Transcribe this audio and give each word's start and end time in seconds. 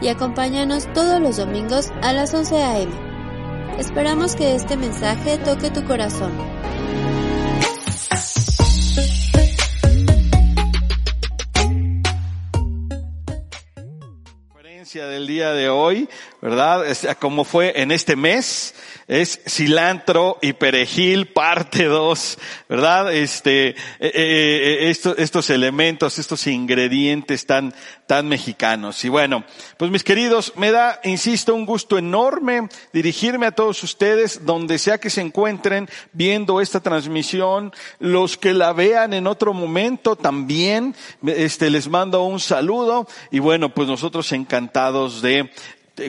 y 0.00 0.08
acompáñanos 0.08 0.92
todos 0.92 1.20
los 1.20 1.36
domingos 1.36 1.92
a 2.02 2.12
las 2.12 2.34
11 2.34 2.62
a.m. 2.62 2.92
Esperamos 3.78 4.36
que 4.36 4.54
este 4.54 4.76
mensaje 4.76 5.38
toque 5.38 5.70
tu 5.70 5.84
corazón. 5.84 6.32
del 15.04 15.26
día 15.26 15.52
de 15.52 15.68
hoy, 15.68 16.08
¿verdad? 16.40 16.84
Como 17.18 17.44
fue 17.44 17.80
en 17.80 17.90
este 17.90 18.16
mes, 18.16 18.74
es 19.08 19.40
cilantro 19.46 20.38
y 20.42 20.52
perejil 20.54 21.26
parte 21.26 21.84
2, 21.84 22.38
¿verdad? 22.68 23.14
Este, 23.14 23.68
eh, 23.68 23.74
eh, 24.00 24.12
eh, 24.14 24.90
estos, 24.90 25.16
estos 25.18 25.48
elementos, 25.50 26.18
estos 26.18 26.46
ingredientes 26.48 27.46
tan, 27.46 27.72
tan 28.06 28.26
mexicanos. 28.28 29.04
Y 29.04 29.08
bueno, 29.08 29.44
pues 29.76 29.92
mis 29.92 30.02
queridos, 30.02 30.54
me 30.56 30.72
da, 30.72 31.00
insisto, 31.04 31.54
un 31.54 31.66
gusto 31.66 31.98
enorme 31.98 32.68
dirigirme 32.92 33.46
a 33.46 33.52
todos 33.52 33.82
ustedes, 33.84 34.44
donde 34.44 34.78
sea 34.78 34.98
que 34.98 35.10
se 35.10 35.20
encuentren 35.20 35.88
viendo 36.12 36.60
esta 36.60 36.80
transmisión, 36.80 37.72
los 38.00 38.36
que 38.36 38.54
la 38.54 38.72
vean 38.72 39.12
en 39.14 39.28
otro 39.28 39.52
momento 39.52 40.16
también, 40.16 40.96
este, 41.24 41.70
les 41.70 41.88
mando 41.88 42.24
un 42.24 42.40
saludo 42.40 43.06
y 43.30 43.38
bueno, 43.38 43.72
pues 43.72 43.86
nosotros 43.86 44.32
encantados 44.32 45.22
de 45.22 45.50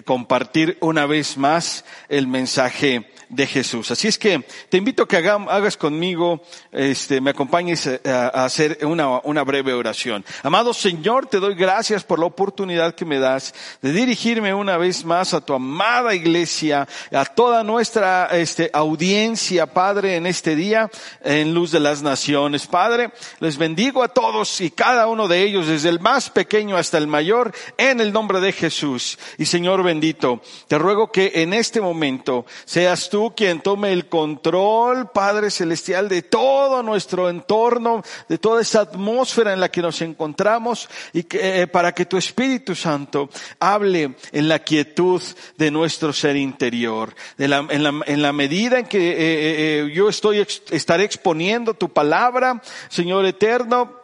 compartir 0.06 0.78
una 0.82 1.06
vez 1.06 1.38
más 1.38 1.86
el 2.10 2.28
mensaje 2.28 3.10
de 3.30 3.45
Jesús. 3.45 3.92
Así 3.92 4.08
es 4.08 4.17
que 4.17 4.44
te 4.70 4.78
invito 4.78 5.03
a 5.03 5.08
que 5.08 5.17
hagas 5.17 5.78
conmigo, 5.78 6.42
este, 6.72 7.20
me 7.20 7.31
acompañes 7.31 7.88
a, 8.06 8.28
hacer 8.45 8.80
una, 8.83 9.20
una 9.20 9.44
breve 9.44 9.73
oración. 9.73 10.23
Amado 10.44 10.73
Señor, 10.73 11.28
te 11.28 11.39
doy 11.39 11.55
gracias 11.55 12.03
por 12.03 12.20
la 12.20 12.25
oportunidad 12.25 12.95
que 12.95 13.05
me 13.05 13.20
das 13.20 13.53
de 13.81 13.92
dirigirme 13.92 14.53
una 14.53 14.78
vez 14.78 15.03
más 15.03 15.33
a 15.33 15.42
tu 15.42 15.53
amada 15.53 16.16
iglesia, 16.16 16.88
a 17.11 17.25
toda 17.25 17.64
nuestra 17.64 18.28
este, 18.31 18.70
audiencia, 18.73 19.67
Padre, 19.67 20.16
en 20.16 20.25
este 20.25 20.55
día, 20.55 20.89
en 21.23 21.53
Luz 21.53 21.72
de 21.72 21.80
las 21.80 22.02
Naciones. 22.02 22.67
Padre, 22.67 23.11
les 23.39 23.58
bendigo 23.58 24.03
a 24.03 24.09
todos 24.09 24.61
y 24.61 24.72
cada 24.72 25.08
uno 25.08 25.28
de 25.28 25.44
ellos, 25.44 25.67
desde 25.67 25.89
el 25.89 26.00
más 26.00 26.30
pequeño 26.30 26.78
hasta 26.78 26.98
el 26.98 27.08
mayor, 27.08 27.53
en 27.78 28.00
el 28.00 28.14
nombre 28.14 28.39
de 28.39 28.53
Jesús. 28.53 29.17
Y 29.38 29.45
Señor 29.45 29.83
bendito, 29.83 30.42
te 30.67 30.78
ruego 30.78 31.11
que 31.11 31.31
en 31.36 31.53
este 31.53 31.81
momento 31.81 32.45
seas 32.66 33.09
tú 33.09 33.17
tú 33.18 33.34
quien 33.36 33.62
tome 33.62 33.92
el 33.94 34.10
control, 34.10 35.10
Padre 35.10 35.50
Celestial, 35.50 36.08
de 36.08 36.22
todo 36.22 36.84
nuestro 36.84 37.32
entorno, 37.32 38.04
de 38.30 38.38
toda 38.38 38.62
esa 38.62 38.82
atmósfera 38.82 39.54
en 39.54 39.60
la 39.60 39.72
que 39.72 39.82
nos 39.82 40.04
encontramos 40.04 40.88
y 41.14 41.23
que, 41.23 41.64
eh, 41.64 41.66
para 41.66 41.95
que 41.95 42.05
tu 42.05 42.16
Espíritu 42.16 42.76
Santo 42.76 43.28
hable 43.60 44.14
en 44.32 44.48
la 44.48 44.60
quietud 44.60 45.20
de 45.58 45.72
nuestro 45.72 46.14
ser 46.14 46.36
interior. 46.36 47.16
en, 47.39 48.22
la, 48.22 48.33
medida 48.33 48.78
en 48.78 48.86
que 48.86 49.00
eh, 49.00 49.16
eh, 49.17 49.92
yo 49.92 50.10
estoy, 50.10 50.45
estaré 50.70 51.04
exponiendo 51.04 51.73
tu 51.73 51.89
palabra, 51.89 52.61
Señor 52.88 53.26
eterno, 53.26 53.95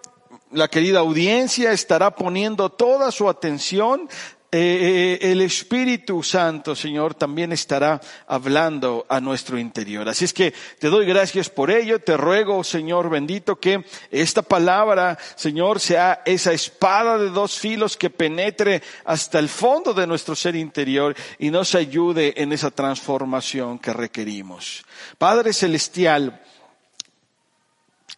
la 0.50 0.70
querida 0.70 1.02
audiencia 1.02 1.72
estará 1.72 2.16
poniendo 2.16 2.72
toda 2.72 3.12
su 3.12 3.30
atención 3.30 4.10
eh, 4.56 5.18
eh, 5.20 5.32
el 5.32 5.42
Espíritu 5.42 6.22
Santo, 6.22 6.76
Señor, 6.76 7.16
también 7.16 7.52
estará 7.52 8.00
hablando 8.28 9.04
a 9.10 9.20
nuestro 9.20 9.58
interior. 9.58 10.08
Así 10.08 10.26
es 10.26 10.34
que 10.34 10.54
te 10.78 10.90
doy 10.90 11.08
gracias 11.08 11.50
por 11.50 11.72
ello. 11.72 11.98
Te 11.98 12.18
ruego, 12.18 12.64
Señor 12.64 13.10
bendito, 13.10 13.56
que 13.56 13.84
esta 14.12 14.44
palabra, 14.44 15.18
Señor, 15.36 15.80
sea 15.80 16.22
esa 16.24 16.54
espada 16.54 17.18
de 17.18 17.32
dos 17.32 17.58
filos 17.58 17.98
que 17.98 18.12
penetre 18.12 18.84
hasta 19.06 19.40
el 19.40 19.50
fondo 19.50 19.92
de 19.92 20.06
nuestro 20.06 20.36
ser 20.36 20.56
interior 20.56 21.16
y 21.40 21.50
nos 21.50 21.74
ayude 21.74 22.40
en 22.40 22.54
esa 22.54 22.70
transformación 22.70 23.80
que 23.80 23.92
requerimos. 23.92 24.86
Padre 25.18 25.52
Celestial, 25.52 26.44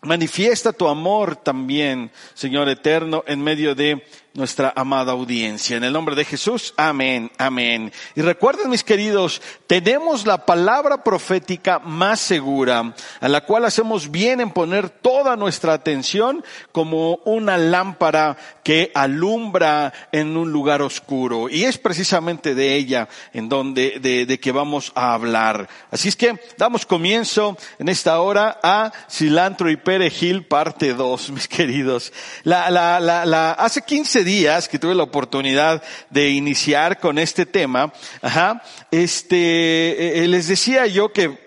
manifiesta 0.01 0.74
tu 0.74 0.90
amor 0.90 1.38
también, 1.38 2.12
Señor 2.34 2.68
eterno, 2.68 3.24
en 3.25 3.41
medio 3.41 3.74
de 3.74 4.06
nuestra 4.35 4.73
amada 4.75 5.13
audiencia. 5.13 5.78
En 5.78 5.84
el 5.85 5.94
nombre 5.94 6.13
de 6.13 6.25
Jesús, 6.25 6.73
amén, 6.75 7.31
amén. 7.38 7.91
Y 8.16 8.22
recuerden, 8.22 8.69
mis 8.69 8.84
queridos, 8.84 9.41
tenemos 9.66 10.28
la 10.28 10.46
palabra 10.46 11.03
profética 11.03 11.79
más 11.79 12.19
segura, 12.19 12.94
a 13.22 13.29
la 13.29 13.41
cual 13.41 13.66
hacemos 13.66 14.12
bien 14.12 14.41
en 14.41 14.51
poner 14.51 14.90
toda 14.90 15.38
nuestra 15.38 15.74
atención 15.74 16.44
como 16.74 17.19
una 17.24 17.57
lámpara 17.57 18.38
que 18.63 18.91
alumbra 18.94 19.94
en 20.12 20.35
un 20.35 20.51
lugar 20.51 20.81
oscuro. 20.81 21.50
Y 21.50 21.63
es 21.63 21.78
precisamente 21.78 22.56
de 22.56 22.75
ella 22.75 23.07
en 23.31 23.47
donde, 23.47 24.00
de, 24.01 24.25
de 24.25 24.40
que 24.40 24.51
vamos 24.51 24.91
a 24.95 25.13
hablar. 25.13 25.69
Así 25.91 26.09
es 26.09 26.16
que 26.18 26.38
damos 26.57 26.85
comienzo 26.85 27.57
en 27.79 27.88
esta 27.88 28.19
hora 28.19 28.59
a 28.62 28.91
cilantro 29.09 29.69
y 29.72 29.78
perejil 29.78 30.44
parte 30.45 30.94
2, 30.94 31.29
mis 31.31 31.47
queridos. 31.47 32.12
La, 32.44 32.69
la, 32.69 33.00
la, 33.00 33.25
la, 33.25 33.51
hace 33.51 33.81
15 33.81 34.25
días 34.25 34.68
que 34.68 34.80
tuve 34.80 34.94
la 34.94 35.03
oportunidad 35.03 35.81
de 36.09 36.30
iniciar 36.31 37.00
con 37.00 37.18
este 37.18 37.46
tema, 37.46 37.94
ajá, 38.22 38.62
este, 38.91 39.38
eh, 39.38 40.24
eh, 40.24 40.28
les 40.28 40.47
decía 40.50 40.86
yo 40.88 41.13
que 41.13 41.46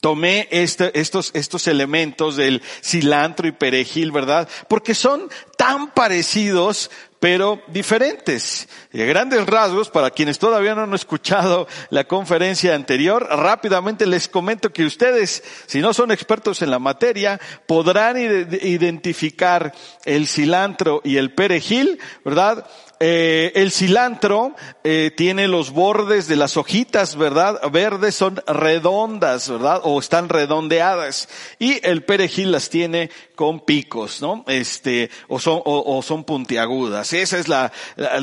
tomé 0.00 0.48
este, 0.50 0.98
estos, 0.98 1.30
estos 1.34 1.68
elementos 1.68 2.36
del 2.36 2.62
cilantro 2.82 3.46
y 3.46 3.52
perejil, 3.52 4.10
¿verdad? 4.10 4.48
Porque 4.68 4.94
son 4.94 5.28
tan 5.56 5.92
parecidos, 5.92 6.90
pero 7.20 7.62
diferentes. 7.68 8.68
Y 8.92 9.02
a 9.02 9.06
grandes 9.06 9.46
rasgos, 9.46 9.90
para 9.90 10.10
quienes 10.10 10.38
todavía 10.38 10.74
no 10.74 10.82
han 10.82 10.94
escuchado 10.94 11.66
la 11.90 12.04
conferencia 12.04 12.74
anterior, 12.74 13.26
rápidamente 13.30 14.06
les 14.06 14.28
comento 14.28 14.72
que 14.72 14.84
ustedes, 14.84 15.42
si 15.66 15.80
no 15.80 15.94
son 15.94 16.10
expertos 16.10 16.62
en 16.62 16.70
la 16.70 16.78
materia, 16.78 17.40
podrán 17.66 18.16
identificar 18.18 19.72
el 20.04 20.26
cilantro 20.26 21.00
y 21.04 21.16
el 21.16 21.32
perejil, 21.32 21.98
¿verdad? 22.24 22.66
Eh, 22.98 23.52
el 23.54 23.72
cilantro 23.72 24.56
eh, 24.82 25.10
tiene 25.14 25.48
los 25.48 25.70
bordes 25.70 26.28
de 26.28 26.36
las 26.36 26.56
hojitas, 26.56 27.16
¿verdad? 27.16 27.60
Verdes 27.70 28.14
son 28.14 28.42
redondas, 28.46 29.50
¿verdad? 29.50 29.82
O 29.84 30.00
están 30.00 30.30
redondeadas. 30.30 31.28
Y 31.58 31.86
el 31.86 32.04
perejil 32.04 32.52
las 32.52 32.70
tiene 32.70 33.10
con 33.34 33.60
picos, 33.60 34.22
¿no? 34.22 34.44
Este, 34.46 35.10
o 35.28 35.38
son, 35.38 35.60
o, 35.64 36.02
son 36.02 36.24
puntiagudas. 36.24 37.12
Esa 37.12 37.38
es 37.38 37.48
la, 37.48 37.70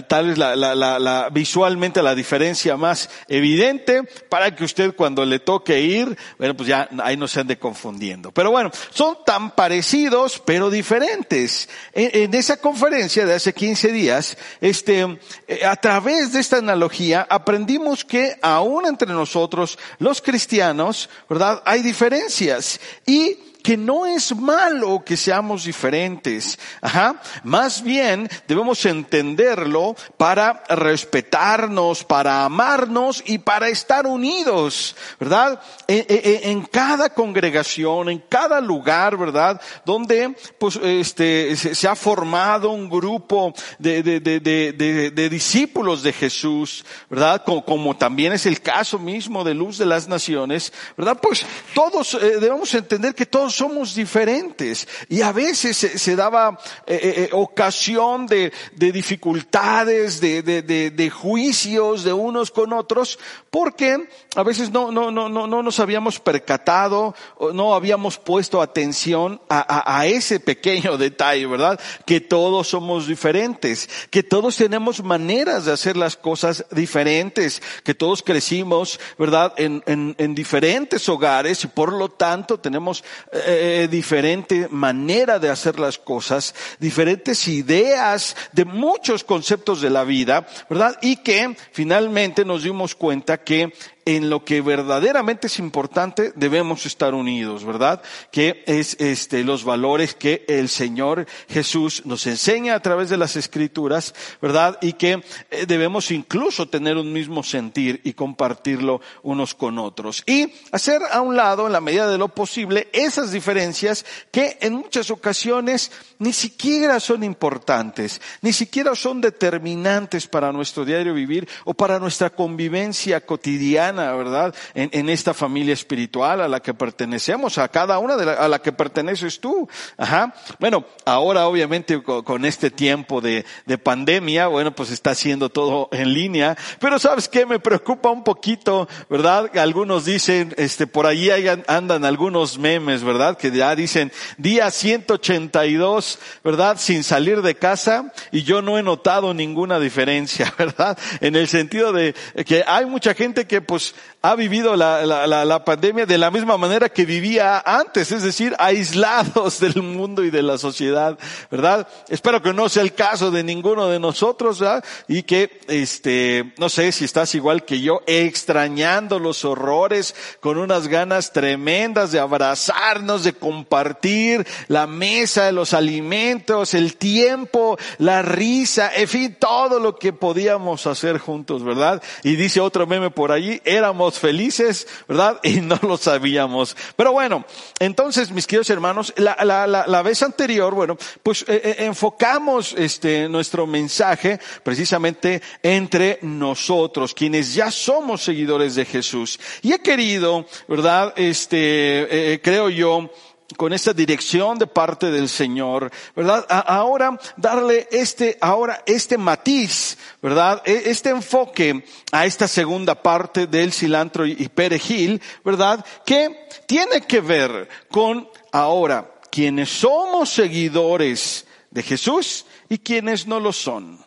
tal 0.07 0.29
vez 0.29 0.37
la, 0.39 0.55
la, 0.55 0.73
la, 0.75 1.29
visualmente 1.29 2.01
la 2.01 2.15
diferencia 2.15 2.75
más 2.75 3.11
evidente 3.27 4.01
para 4.27 4.55
que 4.55 4.63
usted 4.63 4.95
cuando 4.95 5.23
le 5.23 5.37
toque 5.37 5.81
ir, 5.81 6.17
bueno, 6.39 6.57
pues 6.57 6.67
ya 6.67 6.89
ahí 7.03 7.15
no 7.15 7.27
se 7.27 7.41
ande 7.41 7.59
confundiendo. 7.59 8.31
Pero 8.31 8.49
bueno, 8.49 8.71
son 8.89 9.17
tan 9.23 9.51
parecidos, 9.51 10.41
pero 10.43 10.71
diferentes. 10.71 11.69
En, 11.93 12.23
en 12.23 12.33
esa 12.33 12.57
conferencia 12.57 13.27
de 13.27 13.35
hace 13.35 13.53
15 13.53 13.91
días, 13.91 14.35
este, 14.63 15.19
eh, 15.45 15.65
a 15.65 15.75
través 15.75 16.31
de 16.31 16.39
esta 16.39 16.57
analogía 16.57 17.27
aprendimos 17.29 18.05
que 18.05 18.39
aún 18.41 18.85
entre 18.85 19.09
nosotros, 19.09 19.77
los 19.99 20.21
cristianos, 20.21 21.09
¿verdad? 21.29 21.61
Hay 21.65 21.81
diferencias 21.81 22.79
y 23.05 23.37
que 23.63 23.77
no 23.77 24.05
es 24.05 24.35
malo 24.35 25.03
que 25.05 25.15
seamos 25.15 25.63
diferentes. 25.63 26.59
Ajá. 26.81 27.15
Más 27.43 27.81
bien 27.81 28.29
debemos 28.47 28.85
entenderlo 28.85 29.95
para 30.17 30.63
respetarnos, 30.69 32.03
para 32.03 32.43
amarnos 32.43 33.23
y 33.25 33.37
para 33.37 33.69
estar 33.69 34.05
unidos, 34.05 34.95
¿verdad? 35.19 35.61
En, 35.87 36.05
en, 36.09 36.49
en 36.49 36.61
cada 36.65 37.09
congregación, 37.09 38.09
en 38.09 38.19
cada 38.19 38.59
lugar, 38.59 39.17
¿verdad? 39.17 39.61
Donde, 39.85 40.35
pues, 40.59 40.75
este, 40.83 41.55
se, 41.55 41.87
ha 41.87 41.95
formado 41.95 42.71
un 42.71 42.89
grupo 42.89 43.53
de, 43.79 44.03
de, 44.03 44.19
de, 44.19 45.11
de 45.11 45.29
discípulos 45.29 46.03
de 46.03 46.11
Jesús, 46.11 46.83
¿verdad? 47.09 47.43
Como, 47.45 47.63
como, 47.63 47.95
también 47.95 48.33
es 48.33 48.45
el 48.45 48.61
caso 48.61 48.99
mismo 48.99 49.43
de 49.45 49.53
Luz 49.53 49.77
de 49.77 49.85
las 49.85 50.07
Naciones, 50.09 50.73
¿verdad? 50.97 51.17
Pues 51.21 51.45
todos 51.73 52.15
eh, 52.15 52.39
debemos 52.39 52.73
entender 52.73 53.15
que 53.15 53.25
todos 53.25 53.52
somos 53.53 53.95
diferentes 53.95 54.87
y 55.09 55.21
a 55.21 55.31
veces 55.31 55.77
se, 55.77 56.15
daba 56.15 56.59
eh, 56.87 56.99
eh, 57.03 57.29
ocasión 57.31 58.25
de, 58.25 58.51
de 58.75 58.91
dificultades, 58.91 60.19
de, 60.19 61.11
juicios 61.13 62.03
de 62.03 62.13
unos 62.13 62.51
con 62.51 62.73
otros, 62.73 63.19
porque 63.49 64.07
a 64.35 64.43
veces 64.43 64.71
no, 64.71 64.91
no, 64.91 65.11
no, 65.11 65.29
no, 65.29 65.47
no 65.47 65.63
nos 65.63 65.79
habíamos 65.79 66.19
percatado, 66.19 67.15
no 67.53 67.75
habíamos 67.75 68.17
puesto 68.17 68.61
atención 68.61 69.41
a, 69.49 70.05
ese 70.05 70.39
pequeño 70.39 70.97
detalle, 70.97 71.45
¿verdad? 71.45 71.79
Que 72.05 72.19
todos 72.19 72.67
somos 72.67 73.07
diferentes, 73.07 73.89
que 74.09 74.23
todos 74.23 74.57
tenemos 74.57 75.03
maneras 75.03 75.65
de 75.65 75.73
hacer 75.73 75.97
las 75.97 76.17
cosas 76.17 76.65
diferentes, 76.71 77.61
que 77.83 77.93
todos 77.93 78.23
crecimos, 78.23 78.99
¿verdad? 79.17 79.53
En, 79.57 79.83
en 79.85 80.35
diferentes 80.35 81.07
hogares 81.09 81.63
y 81.63 81.67
por 81.67 81.93
lo 81.93 82.09
tanto 82.09 82.59
tenemos 82.59 83.03
eh, 83.45 83.87
diferente 83.89 84.67
manera 84.69 85.39
de 85.39 85.49
hacer 85.49 85.79
las 85.79 85.97
cosas, 85.97 86.53
diferentes 86.79 87.47
ideas 87.47 88.35
de 88.51 88.65
muchos 88.65 89.23
conceptos 89.23 89.81
de 89.81 89.89
la 89.89 90.03
vida, 90.03 90.47
¿verdad? 90.69 90.97
Y 91.01 91.17
que 91.17 91.55
finalmente 91.71 92.45
nos 92.45 92.63
dimos 92.63 92.95
cuenta 92.95 93.43
que 93.43 93.73
en 94.05 94.29
lo 94.29 94.43
que 94.43 94.61
verdaderamente 94.61 95.47
es 95.47 95.59
importante 95.59 96.33
debemos 96.35 96.85
estar 96.85 97.13
unidos, 97.13 97.63
¿verdad? 97.63 98.01
Que 98.31 98.63
es 98.65 98.95
este 98.99 99.43
los 99.43 99.63
valores 99.63 100.15
que 100.15 100.45
el 100.47 100.69
Señor 100.69 101.25
Jesús 101.47 102.05
nos 102.05 102.27
enseña 102.27 102.75
a 102.75 102.81
través 102.81 103.09
de 103.09 103.17
las 103.17 103.35
escrituras, 103.35 104.13
¿verdad? 104.41 104.77
Y 104.81 104.93
que 104.93 105.23
eh, 105.51 105.65
debemos 105.67 106.11
incluso 106.11 106.67
tener 106.67 106.97
un 106.97 107.13
mismo 107.13 107.43
sentir 107.43 108.01
y 108.03 108.13
compartirlo 108.13 109.01
unos 109.21 109.53
con 109.53 109.79
otros. 109.79 110.23
Y 110.25 110.53
hacer 110.71 111.01
a 111.11 111.21
un 111.21 111.35
lado, 111.35 111.67
en 111.67 111.73
la 111.73 111.81
medida 111.81 112.07
de 112.07 112.17
lo 112.17 112.29
posible, 112.29 112.89
esas 112.91 113.31
diferencias 113.31 114.05
que 114.31 114.57
en 114.61 114.73
muchas 114.73 115.11
ocasiones 115.11 115.91
ni 116.19 116.33
siquiera 116.33 116.99
son 116.99 117.23
importantes, 117.23 118.21
ni 118.41 118.53
siquiera 118.53 118.95
son 118.95 119.21
determinantes 119.21 120.27
para 120.27 120.51
nuestro 120.51 120.85
diario 120.85 121.13
vivir 121.13 121.47
o 121.65 121.73
para 121.73 121.99
nuestra 121.99 122.29
convivencia 122.29 123.25
cotidiana 123.25 123.92
¿verdad? 123.93 124.53
En, 124.73 125.09
esta 125.09 125.33
familia 125.33 125.73
espiritual 125.73 126.41
a 126.41 126.47
la 126.47 126.59
que 126.61 126.73
pertenecemos, 126.73 127.57
a 127.57 127.67
cada 127.67 127.99
una 127.99 128.15
de 128.15 128.25
la, 128.25 128.33
a 128.33 128.47
la 128.47 128.59
que 128.59 128.71
perteneces 128.71 129.39
tú. 129.39 129.67
Ajá. 129.97 130.33
Bueno, 130.59 130.85
ahora 131.05 131.47
obviamente 131.47 132.01
con, 132.01 132.45
este 132.45 132.71
tiempo 132.71 133.21
de, 133.21 133.45
de, 133.65 133.77
pandemia, 133.77 134.47
bueno, 134.47 134.73
pues 134.73 134.89
está 134.89 135.11
haciendo 135.11 135.49
todo 135.49 135.89
en 135.91 136.13
línea, 136.13 136.57
pero 136.79 136.99
sabes 136.99 137.27
qué 137.27 137.45
me 137.45 137.59
preocupa 137.59 138.09
un 138.09 138.23
poquito, 138.23 138.87
¿verdad? 139.09 139.55
Algunos 139.57 140.05
dicen, 140.05 140.53
este, 140.57 140.87
por 140.87 141.05
allí 141.05 141.29
andan 141.67 142.05
algunos 142.05 142.57
memes, 142.57 143.03
¿verdad? 143.03 143.37
Que 143.37 143.51
ya 143.51 143.75
dicen 143.75 144.11
día 144.37 144.71
182, 144.71 146.19
¿verdad? 146.43 146.77
Sin 146.79 147.03
salir 147.03 147.41
de 147.41 147.55
casa 147.55 148.11
y 148.31 148.43
yo 148.43 148.61
no 148.61 148.77
he 148.77 148.83
notado 148.83 149.33
ninguna 149.33 149.79
diferencia, 149.79 150.53
¿verdad? 150.57 150.97
En 151.21 151.35
el 151.35 151.47
sentido 151.47 151.91
de 151.93 152.13
que 152.45 152.63
hay 152.65 152.85
mucha 152.85 153.13
gente 153.13 153.45
que 153.45 153.61
pues 153.61 153.82
Dios 153.83 153.95
ha 154.25 154.37
vivido 154.37 154.77
la, 154.77 155.05
la, 155.05 155.27
la, 155.27 155.43
la, 155.43 155.65
pandemia 155.65 156.05
de 156.05 156.17
la 156.17 156.31
misma 156.31 156.57
manera 156.57 156.87
que 156.87 157.05
vivía 157.05 157.61
antes, 157.65 158.09
es 158.13 158.23
decir, 158.23 158.55
aislados 158.57 159.59
del 159.59 159.83
mundo 159.83 160.23
y 160.23 160.29
de 160.29 160.41
la 160.41 160.57
sociedad, 160.57 161.19
¿verdad? 161.51 161.85
Espero 162.07 162.41
que 162.41 162.53
no 162.53 162.69
sea 162.69 162.83
el 162.83 162.93
caso 162.93 163.31
de 163.31 163.43
ninguno 163.43 163.89
de 163.89 163.99
nosotros, 163.99 164.61
¿verdad? 164.61 164.81
Y 165.09 165.23
que, 165.23 165.59
este, 165.67 166.53
no 166.57 166.69
sé 166.69 166.93
si 166.93 167.03
estás 167.03 167.35
igual 167.35 167.65
que 167.65 167.81
yo, 167.81 167.99
extrañando 168.07 169.19
los 169.19 169.43
horrores, 169.43 170.15
con 170.39 170.57
unas 170.57 170.87
ganas 170.87 171.33
tremendas 171.33 172.13
de 172.13 172.21
abrazarnos, 172.21 173.25
de 173.25 173.33
compartir 173.33 174.47
la 174.69 174.87
mesa, 174.87 175.51
los 175.51 175.73
alimentos, 175.73 176.73
el 176.73 176.95
tiempo, 176.95 177.77
la 177.97 178.21
risa, 178.21 178.89
en 178.95 179.07
fin, 179.09 179.35
todo 179.37 179.81
lo 179.81 179.97
que 179.97 180.13
podíamos 180.13 180.87
hacer 180.87 181.17
juntos, 181.17 181.61
¿verdad? 181.61 182.01
Y 182.23 182.37
dice 182.37 182.61
otro 182.61 182.87
meme 182.87 183.11
por 183.11 183.33
allí, 183.33 183.61
éramos 183.65 184.12
felices, 184.19 184.87
¿verdad? 185.07 185.39
Y 185.43 185.61
no 185.61 185.79
lo 185.81 185.97
sabíamos. 185.97 186.75
Pero 186.95 187.11
bueno, 187.11 187.45
entonces, 187.79 188.31
mis 188.31 188.47
queridos 188.47 188.69
hermanos, 188.69 189.13
la, 189.17 189.37
la, 189.43 189.67
la, 189.67 189.85
la 189.87 190.01
vez 190.01 190.23
anterior, 190.23 190.73
bueno, 190.73 190.97
pues 191.21 191.43
eh, 191.47 191.61
eh, 191.63 191.75
enfocamos 191.79 192.73
este, 192.77 193.27
nuestro 193.29 193.67
mensaje 193.67 194.39
precisamente 194.63 195.41
entre 195.61 196.19
nosotros, 196.21 197.13
quienes 197.13 197.53
ya 197.53 197.71
somos 197.71 198.23
seguidores 198.23 198.75
de 198.75 198.85
Jesús. 198.85 199.39
Y 199.61 199.73
he 199.73 199.79
querido, 199.79 200.45
¿verdad? 200.67 201.13
Este, 201.15 202.33
eh, 202.33 202.41
creo 202.41 202.69
yo, 202.69 203.11
con 203.57 203.73
esta 203.73 203.93
dirección 203.93 204.57
de 204.57 204.67
parte 204.67 205.11
del 205.11 205.29
Señor, 205.29 205.91
¿verdad? 206.15 206.45
ahora 206.49 207.19
darle 207.37 207.87
este, 207.91 208.37
ahora 208.41 208.83
este 208.85 209.17
matiz, 209.17 209.97
¿verdad? 210.21 210.61
E, 210.65 210.83
este 210.85 211.09
enfoque 211.09 211.85
a 212.11 212.25
esta 212.25 212.47
segunda 212.47 212.95
parte 212.95 213.47
del 213.47 213.73
cilantro 213.73 214.25
y 214.25 214.47
perejil, 214.49 215.21
¿verdad? 215.43 215.85
Que 216.05 216.47
tiene 216.65 217.01
que 217.01 217.21
ver 217.21 217.69
con 217.89 218.27
ahora 218.51 219.09
quienes 219.29 219.69
somos 219.69 220.29
seguidores 220.29 221.45
de 221.71 221.83
Jesús 221.83 222.45
y 222.69 222.77
quienes 222.77 223.27
no 223.27 223.39
lo 223.39 223.51
son. 223.51 224.03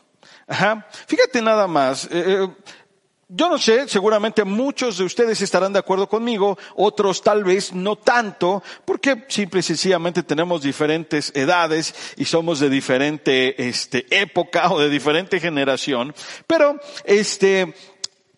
Ajá. 0.49 0.87
Fíjate 1.09 1.43
nada 1.43 1.67
más, 1.67 2.05
eh, 2.05 2.09
eh 2.12 2.49
yo 3.28 3.49
no 3.49 3.58
sé, 3.58 3.88
seguramente 3.88 4.44
muchos 4.44 4.99
de 4.99 5.05
ustedes 5.05 5.43
estarán 5.43 5.73
de 5.73 5.81
acuerdo 5.81 6.08
conmigo, 6.08 6.56
otros 6.76 7.23
tal 7.23 7.43
vez 7.43 7.73
no 7.73 7.96
tanto, 7.96 8.62
porque 8.84 9.25
simple 9.28 9.61
y 9.61 9.62
sencillamente 9.64 10.23
tenemos 10.23 10.62
diferentes 10.62 11.32
edades 11.34 11.94
y 12.17 12.25
somos 12.25 12.61
de 12.61 12.70
diferente 12.70 13.69
este, 13.69 14.06
época 14.11 14.70
o 14.73 14.78
de 14.78 14.90
diferente 14.90 15.40
generación. 15.40 16.14
Pero, 16.46 16.78
este, 17.05 17.75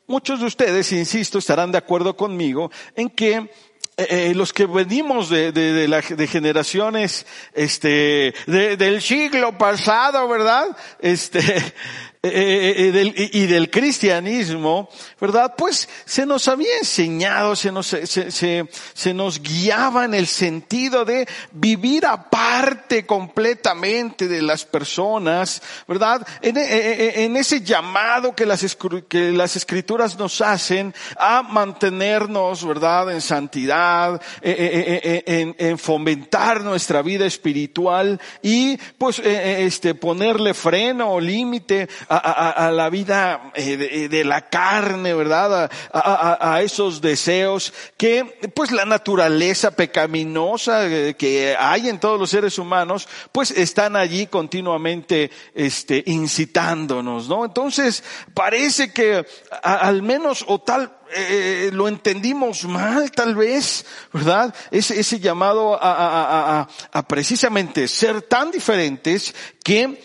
muchos 0.07 0.41
de 0.41 0.47
ustedes, 0.47 0.91
insisto, 0.93 1.39
estarán 1.39 1.71
de 1.71 1.79
acuerdo 1.79 2.17
conmigo 2.17 2.71
en 2.97 3.11
que 3.11 3.35
eh, 3.35 3.51
eh 3.99 4.33
los 4.35 4.55
que 4.55 4.65
venimos 4.65 5.29
de, 5.29 5.53
de, 5.53 5.73
de, 5.75 6.17
de 6.17 6.27
generaciones, 6.27 7.27
este, 7.53 8.35
del 8.47 9.03
siglo 9.03 9.59
pasado, 9.59 10.27
¿verdad? 10.29 10.75
Este, 10.99 11.75
eh, 12.21 12.91
eh, 12.93 13.13
eh, 13.17 13.31
y 13.33 13.47
del 13.47 13.71
cristianismo, 13.71 14.89
¿verdad? 15.21 15.55
Pues 15.57 15.89
se 16.05 16.27
nos 16.27 16.49
había 16.49 16.77
enseñado, 16.79 17.55
se 17.55 17.71
nos, 17.71 17.87
se, 17.87 19.15
nos 19.15 19.41
guiaba 19.41 20.05
en 20.05 20.15
el 20.15 20.27
sentido 20.27 21.05
de 21.05 21.29
vivir 21.53 22.07
aparte 22.07 23.07
completamente 23.07 24.27
de 24.27 24.43
las 24.43 24.65
personas, 24.65 25.63
¿verdad? 25.87 26.27
En, 26.43 26.57
en 26.57 27.37
ese 27.37 27.61
llamado 27.61 28.35
que 28.35 28.47
las, 28.47 28.77
que 29.09 29.31
las 29.31 29.55
escrituras 29.55 30.19
nos 30.19 30.41
hacen 30.41 30.93
a 31.17 31.45
mantenernos, 31.45 32.67
¿verdad? 32.67 33.13
En 33.13 33.21
santidad, 33.21 34.21
en, 34.43 35.55
en 35.57 35.79
fomentar 35.79 36.63
nuestra 36.63 37.01
vida 37.01 37.27
espiritual 37.27 38.21
y 38.43 38.77
pues 38.77 39.21
este 39.21 39.95
ponerle 39.95 40.53
freno 40.53 41.13
o 41.13 41.21
límite 41.21 41.89
a, 42.09 42.67
a, 42.67 42.71
la 42.71 42.91
vida 42.91 43.51
eh, 43.55 43.77
de, 43.77 44.09
de, 44.09 44.25
la 44.25 44.49
carne, 44.49 45.15
¿verdad? 45.15 45.71
A, 45.93 46.55
a, 46.55 46.63
esos 46.63 47.01
deseos 47.01 47.73
que, 47.97 48.25
pues, 48.55 48.71
la 48.71 48.85
naturaleza 48.85 49.71
pecaminosa 49.73 50.87
eh, 50.87 51.15
que 51.17 51.57
hay 51.59 51.89
en 51.89 52.01
todos 52.01 52.19
los 52.19 52.31
seres 52.31 52.59
humanos, 52.59 53.09
pues, 53.33 53.51
están 53.51 53.97
allí 53.97 54.27
continuamente, 54.27 55.31
este, 55.55 56.03
incitándonos, 56.07 57.29
¿no? 57.29 57.45
Entonces, 57.45 58.03
parece 58.35 58.93
que 58.93 59.27
al 59.63 60.03
menos, 60.03 60.45
o 60.49 60.61
tal, 60.61 60.98
eh, 61.15 61.71
lo 61.73 61.89
entendimos 61.89 62.65
mal 62.65 63.11
tal 63.13 63.35
vez, 63.35 63.85
¿verdad? 64.13 64.55
Ese, 64.71 65.21
llamado 65.21 65.79
a, 65.81 66.69
precisamente 67.09 67.89
ser 67.89 68.23
tan 68.23 68.51
diferentes 68.51 69.35
que 69.63 70.01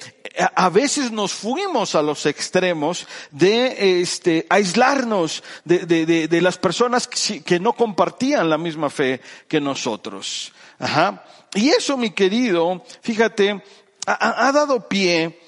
a 0.56 0.70
veces 0.70 1.12
nos 1.12 1.34
fuimos 1.34 1.96
a 1.96 2.02
los 2.02 2.26
extremos 2.26 3.08
de 3.32 4.02
este, 4.02 4.48
aislarnos 4.50 5.44
de, 5.64 6.40
las 6.42 6.58
personas 6.58 7.08
que, 7.08 7.60
no 7.60 7.74
compartían 7.74 8.50
la 8.50 8.58
misma 8.58 8.90
fe 8.90 9.22
que 9.48 9.62
nosotros. 9.62 10.52
Ajá. 10.80 11.24
Y 11.54 11.70
eso, 11.70 11.98
mi 11.98 12.12
querido, 12.12 12.84
fíjate, 13.02 13.64
ha, 14.06 14.52
dado 14.52 14.88
pie 14.88 15.40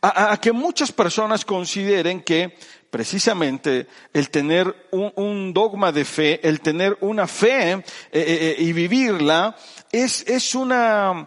a, 0.00 0.36
que 0.40 0.52
muchas 0.52 0.92
personas 0.92 1.44
consideren 1.44 2.22
que 2.22 2.56
precisamente 2.92 3.86
el 4.12 4.28
tener 4.28 4.88
un, 4.90 5.54
dogma 5.54 5.92
de 5.92 6.04
fe, 6.04 6.46
el 6.46 6.60
tener 6.60 6.98
una 7.00 7.26
fe 7.26 7.72
eh, 7.72 7.82
eh, 8.12 8.56
y 8.58 8.74
vivirla, 8.74 9.56
es, 9.90 10.22
es 10.28 10.54
una, 10.54 11.26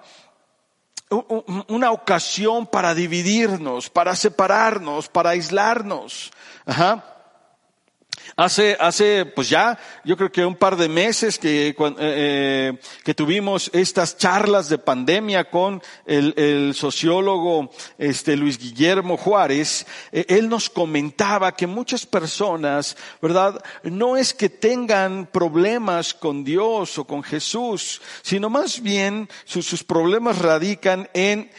una 1.67 1.91
ocasión 1.91 2.67
para 2.67 2.93
dividirnos, 2.93 3.89
para 3.89 4.15
separarnos, 4.15 5.09
para 5.09 5.31
aislarnos. 5.31 6.31
Ajá. 6.67 7.14
Hace, 8.37 8.75
hace, 8.79 9.25
pues 9.25 9.49
ya, 9.49 9.79
yo 10.03 10.17
creo 10.17 10.31
que 10.31 10.45
un 10.45 10.55
par 10.55 10.75
de 10.75 10.89
meses 10.89 11.39
que, 11.39 11.69
eh, 11.69 11.75
eh, 11.77 12.79
que 13.03 13.13
tuvimos 13.13 13.69
estas 13.73 14.17
charlas 14.17 14.67
de 14.67 14.77
pandemia 14.77 15.49
con 15.49 15.81
el, 16.05 16.73
sociólogo, 16.75 17.71
este, 17.97 18.35
Luis 18.35 18.57
Guillermo 18.57 19.15
Juárez, 19.15 19.85
eh, 20.11 20.25
él 20.27 20.49
nos 20.49 20.69
comentaba 20.69 21.53
que 21.53 21.65
muchas 21.65 22.05
personas, 22.05 22.97
¿verdad? 23.21 23.63
No 23.83 24.17
es 24.17 24.33
que 24.33 24.49
tengan 24.49 25.27
problemas 25.27 26.13
con 26.13 26.43
Dios 26.43 26.97
o 26.97 27.05
con 27.05 27.23
Jesús, 27.23 28.01
sino 28.21 28.49
más 28.49 28.81
bien 28.81 29.29
sus, 29.45 29.65
sus 29.65 29.83
problemas 29.83 30.39
radican 30.39 31.09
en, 31.13 31.49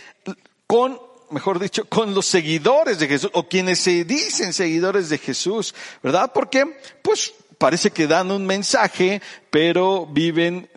con 0.67 1.06
mejor 1.31 1.59
dicho, 1.59 1.85
con 1.87 2.15
los 2.15 2.27
seguidores 2.27 2.99
de 2.99 3.09
Jesús 3.09 3.31
o 3.35 3.49
quienes 3.49 3.81
se 3.81 4.05
dicen 4.05 4.53
seguidores 4.53 5.09
de 5.09 5.19
Jesús, 5.19 5.75
¿verdad? 6.03 6.33
Porque, 6.35 6.79
pues, 7.03 7.35
parece 7.59 7.91
que 7.91 8.07
dan 8.07 8.31
un 8.31 8.47
mensaje, 8.47 9.23
pero 9.51 10.07
viven 10.07 10.69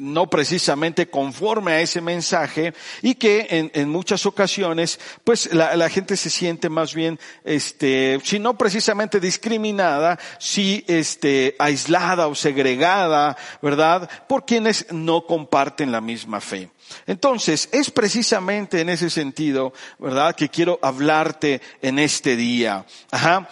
no 0.00 0.28
precisamente 0.28 1.08
conforme 1.08 1.72
a 1.72 1.80
ese 1.80 2.00
mensaje 2.00 2.74
y 3.02 3.14
que 3.14 3.46
en, 3.50 3.70
en 3.74 3.88
muchas 3.88 4.26
ocasiones 4.26 4.98
pues 5.22 5.52
la, 5.52 5.76
la, 5.76 5.88
gente 5.88 6.16
se 6.16 6.30
siente 6.30 6.68
más 6.68 6.94
bien 6.94 7.18
este 7.44 8.20
si 8.24 8.38
no 8.38 8.56
precisamente 8.56 9.20
discriminada 9.20 10.18
si 10.38 10.84
este 10.88 11.54
aislada 11.58 12.26
o 12.26 12.34
segregada 12.34 13.36
verdad 13.62 14.08
por 14.28 14.44
quienes 14.44 14.86
no 14.92 15.26
comparten 15.26 15.92
la 15.92 16.00
misma 16.00 16.40
fe 16.40 16.70
entonces, 17.06 17.68
es 17.72 17.90
precisamente 17.90 18.80
en 18.80 18.88
ese 18.88 19.10
sentido, 19.10 19.72
¿verdad?, 19.98 20.34
que 20.34 20.48
quiero 20.48 20.78
hablarte 20.82 21.60
en 21.82 21.98
este 21.98 22.36
día. 22.36 22.86
Ajá. 23.10 23.48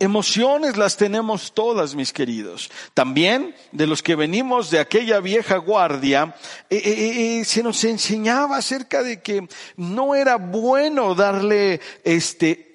Emociones 0.00 0.76
las 0.76 0.96
tenemos 0.96 1.52
todas, 1.54 1.96
mis 1.96 2.12
queridos. 2.12 2.70
También 2.94 3.56
de 3.72 3.88
los 3.88 4.00
que 4.00 4.14
venimos 4.14 4.70
de 4.70 4.78
aquella 4.78 5.18
vieja 5.18 5.56
guardia, 5.56 6.36
eh, 6.70 6.76
eh, 6.76 7.40
eh, 7.40 7.44
se 7.44 7.64
nos 7.64 7.82
enseñaba 7.82 8.58
acerca 8.58 9.02
de 9.02 9.20
que 9.20 9.48
no 9.76 10.14
era 10.14 10.36
bueno 10.36 11.16
darle 11.16 11.80
este 12.04 12.68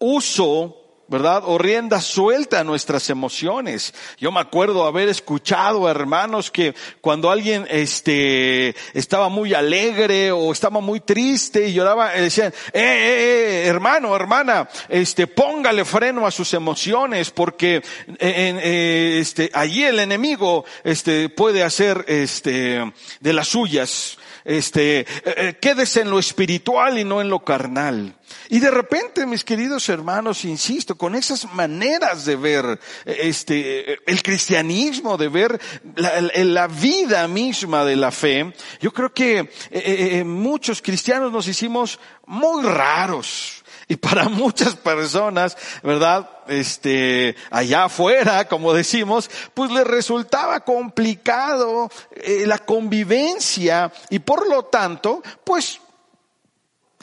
uso 0.00 0.85
¿verdad? 1.08 1.42
O 1.46 1.56
rienda 1.56 2.00
suelta 2.00 2.60
a 2.60 2.64
nuestras 2.64 3.08
emociones. 3.10 3.94
Yo 4.18 4.32
me 4.32 4.40
acuerdo 4.40 4.86
haber 4.86 5.08
escuchado 5.08 5.86
a 5.86 5.90
hermanos 5.90 6.50
que 6.50 6.74
cuando 7.00 7.30
alguien, 7.30 7.66
este, 7.70 8.74
estaba 8.92 9.28
muy 9.28 9.54
alegre 9.54 10.32
o 10.32 10.50
estaba 10.52 10.80
muy 10.80 11.00
triste 11.00 11.68
y 11.68 11.74
lloraba, 11.74 12.10
decían, 12.12 12.52
eh, 12.72 12.80
eh, 12.80 13.62
eh 13.62 13.66
hermano, 13.66 14.16
hermana, 14.16 14.68
este, 14.88 15.26
póngale 15.26 15.84
freno 15.84 16.26
a 16.26 16.30
sus 16.30 16.52
emociones 16.54 17.30
porque, 17.30 17.82
eh, 18.18 19.18
este, 19.20 19.50
allí 19.52 19.84
el 19.84 20.00
enemigo, 20.00 20.64
este, 20.82 21.28
puede 21.28 21.62
hacer, 21.62 22.04
este, 22.08 22.92
de 23.20 23.32
las 23.32 23.48
suyas 23.48 24.18
este, 24.46 25.00
eh, 25.00 25.06
eh, 25.24 25.56
quédese 25.60 26.02
en 26.02 26.10
lo 26.10 26.20
espiritual 26.20 26.98
y 26.98 27.04
no 27.04 27.20
en 27.20 27.28
lo 27.28 27.40
carnal. 27.40 28.16
Y 28.48 28.60
de 28.60 28.70
repente, 28.70 29.26
mis 29.26 29.42
queridos 29.42 29.88
hermanos, 29.88 30.44
insisto, 30.44 30.96
con 30.96 31.16
esas 31.16 31.52
maneras 31.52 32.24
de 32.24 32.36
ver 32.36 32.80
eh, 33.04 33.18
este, 33.22 33.98
el 34.08 34.22
cristianismo, 34.22 35.16
de 35.16 35.28
ver 35.28 35.60
la, 35.96 36.66
vida 36.68 37.26
misma 37.26 37.84
de 37.84 37.96
la 37.96 38.10
fe, 38.10 38.52
yo 38.80 38.92
creo 38.92 39.12
que 39.12 40.24
muchos 40.24 40.80
cristianos 40.80 41.32
nos 41.32 41.48
hicimos 41.48 41.98
muy 42.26 42.64
raros. 42.64 43.55
Y 43.88 43.96
para 43.96 44.28
muchas 44.28 44.74
personas, 44.74 45.56
¿verdad? 45.82 46.28
Este, 46.48 47.36
allá 47.50 47.84
afuera, 47.84 48.46
como 48.48 48.72
decimos, 48.72 49.30
pues 49.54 49.70
les 49.70 49.86
resultaba 49.86 50.60
complicado 50.60 51.90
eh, 52.12 52.44
la 52.46 52.58
convivencia 52.58 53.92
y 54.10 54.18
por 54.20 54.48
lo 54.48 54.64
tanto, 54.64 55.22
pues 55.44 55.80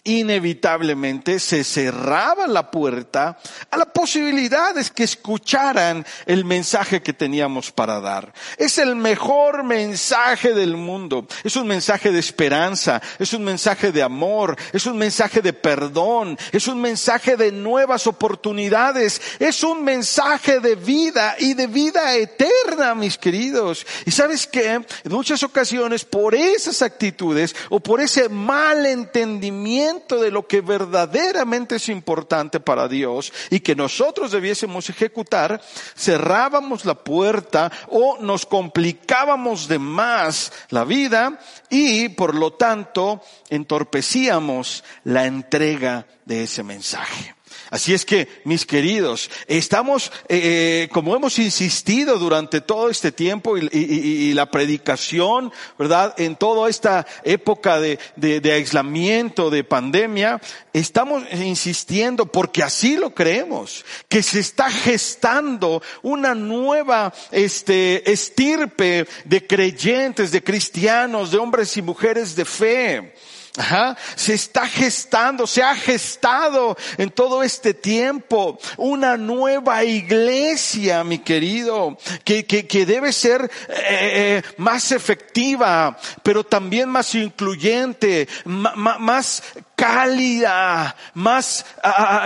inevitablemente 0.05 1.39
se 1.39 1.63
cerraba 1.63 2.45
la 2.45 2.69
puerta 2.69 3.37
a 3.71 3.77
la 3.77 3.85
posibilidad 3.85 4.75
de 4.75 4.83
que 4.93 5.03
escucharan 5.03 6.05
el 6.25 6.43
mensaje 6.43 7.01
que 7.01 7.13
teníamos 7.13 7.71
para 7.71 8.01
dar. 8.01 8.33
Es 8.57 8.77
el 8.77 8.95
mejor 8.97 9.63
mensaje 9.63 10.53
del 10.53 10.75
mundo. 10.75 11.25
Es 11.43 11.55
un 11.55 11.67
mensaje 11.67 12.11
de 12.11 12.19
esperanza, 12.19 13.01
es 13.17 13.31
un 13.33 13.45
mensaje 13.45 13.93
de 13.93 14.03
amor, 14.03 14.57
es 14.73 14.85
un 14.85 14.97
mensaje 14.97 15.41
de 15.41 15.53
perdón, 15.53 16.37
es 16.51 16.67
un 16.67 16.81
mensaje 16.81 17.37
de 17.37 17.53
nuevas 17.53 18.05
oportunidades, 18.05 19.21
es 19.39 19.63
un 19.63 19.85
mensaje 19.85 20.59
de 20.59 20.75
vida 20.75 21.35
y 21.39 21.53
de 21.53 21.67
vida 21.67 22.15
eterna, 22.15 22.93
mis 22.93 23.17
queridos. 23.17 23.85
Y 24.05 24.11
sabes 24.11 24.47
que 24.47 24.73
en 24.73 24.85
muchas 25.05 25.43
ocasiones 25.43 26.03
por 26.03 26.35
esas 26.35 26.81
actitudes 26.81 27.55
o 27.69 27.79
por 27.79 28.01
ese 28.01 28.27
mal 28.27 28.85
entendimiento 28.85 29.92
de 29.93 30.31
lo 30.31 30.47
que 30.47 30.61
verdaderamente 30.61 31.75
es 31.75 31.89
importante 31.89 32.59
para 32.59 32.87
Dios 32.87 33.31
y 33.49 33.59
que 33.59 33.75
nosotros 33.75 34.31
debiésemos 34.31 34.89
ejecutar, 34.89 35.61
cerrábamos 35.95 36.85
la 36.85 36.95
puerta 36.95 37.71
o 37.89 38.17
nos 38.19 38.45
complicábamos 38.45 39.67
de 39.67 39.79
más 39.79 40.51
la 40.69 40.83
vida 40.83 41.39
y 41.69 42.09
por 42.09 42.35
lo 42.35 42.53
tanto 42.53 43.21
entorpecíamos 43.49 44.83
la 45.03 45.25
entrega 45.25 46.07
de 46.25 46.43
ese 46.43 46.63
mensaje. 46.63 47.35
Así 47.73 47.91
es 47.91 48.05
que, 48.05 48.27
mis 48.43 48.67
queridos, 48.67 49.31
estamos, 49.47 50.11
eh, 50.29 50.87
como 50.91 51.15
hemos 51.15 51.39
insistido 51.39 52.19
durante 52.19 52.61
todo 52.61 52.87
este 52.87 53.11
tiempo 53.11 53.57
y, 53.57 54.31
la 54.35 54.51
predicación, 54.51 55.51
¿verdad? 55.79 56.13
En 56.19 56.35
toda 56.35 56.69
esta 56.69 57.07
época 57.23 57.79
de, 57.79 57.97
de 58.15 58.51
aislamiento, 58.51 59.49
de 59.49 59.63
pandemia, 59.63 60.39
estamos 60.71 61.23
insistiendo 61.33 62.27
porque 62.27 62.61
así 62.61 62.95
lo 62.95 63.15
creemos, 63.15 63.83
que 64.07 64.21
se 64.21 64.39
está 64.39 64.69
gestando 64.69 65.81
una 66.03 66.35
nueva, 66.35 67.11
este, 67.31 68.11
estirpe 68.11 69.07
de 69.25 69.47
creyentes, 69.47 70.29
de 70.29 70.43
cristianos, 70.43 71.31
de 71.31 71.39
hombres 71.39 71.75
y 71.75 71.81
mujeres 71.81 72.35
de 72.35 72.45
fe. 72.45 73.13
Ajá, 73.55 73.95
se 74.15 74.33
está 74.33 74.67
gestando, 74.67 75.45
se 75.45 75.61
ha 75.61 75.75
gestado 75.75 76.75
en 76.97 77.11
todo 77.11 77.43
este 77.43 77.75
tiempo 77.75 78.57
una 78.77 79.15
nueva 79.15 79.83
iglesia, 79.83 81.03
mi 81.03 81.19
querido, 81.19 81.95
que, 82.23 82.47
que, 82.47 82.65
que 82.65 82.87
debe 82.87 83.13
ser 83.13 83.51
eh, 83.69 84.41
más 84.57 84.91
efectiva, 84.91 85.95
pero 86.23 86.43
también 86.43 86.89
más 86.89 87.13
incluyente, 87.13 88.27
más 88.45 89.43
cálida, 89.75 90.95
más 91.13 91.63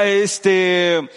este, 0.06 1.10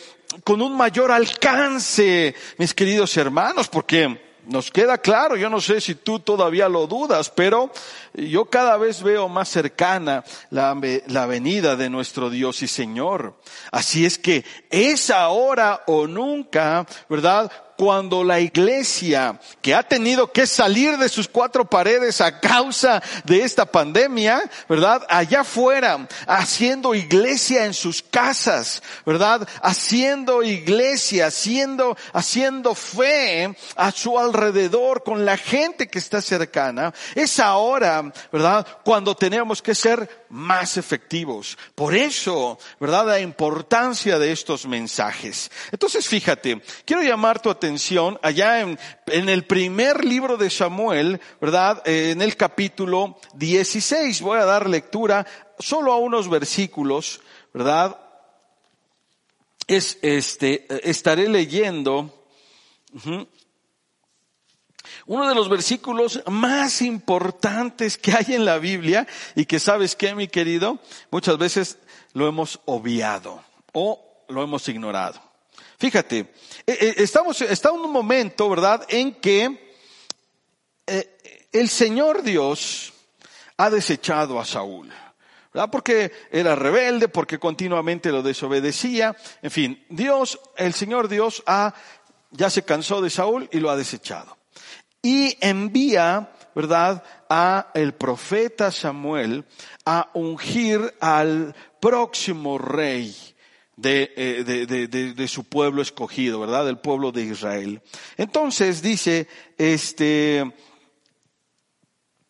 con 0.42 0.60
un 0.60 0.76
mayor 0.76 1.12
alcance, 1.12 2.34
mis 2.58 2.74
queridos 2.74 3.16
hermanos, 3.16 3.68
porque 3.68 4.30
nos 4.46 4.70
queda 4.70 4.98
claro, 4.98 5.36
yo 5.36 5.48
no 5.48 5.60
sé 5.60 5.80
si 5.80 5.94
tú 5.94 6.18
todavía 6.18 6.68
lo 6.68 6.86
dudas, 6.86 7.30
pero 7.30 7.70
yo 8.14 8.46
cada 8.46 8.76
vez 8.76 9.02
veo 9.02 9.28
más 9.28 9.48
cercana 9.48 10.24
la, 10.50 10.76
la, 11.06 11.26
venida 11.26 11.76
de 11.76 11.90
nuestro 11.90 12.30
Dios 12.30 12.62
y 12.62 12.68
Señor. 12.68 13.34
Así 13.70 14.04
es 14.04 14.18
que 14.18 14.44
es 14.70 15.10
ahora 15.10 15.82
o 15.86 16.06
nunca, 16.06 16.86
¿verdad? 17.08 17.50
cuando 17.80 18.22
la 18.24 18.40
iglesia 18.40 19.40
que 19.62 19.74
ha 19.74 19.82
tenido 19.82 20.30
que 20.30 20.46
salir 20.46 20.98
de 20.98 21.08
sus 21.08 21.26
cuatro 21.28 21.64
paredes 21.64 22.20
a 22.20 22.38
causa 22.38 23.02
de 23.24 23.42
esta 23.42 23.64
pandemia, 23.64 24.42
¿verdad? 24.68 25.06
Allá 25.08 25.40
afuera, 25.40 26.06
haciendo 26.26 26.94
iglesia 26.94 27.64
en 27.64 27.72
sus 27.72 28.02
casas, 28.02 28.82
¿verdad? 29.06 29.48
Haciendo 29.62 30.42
iglesia, 30.42 31.28
haciendo, 31.28 31.96
haciendo 32.12 32.74
fe 32.74 33.56
a 33.76 33.90
su 33.92 34.18
alrededor 34.18 35.02
con 35.02 35.24
la 35.24 35.38
gente 35.38 35.88
que 35.88 36.00
está 36.00 36.20
cercana. 36.20 36.92
Es 37.14 37.40
ahora, 37.40 37.99
¿verdad? 38.32 38.66
Cuando 38.84 39.14
tenemos 39.14 39.62
que 39.62 39.74
ser 39.74 40.26
más 40.30 40.76
efectivos. 40.76 41.58
Por 41.74 41.94
eso, 41.94 42.58
¿verdad? 42.78 43.06
La 43.06 43.20
importancia 43.20 44.18
de 44.18 44.32
estos 44.32 44.66
mensajes. 44.66 45.50
Entonces, 45.72 46.06
fíjate, 46.06 46.62
quiero 46.84 47.02
llamar 47.02 47.40
tu 47.40 47.50
atención 47.50 48.18
allá 48.22 48.60
en, 48.60 48.78
en 49.06 49.28
el 49.28 49.44
primer 49.44 50.04
libro 50.04 50.36
de 50.36 50.50
Samuel, 50.50 51.20
¿verdad? 51.40 51.82
Eh, 51.84 52.10
en 52.10 52.22
el 52.22 52.36
capítulo 52.36 53.18
16. 53.34 54.22
Voy 54.22 54.38
a 54.38 54.44
dar 54.44 54.68
lectura 54.68 55.26
solo 55.58 55.92
a 55.92 55.98
unos 55.98 56.28
versículos, 56.28 57.20
¿verdad? 57.52 57.98
Es, 59.66 59.98
este, 60.02 60.66
estaré 60.88 61.28
leyendo, 61.28 62.26
uno 65.10 65.28
de 65.28 65.34
los 65.34 65.48
versículos 65.48 66.22
más 66.28 66.82
importantes 66.82 67.98
que 67.98 68.12
hay 68.12 68.36
en 68.36 68.44
la 68.44 68.58
Biblia 68.58 69.08
y 69.34 69.44
que 69.44 69.58
sabes 69.58 69.96
que, 69.96 70.14
mi 70.14 70.28
querido, 70.28 70.78
muchas 71.10 71.36
veces 71.36 71.78
lo 72.12 72.28
hemos 72.28 72.60
obviado 72.66 73.42
o 73.72 74.24
lo 74.28 74.40
hemos 74.40 74.68
ignorado. 74.68 75.20
Fíjate, 75.78 76.18
eh, 76.64 76.78
eh, 76.80 76.94
estamos, 76.98 77.40
está 77.40 77.70
en 77.70 77.80
un 77.80 77.90
momento, 77.90 78.48
¿verdad?, 78.48 78.86
en 78.88 79.14
que 79.14 79.74
eh, 80.86 81.48
el 81.50 81.68
Señor 81.68 82.22
Dios 82.22 82.92
ha 83.56 83.68
desechado 83.68 84.38
a 84.38 84.44
Saúl. 84.44 84.92
¿verdad? 85.52 85.70
Porque 85.72 86.12
era 86.30 86.54
rebelde, 86.54 87.08
porque 87.08 87.40
continuamente 87.40 88.12
lo 88.12 88.22
desobedecía. 88.22 89.16
En 89.42 89.50
fin, 89.50 89.84
Dios, 89.88 90.38
el 90.56 90.72
Señor 90.72 91.08
Dios 91.08 91.42
ha, 91.46 91.74
ya 92.30 92.48
se 92.48 92.62
cansó 92.62 93.00
de 93.00 93.10
Saúl 93.10 93.48
y 93.50 93.58
lo 93.58 93.70
ha 93.70 93.76
desechado 93.76 94.38
y 95.02 95.36
envía, 95.40 96.30
¿verdad?, 96.54 97.02
a 97.28 97.70
el 97.74 97.94
profeta 97.94 98.70
Samuel 98.70 99.44
a 99.84 100.10
ungir 100.14 100.94
al 101.00 101.54
próximo 101.80 102.58
rey 102.58 103.14
de, 103.76 104.12
eh, 104.14 104.44
de, 104.44 104.66
de, 104.66 105.14
de, 105.14 105.28
su 105.28 105.44
pueblo 105.44 105.80
escogido, 105.80 106.40
¿verdad? 106.40 106.66
Del 106.66 106.78
pueblo 106.78 107.12
de 107.12 107.22
Israel. 107.22 107.80
Entonces 108.18 108.82
dice, 108.82 109.26
este, 109.56 110.52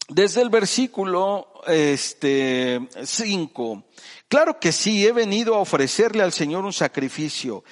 desde 0.09 0.43
el 0.43 0.51
versículo, 0.51 1.49
este, 1.67 2.89
cinco, 3.05 3.85
claro 4.29 4.61
que 4.61 4.71
sí, 4.71 5.05
he 5.05 5.13
venido 5.13 5.57
a 5.57 5.61
ofrecerle 5.61 6.23
al 6.23 6.33
Señor 6.33 6.65
un 6.65 6.73
sacrificio 6.73 7.65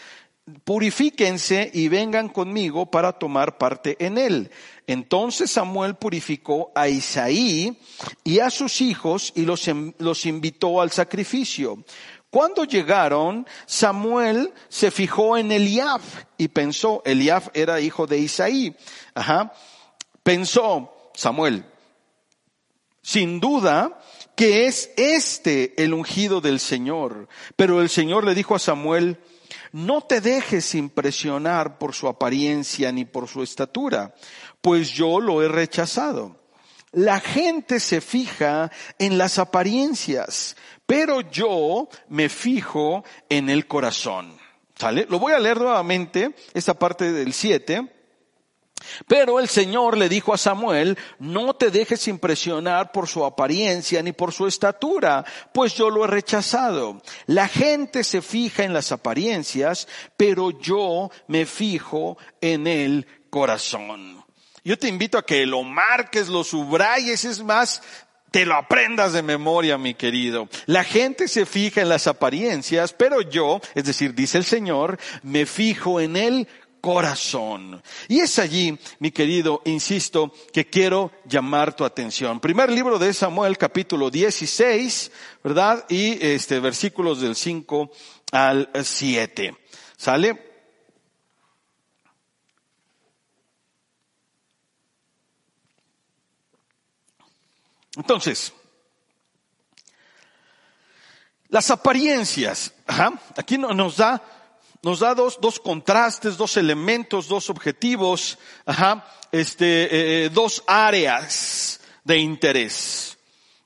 purifíquense 0.65 1.71
y 1.73 1.89
vengan 1.89 2.29
conmigo 2.29 2.91
para 2.91 3.13
tomar 3.13 3.59
parte 3.59 3.97
en 4.05 4.19
él. 4.19 4.51
Entonces 4.87 5.51
Samuel 5.51 5.97
purificó 5.97 6.73
a 6.75 6.89
Isaí 6.89 7.79
y 8.25 8.39
a 8.41 8.51
sus 8.51 8.81
hijos 8.81 9.33
y 9.35 9.43
los, 9.43 9.69
los 9.99 10.27
invitó 10.27 10.81
al 10.81 10.91
sacrificio. 10.91 11.85
Cuando 12.31 12.65
llegaron, 12.65 13.47
Samuel 13.67 14.53
se 14.69 14.91
fijó 14.91 15.39
en 15.39 15.51
Eliab 15.51 16.01
y 16.37 16.49
pensó, 16.49 17.03
Eliab 17.05 17.51
era 17.55 17.81
hijo 17.81 18.07
de 18.07 18.19
Isaí. 18.19 18.77
Ajá. 19.15 19.53
Pensó 20.23 21.11
Samuel, 21.15 21.65
sin 23.01 23.41
duda 23.41 23.99
que 24.37 24.67
es 24.67 24.91
este 24.97 25.83
el 25.83 25.95
ungido 25.95 26.41
del 26.41 26.61
Señor. 26.61 27.29
Pero 27.57 27.81
el 27.81 27.89
Señor 27.89 28.25
le 28.25 28.35
dijo 28.35 28.55
a 28.55 28.59
Samuel, 28.59 29.19
no 29.73 30.03
te 30.03 30.21
dejes 30.21 30.75
impresionar 30.75 31.79
por 31.79 31.95
su 31.95 32.09
apariencia 32.09 32.93
ni 32.93 33.05
por 33.05 33.29
su 33.29 33.43
estatura, 33.43 34.15
pues 34.61 34.91
yo 34.91 35.21
lo 35.21 35.43
he 35.43 35.49
rechazado. 35.49 36.37
La 36.93 37.21
gente 37.21 37.81
se 37.81 38.01
fija 38.01 38.71
en 38.99 39.19
las 39.19 39.39
apariencias, 39.39 40.57
pero 40.87 41.21
yo 41.21 41.89
me 42.09 42.29
fijo 42.29 43.05
en 43.29 43.51
el 43.51 43.67
corazón. 43.67 44.39
¿Sale? 44.75 45.07
Lo 45.11 45.19
voy 45.19 45.33
a 45.33 45.41
leer 45.41 45.59
nuevamente, 45.59 46.35
esta 46.55 46.75
parte 46.75 47.13
del 47.13 47.33
7. 47.33 47.98
Pero 49.07 49.41
el 49.41 49.49
Señor 49.49 49.97
le 49.97 50.09
dijo 50.09 50.33
a 50.33 50.39
Samuel, 50.39 50.99
no 51.19 51.55
te 51.55 51.71
dejes 51.71 52.09
impresionar 52.09 52.93
por 52.93 53.09
su 53.09 53.25
apariencia 53.25 54.03
ni 54.03 54.13
por 54.13 54.33
su 54.33 54.47
estatura, 54.47 55.25
pues 55.53 55.75
yo 55.75 55.91
lo 55.91 56.05
he 56.05 56.09
rechazado. 56.09 57.03
La 57.27 57.49
gente 57.49 58.05
se 58.05 58.23
fija 58.23 58.65
en 58.65 58.73
las 58.73 58.93
apariencias, 58.93 59.89
pero 60.17 60.51
yo 60.51 61.11
me 61.27 61.47
fijo 61.47 62.19
en 62.41 62.67
el 62.67 63.07
corazón. 63.31 64.25
Yo 64.65 64.79
te 64.79 64.89
invito 64.89 65.19
a 65.19 65.25
que 65.25 65.47
lo 65.47 65.63
marques, 65.63 66.29
lo 66.29 66.45
subrayes, 66.45 67.25
es 67.25 67.43
más, 67.43 67.83
te 68.31 68.45
lo 68.45 68.55
aprendas 68.55 69.13
de 69.13 69.23
memoria, 69.23 69.79
mi 69.79 69.95
querido. 69.95 70.49
La 70.67 70.85
gente 70.85 71.29
se 71.29 71.47
fija 71.47 71.81
en 71.81 71.89
las 71.89 72.07
apariencias, 72.07 72.93
pero 72.93 73.23
yo, 73.23 73.61
es 73.75 73.85
decir, 73.85 74.15
dice 74.15 74.39
el 74.39 74.45
Señor, 74.45 74.99
me 75.23 75.47
fijo 75.47 76.01
en 76.01 76.17
el 76.17 76.37
corazón. 76.37 76.68
Y 78.09 78.21
es 78.21 78.39
allí, 78.39 78.79
mi 78.99 79.11
querido, 79.11 79.63
insisto, 79.65 80.33
que 80.53 80.67
quiero 80.67 81.13
llamar 81.27 81.75
tu 81.75 81.85
atención. 81.85 82.41
Primer 82.41 82.71
libro 82.71 82.99
de 82.99 83.13
Samuel, 83.13 83.59
capítulo 83.59 84.11
16, 84.11 85.13
¿verdad? 85.45 85.85
Y 85.89 86.25
este, 86.25 86.61
versículos 86.61 87.21
del 87.21 87.37
5 87.37 87.91
al 88.33 88.71
7. 88.83 89.57
¿Sale? 89.97 90.45
Entonces, 97.97 98.53
las 101.49 101.71
apariencias, 101.71 102.73
aquí 103.37 103.59
nos 103.59 103.97
da 103.97 104.38
nos 104.83 105.01
da 105.01 105.15
dos, 105.15 105.59
contrastes, 105.59 106.37
dos 106.37 106.57
elementos, 106.57 107.29
dos 107.29 107.51
objetivos, 107.51 108.39
ajá, 108.65 109.05
este, 109.33 109.85
eh, 109.85 109.89
eh, 110.27 110.31
dos 110.31 110.63
áreas 110.67 111.81
de 112.05 112.19
interés. 112.19 113.19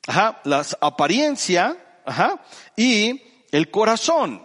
Ajá, 0.07 0.41
las 0.45 0.77
apariencia, 0.81 2.03
ajá, 2.05 2.43
y 2.77 3.23
el 3.51 3.71
corazón. 3.71 4.45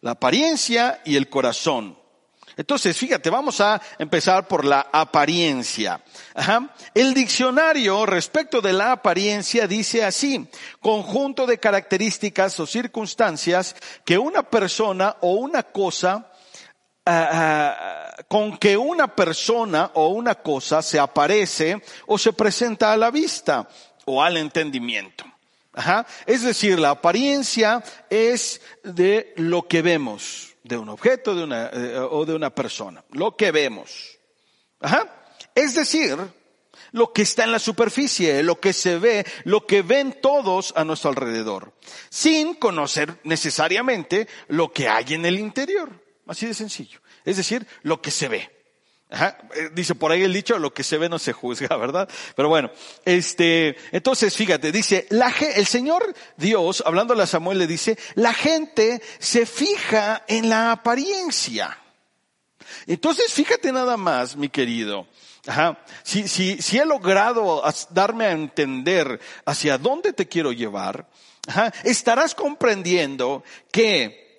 La 0.00 0.12
apariencia 0.12 1.00
y 1.04 1.16
el 1.16 1.28
corazón. 1.28 1.99
Entonces, 2.60 2.94
fíjate, 2.94 3.30
vamos 3.30 3.58
a 3.62 3.80
empezar 3.98 4.46
por 4.46 4.66
la 4.66 4.88
apariencia. 4.92 5.98
El 6.92 7.14
diccionario 7.14 8.04
respecto 8.04 8.60
de 8.60 8.74
la 8.74 8.92
apariencia 8.92 9.66
dice 9.66 10.04
así, 10.04 10.46
conjunto 10.78 11.46
de 11.46 11.56
características 11.56 12.60
o 12.60 12.66
circunstancias 12.66 13.74
que 14.04 14.18
una 14.18 14.42
persona 14.42 15.16
o 15.22 15.36
una 15.36 15.62
cosa, 15.62 16.30
ah, 17.06 17.28
ah, 17.32 18.22
con 18.28 18.58
que 18.58 18.76
una 18.76 19.16
persona 19.16 19.92
o 19.94 20.08
una 20.08 20.34
cosa 20.34 20.82
se 20.82 20.98
aparece 20.98 21.82
o 22.08 22.18
se 22.18 22.34
presenta 22.34 22.92
a 22.92 22.98
la 22.98 23.10
vista 23.10 23.66
o 24.04 24.22
al 24.22 24.36
entendimiento. 24.36 25.24
Es 26.26 26.42
decir, 26.42 26.78
la 26.78 26.90
apariencia 26.90 27.82
es 28.10 28.60
de 28.84 29.32
lo 29.36 29.66
que 29.66 29.80
vemos 29.80 30.49
de 30.62 30.76
un 30.76 30.88
objeto 30.88 31.34
de 31.34 31.44
una, 31.44 31.70
eh, 31.72 31.98
o 31.98 32.24
de 32.24 32.34
una 32.34 32.50
persona, 32.50 33.04
lo 33.12 33.36
que 33.36 33.50
vemos. 33.50 34.18
Ajá. 34.80 35.16
Es 35.54 35.74
decir, 35.74 36.16
lo 36.92 37.12
que 37.12 37.22
está 37.22 37.44
en 37.44 37.52
la 37.52 37.58
superficie, 37.58 38.42
lo 38.42 38.60
que 38.60 38.72
se 38.72 38.98
ve, 38.98 39.26
lo 39.44 39.66
que 39.66 39.82
ven 39.82 40.18
todos 40.20 40.72
a 40.76 40.84
nuestro 40.84 41.10
alrededor, 41.10 41.72
sin 42.08 42.54
conocer 42.54 43.18
necesariamente 43.24 44.28
lo 44.48 44.72
que 44.72 44.88
hay 44.88 45.14
en 45.14 45.26
el 45.26 45.38
interior. 45.38 45.90
Así 46.26 46.46
de 46.46 46.54
sencillo. 46.54 47.00
Es 47.24 47.36
decir, 47.36 47.66
lo 47.82 48.00
que 48.00 48.10
se 48.10 48.28
ve. 48.28 48.59
Eh, 49.12 49.70
dice 49.72 49.94
por 49.96 50.12
ahí 50.12 50.22
el 50.22 50.32
dicho, 50.32 50.58
lo 50.58 50.72
que 50.72 50.84
se 50.84 50.96
ve 50.96 51.08
no 51.08 51.18
se 51.18 51.32
juzga, 51.32 51.76
¿verdad? 51.76 52.08
Pero 52.36 52.48
bueno, 52.48 52.70
este, 53.04 53.76
entonces 53.90 54.36
fíjate, 54.36 54.70
dice, 54.70 55.06
la, 55.10 55.34
el 55.56 55.66
Señor 55.66 56.14
Dios, 56.36 56.82
hablando 56.86 57.20
a 57.20 57.26
Samuel, 57.26 57.58
le 57.58 57.66
dice, 57.66 57.98
la 58.14 58.32
gente 58.32 59.02
se 59.18 59.46
fija 59.46 60.24
en 60.28 60.48
la 60.48 60.72
apariencia. 60.72 61.76
Entonces 62.86 63.32
fíjate 63.32 63.72
nada 63.72 63.96
más, 63.96 64.36
mi 64.36 64.48
querido. 64.48 65.08
Si, 66.04 66.28
si, 66.28 66.62
si 66.62 66.78
he 66.78 66.84
logrado 66.84 67.64
darme 67.90 68.26
a 68.26 68.32
entender 68.32 69.18
hacia 69.44 69.78
dónde 69.78 70.12
te 70.12 70.28
quiero 70.28 70.52
llevar, 70.52 71.08
estarás 71.82 72.34
comprendiendo 72.34 73.42
que 73.72 74.29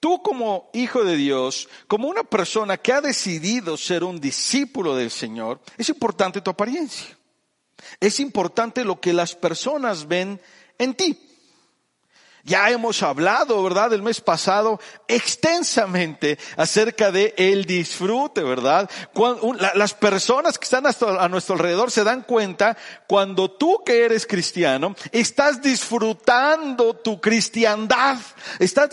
Tú 0.00 0.22
como 0.22 0.70
hijo 0.72 1.04
de 1.04 1.16
Dios, 1.16 1.68
como 1.86 2.08
una 2.08 2.24
persona 2.24 2.78
que 2.78 2.92
ha 2.92 3.02
decidido 3.02 3.76
ser 3.76 4.02
un 4.02 4.18
discípulo 4.18 4.96
del 4.96 5.10
Señor, 5.10 5.60
es 5.76 5.90
importante 5.90 6.40
tu 6.40 6.50
apariencia. 6.50 7.18
Es 8.00 8.18
importante 8.18 8.84
lo 8.84 9.00
que 9.00 9.12
las 9.12 9.34
personas 9.34 10.08
ven 10.08 10.40
en 10.78 10.94
ti. 10.94 11.29
Ya 12.50 12.68
hemos 12.68 13.00
hablado, 13.04 13.62
¿verdad? 13.62 13.92
El 13.92 14.02
mes 14.02 14.20
pasado 14.20 14.80
extensamente 15.06 16.36
acerca 16.56 17.12
de 17.12 17.32
el 17.36 17.64
disfrute, 17.64 18.42
¿verdad? 18.42 18.90
Cuando, 19.12 19.54
las 19.74 19.94
personas 19.94 20.58
que 20.58 20.64
están 20.64 20.84
a 20.84 21.28
nuestro 21.28 21.54
alrededor 21.54 21.92
se 21.92 22.02
dan 22.02 22.22
cuenta 22.22 22.76
cuando 23.06 23.52
tú 23.52 23.84
que 23.86 24.04
eres 24.04 24.26
cristiano 24.26 24.96
estás 25.12 25.62
disfrutando 25.62 26.94
tu 26.94 27.20
cristiandad, 27.20 28.18
estás 28.58 28.90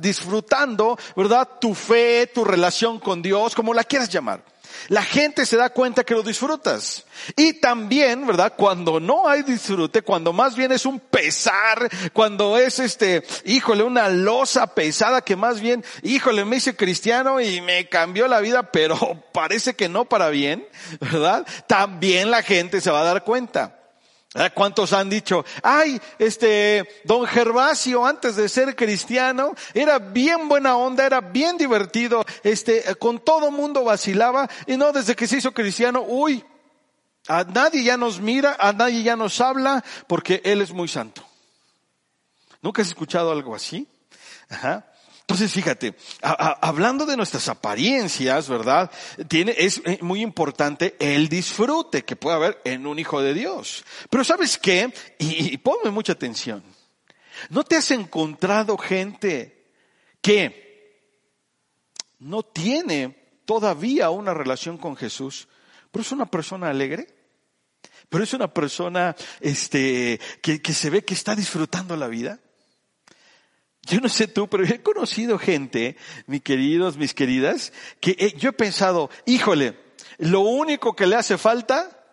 disfrutando, 0.00 0.96
¿verdad? 1.16 1.48
Tu 1.60 1.74
fe, 1.74 2.30
tu 2.32 2.44
relación 2.44 3.00
con 3.00 3.20
Dios, 3.20 3.56
como 3.56 3.74
la 3.74 3.82
quieras 3.82 4.10
llamar 4.10 4.44
la 4.88 5.02
gente 5.02 5.46
se 5.46 5.56
da 5.56 5.70
cuenta 5.70 6.04
que 6.04 6.14
lo 6.14 6.22
disfrutas. 6.22 7.04
Y 7.36 7.54
también, 7.54 8.26
¿verdad? 8.26 8.54
Cuando 8.56 9.00
no 9.00 9.28
hay 9.28 9.42
disfrute, 9.42 10.02
cuando 10.02 10.32
más 10.32 10.56
bien 10.56 10.72
es 10.72 10.86
un 10.86 11.00
pesar, 11.00 11.88
cuando 12.12 12.58
es 12.58 12.78
este, 12.78 13.24
híjole, 13.44 13.82
una 13.82 14.08
losa 14.08 14.74
pesada 14.74 15.22
que 15.22 15.36
más 15.36 15.60
bien, 15.60 15.84
híjole, 16.02 16.44
me 16.44 16.56
hice 16.56 16.76
cristiano 16.76 17.40
y 17.40 17.60
me 17.60 17.88
cambió 17.88 18.28
la 18.28 18.40
vida, 18.40 18.70
pero 18.70 18.96
parece 19.32 19.74
que 19.74 19.88
no 19.88 20.04
para 20.04 20.28
bien, 20.30 20.66
¿verdad? 21.00 21.46
También 21.66 22.30
la 22.30 22.42
gente 22.42 22.80
se 22.80 22.90
va 22.90 23.00
a 23.00 23.04
dar 23.04 23.24
cuenta. 23.24 23.75
¿Cuántos 24.54 24.92
han 24.92 25.08
dicho, 25.08 25.44
ay, 25.62 26.00
este, 26.18 26.86
don 27.04 27.26
Gervasio 27.26 28.04
antes 28.04 28.36
de 28.36 28.48
ser 28.48 28.76
cristiano 28.76 29.54
era 29.72 29.98
bien 29.98 30.48
buena 30.48 30.76
onda, 30.76 31.06
era 31.06 31.20
bien 31.20 31.56
divertido, 31.56 32.24
este, 32.42 32.94
con 32.96 33.20
todo 33.20 33.50
mundo 33.50 33.84
vacilaba 33.84 34.48
y 34.66 34.76
no 34.76 34.92
desde 34.92 35.16
que 35.16 35.26
se 35.26 35.38
hizo 35.38 35.52
cristiano, 35.52 36.04
uy, 36.06 36.44
a 37.28 37.44
nadie 37.44 37.82
ya 37.82 37.96
nos 37.96 38.20
mira, 38.20 38.56
a 38.60 38.72
nadie 38.72 39.02
ya 39.02 39.16
nos 39.16 39.40
habla 39.40 39.82
porque 40.06 40.42
él 40.44 40.60
es 40.60 40.72
muy 40.72 40.88
santo. 40.88 41.26
¿Nunca 42.60 42.82
has 42.82 42.88
escuchado 42.88 43.32
algo 43.32 43.54
así? 43.54 43.88
Ajá. 44.48 44.86
Entonces, 45.28 45.50
fíjate, 45.50 45.96
hablando 46.22 47.04
de 47.04 47.16
nuestras 47.16 47.48
apariencias, 47.48 48.48
¿verdad? 48.48 48.88
Tiene, 49.26 49.56
es 49.58 49.82
eh, 49.84 49.98
muy 50.00 50.22
importante 50.22 50.94
el 51.00 51.28
disfrute 51.28 52.04
que 52.04 52.14
puede 52.14 52.36
haber 52.36 52.62
en 52.64 52.86
un 52.86 53.00
hijo 53.00 53.20
de 53.20 53.34
Dios. 53.34 53.84
Pero 54.08 54.22
¿sabes 54.22 54.56
qué? 54.56 54.94
Y, 55.18 55.56
ponme 55.58 55.90
mucha 55.90 56.12
atención. 56.12 56.62
¿No 57.50 57.64
te 57.64 57.74
has 57.74 57.90
encontrado 57.90 58.78
gente 58.78 59.66
que 60.22 61.10
no 62.20 62.44
tiene 62.44 63.40
todavía 63.44 64.10
una 64.10 64.32
relación 64.32 64.78
con 64.78 64.94
Jesús, 64.94 65.48
pero 65.90 66.02
es 66.02 66.12
una 66.12 66.26
persona 66.26 66.70
alegre? 66.70 67.08
Pero 68.08 68.22
es 68.22 68.32
una 68.32 68.54
persona, 68.54 69.16
este, 69.40 70.20
que 70.40 70.72
se 70.72 70.88
ve 70.88 71.04
que 71.04 71.14
está 71.14 71.34
disfrutando 71.34 71.96
la 71.96 72.06
vida. 72.06 72.38
Yo 73.86 74.00
no 74.00 74.08
sé 74.08 74.26
tú, 74.26 74.48
pero 74.48 74.64
he 74.64 74.82
conocido 74.82 75.38
gente, 75.38 75.96
mis 76.26 76.42
queridos, 76.42 76.96
mis 76.96 77.14
queridas, 77.14 77.72
que 78.00 78.16
eh, 78.18 78.34
yo 78.36 78.50
he 78.50 78.52
pensado, 78.52 79.10
híjole, 79.26 79.78
lo 80.18 80.40
único 80.40 80.96
que 80.96 81.06
le 81.06 81.14
hace 81.14 81.38
falta 81.38 82.04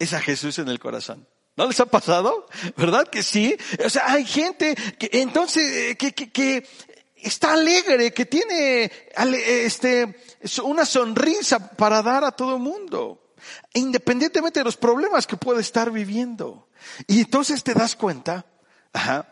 es 0.00 0.12
a 0.14 0.20
Jesús 0.20 0.58
en 0.58 0.68
el 0.68 0.80
corazón. 0.80 1.28
¿No 1.56 1.66
les 1.66 1.78
ha 1.78 1.86
pasado? 1.86 2.46
¿Verdad 2.76 3.06
que 3.06 3.22
sí? 3.22 3.56
O 3.84 3.88
sea, 3.88 4.10
hay 4.10 4.24
gente 4.24 4.74
que 4.98 5.10
entonces, 5.12 5.90
eh, 5.90 5.96
que, 5.96 6.12
que, 6.12 6.32
que 6.32 6.66
está 7.14 7.52
alegre, 7.52 8.12
que 8.12 8.26
tiene 8.26 8.90
este, 9.46 10.16
una 10.64 10.84
sonrisa 10.84 11.68
para 11.76 12.02
dar 12.02 12.24
a 12.24 12.32
todo 12.32 12.56
el 12.56 12.62
mundo, 12.62 13.34
independientemente 13.74 14.58
de 14.58 14.64
los 14.64 14.76
problemas 14.76 15.28
que 15.28 15.36
puede 15.36 15.60
estar 15.60 15.92
viviendo. 15.92 16.68
Y 17.06 17.20
entonces 17.20 17.62
te 17.62 17.74
das 17.74 17.94
cuenta, 17.94 18.44
ajá, 18.92 19.31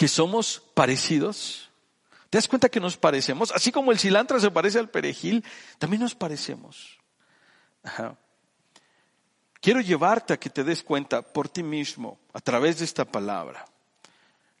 que 0.00 0.08
somos 0.08 0.62
parecidos? 0.72 1.68
¿Te 2.30 2.38
das 2.38 2.48
cuenta 2.48 2.70
que 2.70 2.80
nos 2.80 2.96
parecemos? 2.96 3.52
Así 3.52 3.70
como 3.70 3.92
el 3.92 3.98
cilantro 3.98 4.40
se 4.40 4.50
parece 4.50 4.78
al 4.78 4.88
perejil, 4.88 5.44
también 5.78 6.00
nos 6.00 6.14
parecemos. 6.14 6.98
Quiero 9.60 9.82
llevarte 9.82 10.32
a 10.32 10.36
que 10.38 10.48
te 10.48 10.64
des 10.64 10.82
cuenta 10.82 11.20
por 11.20 11.50
ti 11.50 11.62
mismo, 11.62 12.18
a 12.32 12.40
través 12.40 12.78
de 12.78 12.86
esta 12.86 13.04
palabra, 13.04 13.66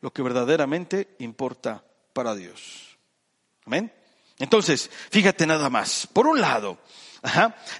lo 0.02 0.12
que 0.12 0.20
verdaderamente 0.20 1.16
importa 1.20 1.84
para 2.12 2.34
Dios. 2.34 2.98
Amén. 3.64 3.90
Entonces, 4.38 4.90
fíjate 5.10 5.46
nada 5.46 5.70
más. 5.70 6.06
Por 6.12 6.26
un 6.26 6.38
lado, 6.38 6.76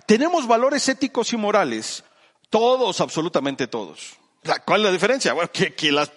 tenemos 0.07 0.47
valores 0.47 0.89
éticos 0.89 1.35
y 1.35 1.37
morales, 1.37 2.05
todos, 2.49 3.03
absolutamente 3.03 3.67
todos. 3.67 4.17
¿Cuál 4.65 4.81
es 4.81 4.87
la 4.87 4.93
diferencia? 4.93 5.35
Bueno, 5.35 5.51
que, 5.53 5.93
las, 5.93 6.11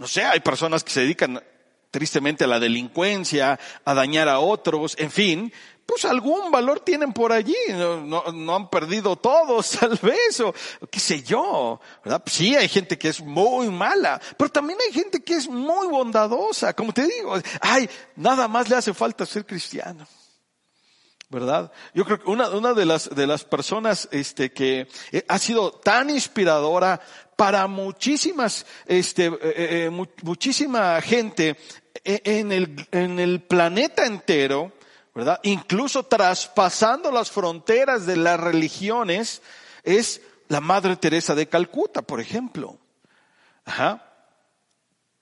no 0.00 0.08
sé, 0.08 0.24
hay 0.24 0.40
personas 0.40 0.82
que 0.82 0.90
se 0.90 1.00
dedican 1.00 1.42
tristemente 1.90 2.44
a 2.44 2.46
la 2.46 2.58
delincuencia, 2.58 3.60
a 3.84 3.94
dañar 3.94 4.28
a 4.28 4.40
otros, 4.40 4.94
en 4.98 5.10
fin, 5.10 5.52
pues 5.84 6.06
algún 6.06 6.50
valor 6.50 6.80
tienen 6.80 7.12
por 7.12 7.32
allí, 7.32 7.54
no, 7.68 8.54
han 8.56 8.70
perdido 8.70 9.16
todos, 9.16 9.70
tal 9.80 9.98
vez, 10.00 10.40
o 10.40 10.54
qué 10.90 10.98
sé 10.98 11.22
yo, 11.22 11.78
¿verdad? 12.02 12.22
Pues 12.24 12.34
sí, 12.34 12.56
hay 12.56 12.68
gente 12.68 12.98
que 12.98 13.08
es 13.08 13.20
muy 13.20 13.68
mala, 13.68 14.18
pero 14.38 14.50
también 14.50 14.78
hay 14.86 14.92
gente 14.94 15.22
que 15.22 15.34
es 15.34 15.46
muy 15.48 15.88
bondadosa, 15.88 16.72
como 16.72 16.94
te 16.94 17.06
digo, 17.06 17.34
ay, 17.60 17.90
nada 18.16 18.48
más 18.48 18.70
le 18.70 18.76
hace 18.76 18.94
falta 18.94 19.26
ser 19.26 19.44
cristiano. 19.44 20.06
¿Verdad? 21.30 21.72
Yo 21.94 22.04
creo 22.04 22.18
que 22.18 22.28
una, 22.28 22.74
de 22.74 22.84
las, 22.84 23.14
de 23.14 23.26
las 23.26 23.44
personas, 23.44 24.08
este, 24.10 24.52
que 24.52 24.88
eh, 25.12 25.24
ha 25.28 25.38
sido 25.38 25.70
tan 25.70 26.10
inspiradora 26.10 27.00
para 27.36 27.66
muchísimas, 27.68 28.66
este, 28.86 29.26
eh, 29.26 29.38
eh, 29.42 29.90
muchísima 30.22 31.00
gente 31.00 31.56
en 32.04 32.52
el, 32.52 32.86
en 32.90 33.20
el 33.20 33.40
planeta 33.40 34.04
entero, 34.04 34.72
¿verdad? 35.14 35.38
Incluso 35.44 36.02
traspasando 36.02 37.12
las 37.12 37.30
fronteras 37.30 38.06
de 38.06 38.16
las 38.16 38.38
religiones, 38.38 39.40
es 39.84 40.20
la 40.48 40.60
Madre 40.60 40.96
Teresa 40.96 41.34
de 41.34 41.48
Calcuta, 41.48 42.02
por 42.02 42.20
ejemplo. 42.20 42.76
Ajá. 43.64 44.09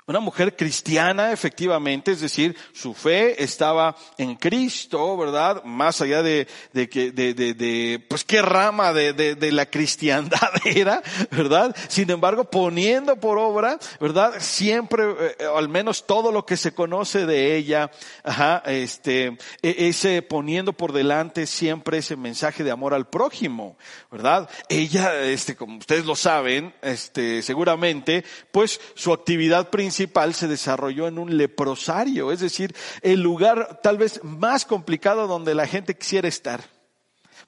Una 0.09 0.21
mujer 0.21 0.57
cristiana, 0.57 1.33
efectivamente, 1.33 2.12
es 2.12 2.23
decir, 2.23 2.57
su 2.73 2.94
fe 2.94 3.42
estaba 3.42 3.94
en 4.16 4.37
Cristo, 4.37 5.18
¿verdad? 5.18 5.62
Más 5.64 6.01
allá 6.01 6.23
de, 6.23 6.49
de 6.73 6.87
de, 6.87 7.35
de, 7.35 7.53
de, 7.53 8.03
pues 8.09 8.25
qué 8.25 8.40
rama 8.40 8.94
de, 8.94 9.12
de, 9.12 9.35
de 9.35 9.53
la 9.53 9.66
cristiandad 9.66 10.49
era, 10.64 11.03
¿verdad? 11.31 11.77
Sin 11.88 12.11
embargo, 12.11 12.44
poniendo 12.44 13.16
por 13.16 13.37
obra, 13.37 13.79
¿verdad? 14.01 14.33
Siempre, 14.38 15.05
eh, 15.11 15.44
al 15.55 15.68
menos 15.68 16.07
todo 16.07 16.33
lo 16.33 16.47
que 16.47 16.57
se 16.57 16.73
conoce 16.73 17.27
de 17.27 17.57
ella, 17.57 17.90
ajá, 18.25 18.62
este, 18.64 19.37
e, 19.61 19.88
ese 19.88 20.23
poniendo 20.23 20.73
por 20.73 20.94
delante 20.94 21.47
siempre 21.47 21.99
ese 21.99 22.16
mensaje 22.16 22.64
de 22.64 22.71
amor 22.71 22.94
al 22.94 23.09
prójimo, 23.09 23.77
¿verdad? 24.11 24.49
Ella, 24.71 25.23
este, 25.25 25.55
como 25.55 25.77
ustedes 25.77 26.07
lo 26.07 26.16
saben, 26.16 26.75
este, 26.81 27.42
seguramente, 27.42 28.25
pues 28.51 28.81
su 28.94 29.12
actividad 29.12 29.68
principal 29.68 29.98
se 30.35 30.49
desarrolló 30.49 31.09
en 31.09 31.19
un 31.19 31.37
leprosario, 31.37 32.31
es 32.31 32.41
decir, 32.41 32.75
el 33.03 33.21
lugar 33.21 33.81
tal 33.83 33.99
vez 33.99 34.23
más 34.23 34.65
complicado 34.65 35.27
donde 35.27 35.55
la 35.55 35.67
gente 35.67 35.97
quisiera 35.97 36.29
estar. 36.29 36.63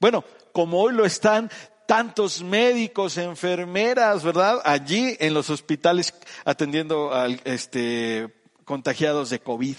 Bueno, 0.00 0.24
como 0.52 0.80
hoy 0.80 0.94
lo 0.94 1.04
están 1.04 1.50
tantos 1.86 2.42
médicos, 2.42 3.18
enfermeras, 3.18 4.22
¿verdad? 4.24 4.60
Allí 4.64 5.16
en 5.18 5.34
los 5.34 5.50
hospitales 5.50 6.14
atendiendo 6.44 7.12
a 7.12 7.26
este, 7.44 8.32
contagiados 8.64 9.30
de 9.30 9.40
COVID. 9.40 9.76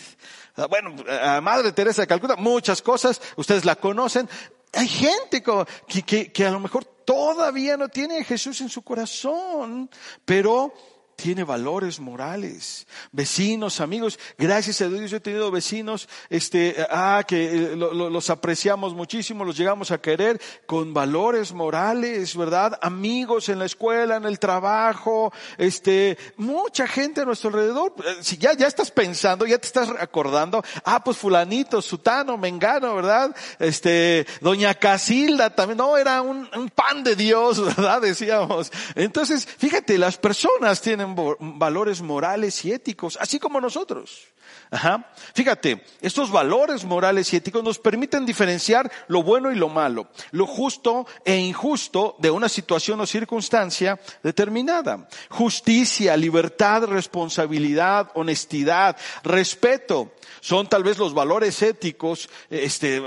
Ah, 0.58 0.68
bueno, 0.68 0.94
a 1.10 1.40
Madre 1.40 1.72
Teresa 1.72 2.02
de 2.02 2.08
Calcuta, 2.08 2.36
muchas 2.36 2.82
cosas, 2.82 3.22
ustedes 3.38 3.64
la 3.64 3.78
conocen. 3.78 4.30
Hay 4.74 4.88
gente 4.88 5.42
que, 5.42 6.04
que, 6.04 6.32
que 6.32 6.46
a 6.46 6.52
lo 6.52 6.60
mejor 6.60 6.84
todavía 6.84 7.78
no 7.78 7.90
tiene 7.90 8.20
a 8.20 8.24
Jesús 8.24 8.60
en 8.62 8.70
su 8.70 8.82
corazón, 8.82 9.90
pero 10.26 10.74
tiene 11.22 11.44
valores 11.44 12.00
morales. 12.00 12.88
Vecinos, 13.12 13.80
amigos, 13.80 14.18
gracias 14.40 14.82
a 14.82 14.90
Dios 14.90 15.12
yo 15.12 15.18
he 15.18 15.20
tenido 15.20 15.52
vecinos, 15.52 16.10
este, 16.30 16.76
ah, 16.90 17.24
que 17.28 17.74
eh, 17.74 17.76
los 17.76 18.30
apreciamos 18.32 18.96
muchísimo, 18.96 19.46
los 19.46 19.56
llegamos 19.56 19.92
a 19.92 20.02
querer 20.02 20.42
con 20.66 20.96
valores 20.96 21.54
morales, 21.54 22.36
¿verdad? 22.36 22.80
Amigos 22.82 23.50
en 23.50 23.60
la 23.60 23.66
escuela, 23.66 24.16
en 24.16 24.26
el 24.26 24.40
trabajo, 24.40 25.32
este, 25.60 26.18
mucha 26.38 26.88
gente 26.88 27.22
a 27.22 27.26
nuestro 27.26 27.50
alrededor. 27.50 27.94
Eh, 28.04 28.16
si 28.22 28.38
ya, 28.38 28.54
ya 28.54 28.66
estás 28.66 28.90
pensando, 28.90 29.46
ya 29.46 29.60
te 29.60 29.68
estás 29.68 29.90
acordando, 30.00 30.64
ah, 30.86 31.04
pues 31.04 31.18
fulanito, 31.18 31.84
sutano, 31.84 32.36
mengano, 32.36 32.96
¿verdad? 32.96 33.36
Este, 33.60 34.26
doña 34.42 34.74
Casilda 34.74 35.52
también, 35.52 35.78
no, 35.78 35.98
era 35.98 36.24
un, 36.24 36.50
un 36.56 36.70
pan 36.70 37.04
de 37.04 37.16
Dios, 37.16 37.64
¿verdad? 37.78 38.02
Decíamos. 38.02 38.72
Entonces, 38.96 39.46
fíjate, 39.46 40.00
las 40.00 40.18
personas 40.18 40.82
tienen 40.82 41.11
valores 41.40 42.02
morales 42.02 42.64
y 42.66 42.72
éticos, 42.72 43.18
así 43.22 43.40
como 43.40 43.62
nosotros. 43.62 44.28
Ajá. 44.74 45.12
Fíjate, 45.34 45.84
estos 46.00 46.32
valores 46.32 46.86
morales 46.86 47.34
y 47.34 47.36
éticos 47.36 47.62
nos 47.62 47.78
permiten 47.78 48.26
diferenciar 48.26 48.90
lo 49.10 49.22
bueno 49.22 49.52
y 49.52 49.56
lo 49.56 49.68
malo, 49.68 50.08
lo 50.32 50.48
justo 50.48 51.06
e 51.26 51.36
injusto 51.36 52.16
de 52.20 52.32
una 52.32 52.48
situación 52.48 53.02
o 53.02 53.06
circunstancia 53.06 54.00
determinada. 54.24 55.10
Justicia, 55.30 56.16
libertad, 56.16 56.86
responsabilidad, 56.86 58.12
honestidad, 58.14 58.96
respeto, 59.24 60.14
son 60.40 60.70
tal 60.70 60.86
vez 60.86 60.98
los 60.98 61.14
valores 61.14 61.62
éticos 61.62 62.30
este, 62.50 63.02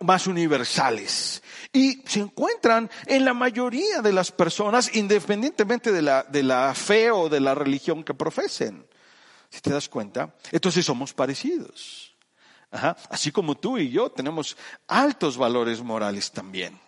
más 0.00 0.26
universales. 0.26 1.42
Y 1.72 2.02
se 2.06 2.20
encuentran 2.20 2.90
en 3.06 3.24
la 3.24 3.32
mayoría 3.32 4.02
de 4.02 4.12
las 4.12 4.30
personas, 4.30 4.94
independientemente 4.94 5.90
de 5.90 6.02
la, 6.02 6.24
de 6.24 6.42
la 6.42 6.74
fe 6.74 7.10
o 7.10 7.30
de 7.30 7.40
la 7.40 7.54
religión 7.54 8.04
que 8.04 8.12
profesen. 8.12 8.84
Si 9.50 9.60
te 9.60 9.70
das 9.70 9.88
cuenta, 9.88 10.34
entonces 10.52 10.84
somos 10.84 11.12
parecidos. 11.14 12.14
Así 12.70 13.32
como 13.32 13.54
tú 13.54 13.78
y 13.78 13.90
yo 13.90 14.10
tenemos 14.10 14.56
altos 14.86 15.36
valores 15.36 15.82
morales 15.82 16.30
también. 16.30 16.78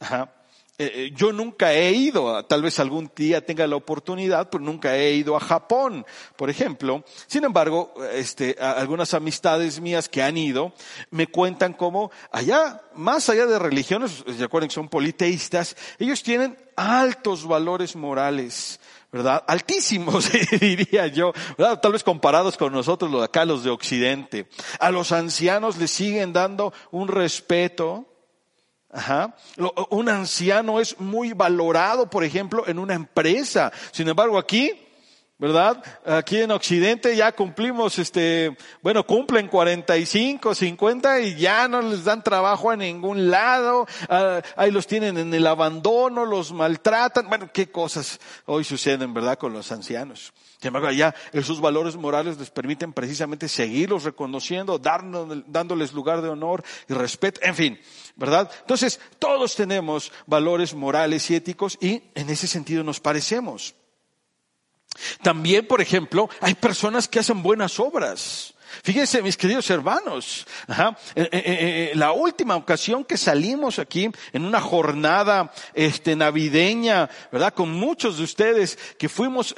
Ajá. 0.00 0.32
Eh, 0.78 0.92
eh, 0.94 1.12
yo 1.16 1.32
nunca 1.32 1.72
he 1.72 1.90
ido, 1.92 2.44
tal 2.44 2.60
vez 2.60 2.78
algún 2.78 3.10
día 3.16 3.44
tenga 3.44 3.66
la 3.66 3.76
oportunidad, 3.76 4.50
pero 4.50 4.62
nunca 4.62 4.94
he 4.94 5.14
ido 5.14 5.34
a 5.34 5.40
Japón, 5.40 6.04
por 6.36 6.50
ejemplo. 6.50 7.02
Sin 7.26 7.44
embargo, 7.44 7.94
este, 8.12 8.56
algunas 8.60 9.14
amistades 9.14 9.80
mías 9.80 10.10
que 10.10 10.22
han 10.22 10.36
ido 10.36 10.74
me 11.10 11.28
cuentan 11.28 11.72
cómo 11.72 12.10
allá, 12.30 12.82
más 12.94 13.30
allá 13.30 13.46
de 13.46 13.58
religiones, 13.58 14.22
recuerden 14.38 14.68
que 14.68 14.74
son 14.74 14.90
politeístas, 14.90 15.76
ellos 15.98 16.22
tienen 16.22 16.58
altos 16.76 17.46
valores 17.46 17.96
morales. 17.96 18.78
¿Verdad? 19.12 19.44
Altísimos, 19.46 20.30
diría 20.60 21.06
yo, 21.06 21.32
¿verdad? 21.56 21.80
Tal 21.80 21.92
vez 21.92 22.04
comparados 22.04 22.56
con 22.56 22.72
nosotros, 22.72 23.10
los 23.10 23.22
acá, 23.22 23.44
los 23.44 23.64
de 23.64 23.70
Occidente. 23.70 24.48
A 24.78 24.90
los 24.90 25.12
ancianos 25.12 25.76
les 25.78 25.90
siguen 25.90 26.32
dando 26.32 26.72
un 26.90 27.08
respeto, 27.08 28.06
Ajá. 28.88 29.36
Un 29.90 30.08
anciano 30.08 30.80
es 30.80 30.98
muy 30.98 31.34
valorado, 31.34 32.08
por 32.08 32.24
ejemplo, 32.24 32.66
en 32.66 32.78
una 32.78 32.94
empresa. 32.94 33.70
Sin 33.92 34.08
embargo, 34.08 34.38
aquí, 34.38 34.85
¿verdad? 35.38 35.82
Aquí 36.06 36.38
en 36.38 36.50
Occidente 36.50 37.14
ya 37.14 37.32
cumplimos, 37.32 37.98
este, 37.98 38.56
bueno, 38.80 39.04
cumplen 39.06 39.48
45, 39.48 40.54
50 40.54 41.20
y 41.20 41.34
ya 41.36 41.68
no 41.68 41.82
les 41.82 42.04
dan 42.04 42.22
trabajo 42.22 42.70
a 42.70 42.76
ningún 42.76 43.30
lado. 43.30 43.86
Ah, 44.08 44.40
ahí 44.56 44.70
los 44.70 44.86
tienen 44.86 45.18
en 45.18 45.34
el 45.34 45.46
abandono, 45.46 46.24
los 46.24 46.52
maltratan. 46.52 47.28
Bueno, 47.28 47.50
qué 47.52 47.70
cosas 47.70 48.18
hoy 48.46 48.64
suceden, 48.64 49.12
¿verdad? 49.12 49.38
Con 49.38 49.52
los 49.52 49.70
ancianos. 49.72 50.32
Sin 50.58 50.68
embargo, 50.68 50.88
allá 50.88 51.14
esos 51.34 51.60
valores 51.60 51.96
morales 51.96 52.38
les 52.38 52.48
permiten 52.48 52.94
precisamente 52.94 53.46
seguirlos 53.46 54.04
reconociendo, 54.04 54.78
dándoles 54.78 55.92
lugar 55.92 56.22
de 56.22 56.30
honor 56.30 56.64
y 56.88 56.94
respeto, 56.94 57.42
en 57.42 57.54
fin, 57.54 57.80
¿verdad? 58.16 58.50
Entonces, 58.60 58.98
todos 59.18 59.54
tenemos 59.54 60.12
valores 60.26 60.74
morales 60.74 61.30
y 61.30 61.34
éticos 61.34 61.76
y 61.78 62.04
en 62.14 62.30
ese 62.30 62.46
sentido 62.46 62.82
nos 62.82 63.00
parecemos. 63.00 63.74
También, 65.22 65.66
por 65.66 65.80
ejemplo, 65.80 66.28
hay 66.40 66.54
personas 66.54 67.08
que 67.08 67.18
hacen 67.18 67.42
buenas 67.42 67.78
obras. 67.80 68.54
Fíjense, 68.82 69.22
mis 69.22 69.36
queridos 69.36 69.68
hermanos, 69.70 70.46
eh, 70.68 70.74
eh, 71.14 71.28
eh, 71.32 71.92
la 71.94 72.12
última 72.12 72.56
ocasión 72.56 73.04
que 73.04 73.16
salimos 73.16 73.78
aquí 73.78 74.10
en 74.32 74.44
una 74.44 74.60
jornada 74.60 75.52
este, 75.74 76.14
navideña, 76.14 77.08
¿verdad? 77.32 77.54
Con 77.54 77.70
muchos 77.70 78.18
de 78.18 78.24
ustedes 78.24 78.78
que 78.98 79.08
fuimos, 79.08 79.54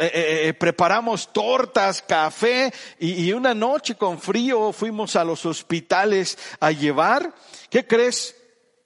preparamos 0.58 1.32
tortas, 1.32 2.02
café 2.02 2.72
y 2.98 3.32
una 3.32 3.54
noche 3.54 3.96
con 3.96 4.18
frío 4.18 4.72
fuimos 4.72 5.16
a 5.16 5.24
los 5.24 5.44
hospitales 5.46 6.38
a 6.60 6.70
llevar. 6.70 7.34
¿Qué 7.70 7.86
crees? 7.86 8.37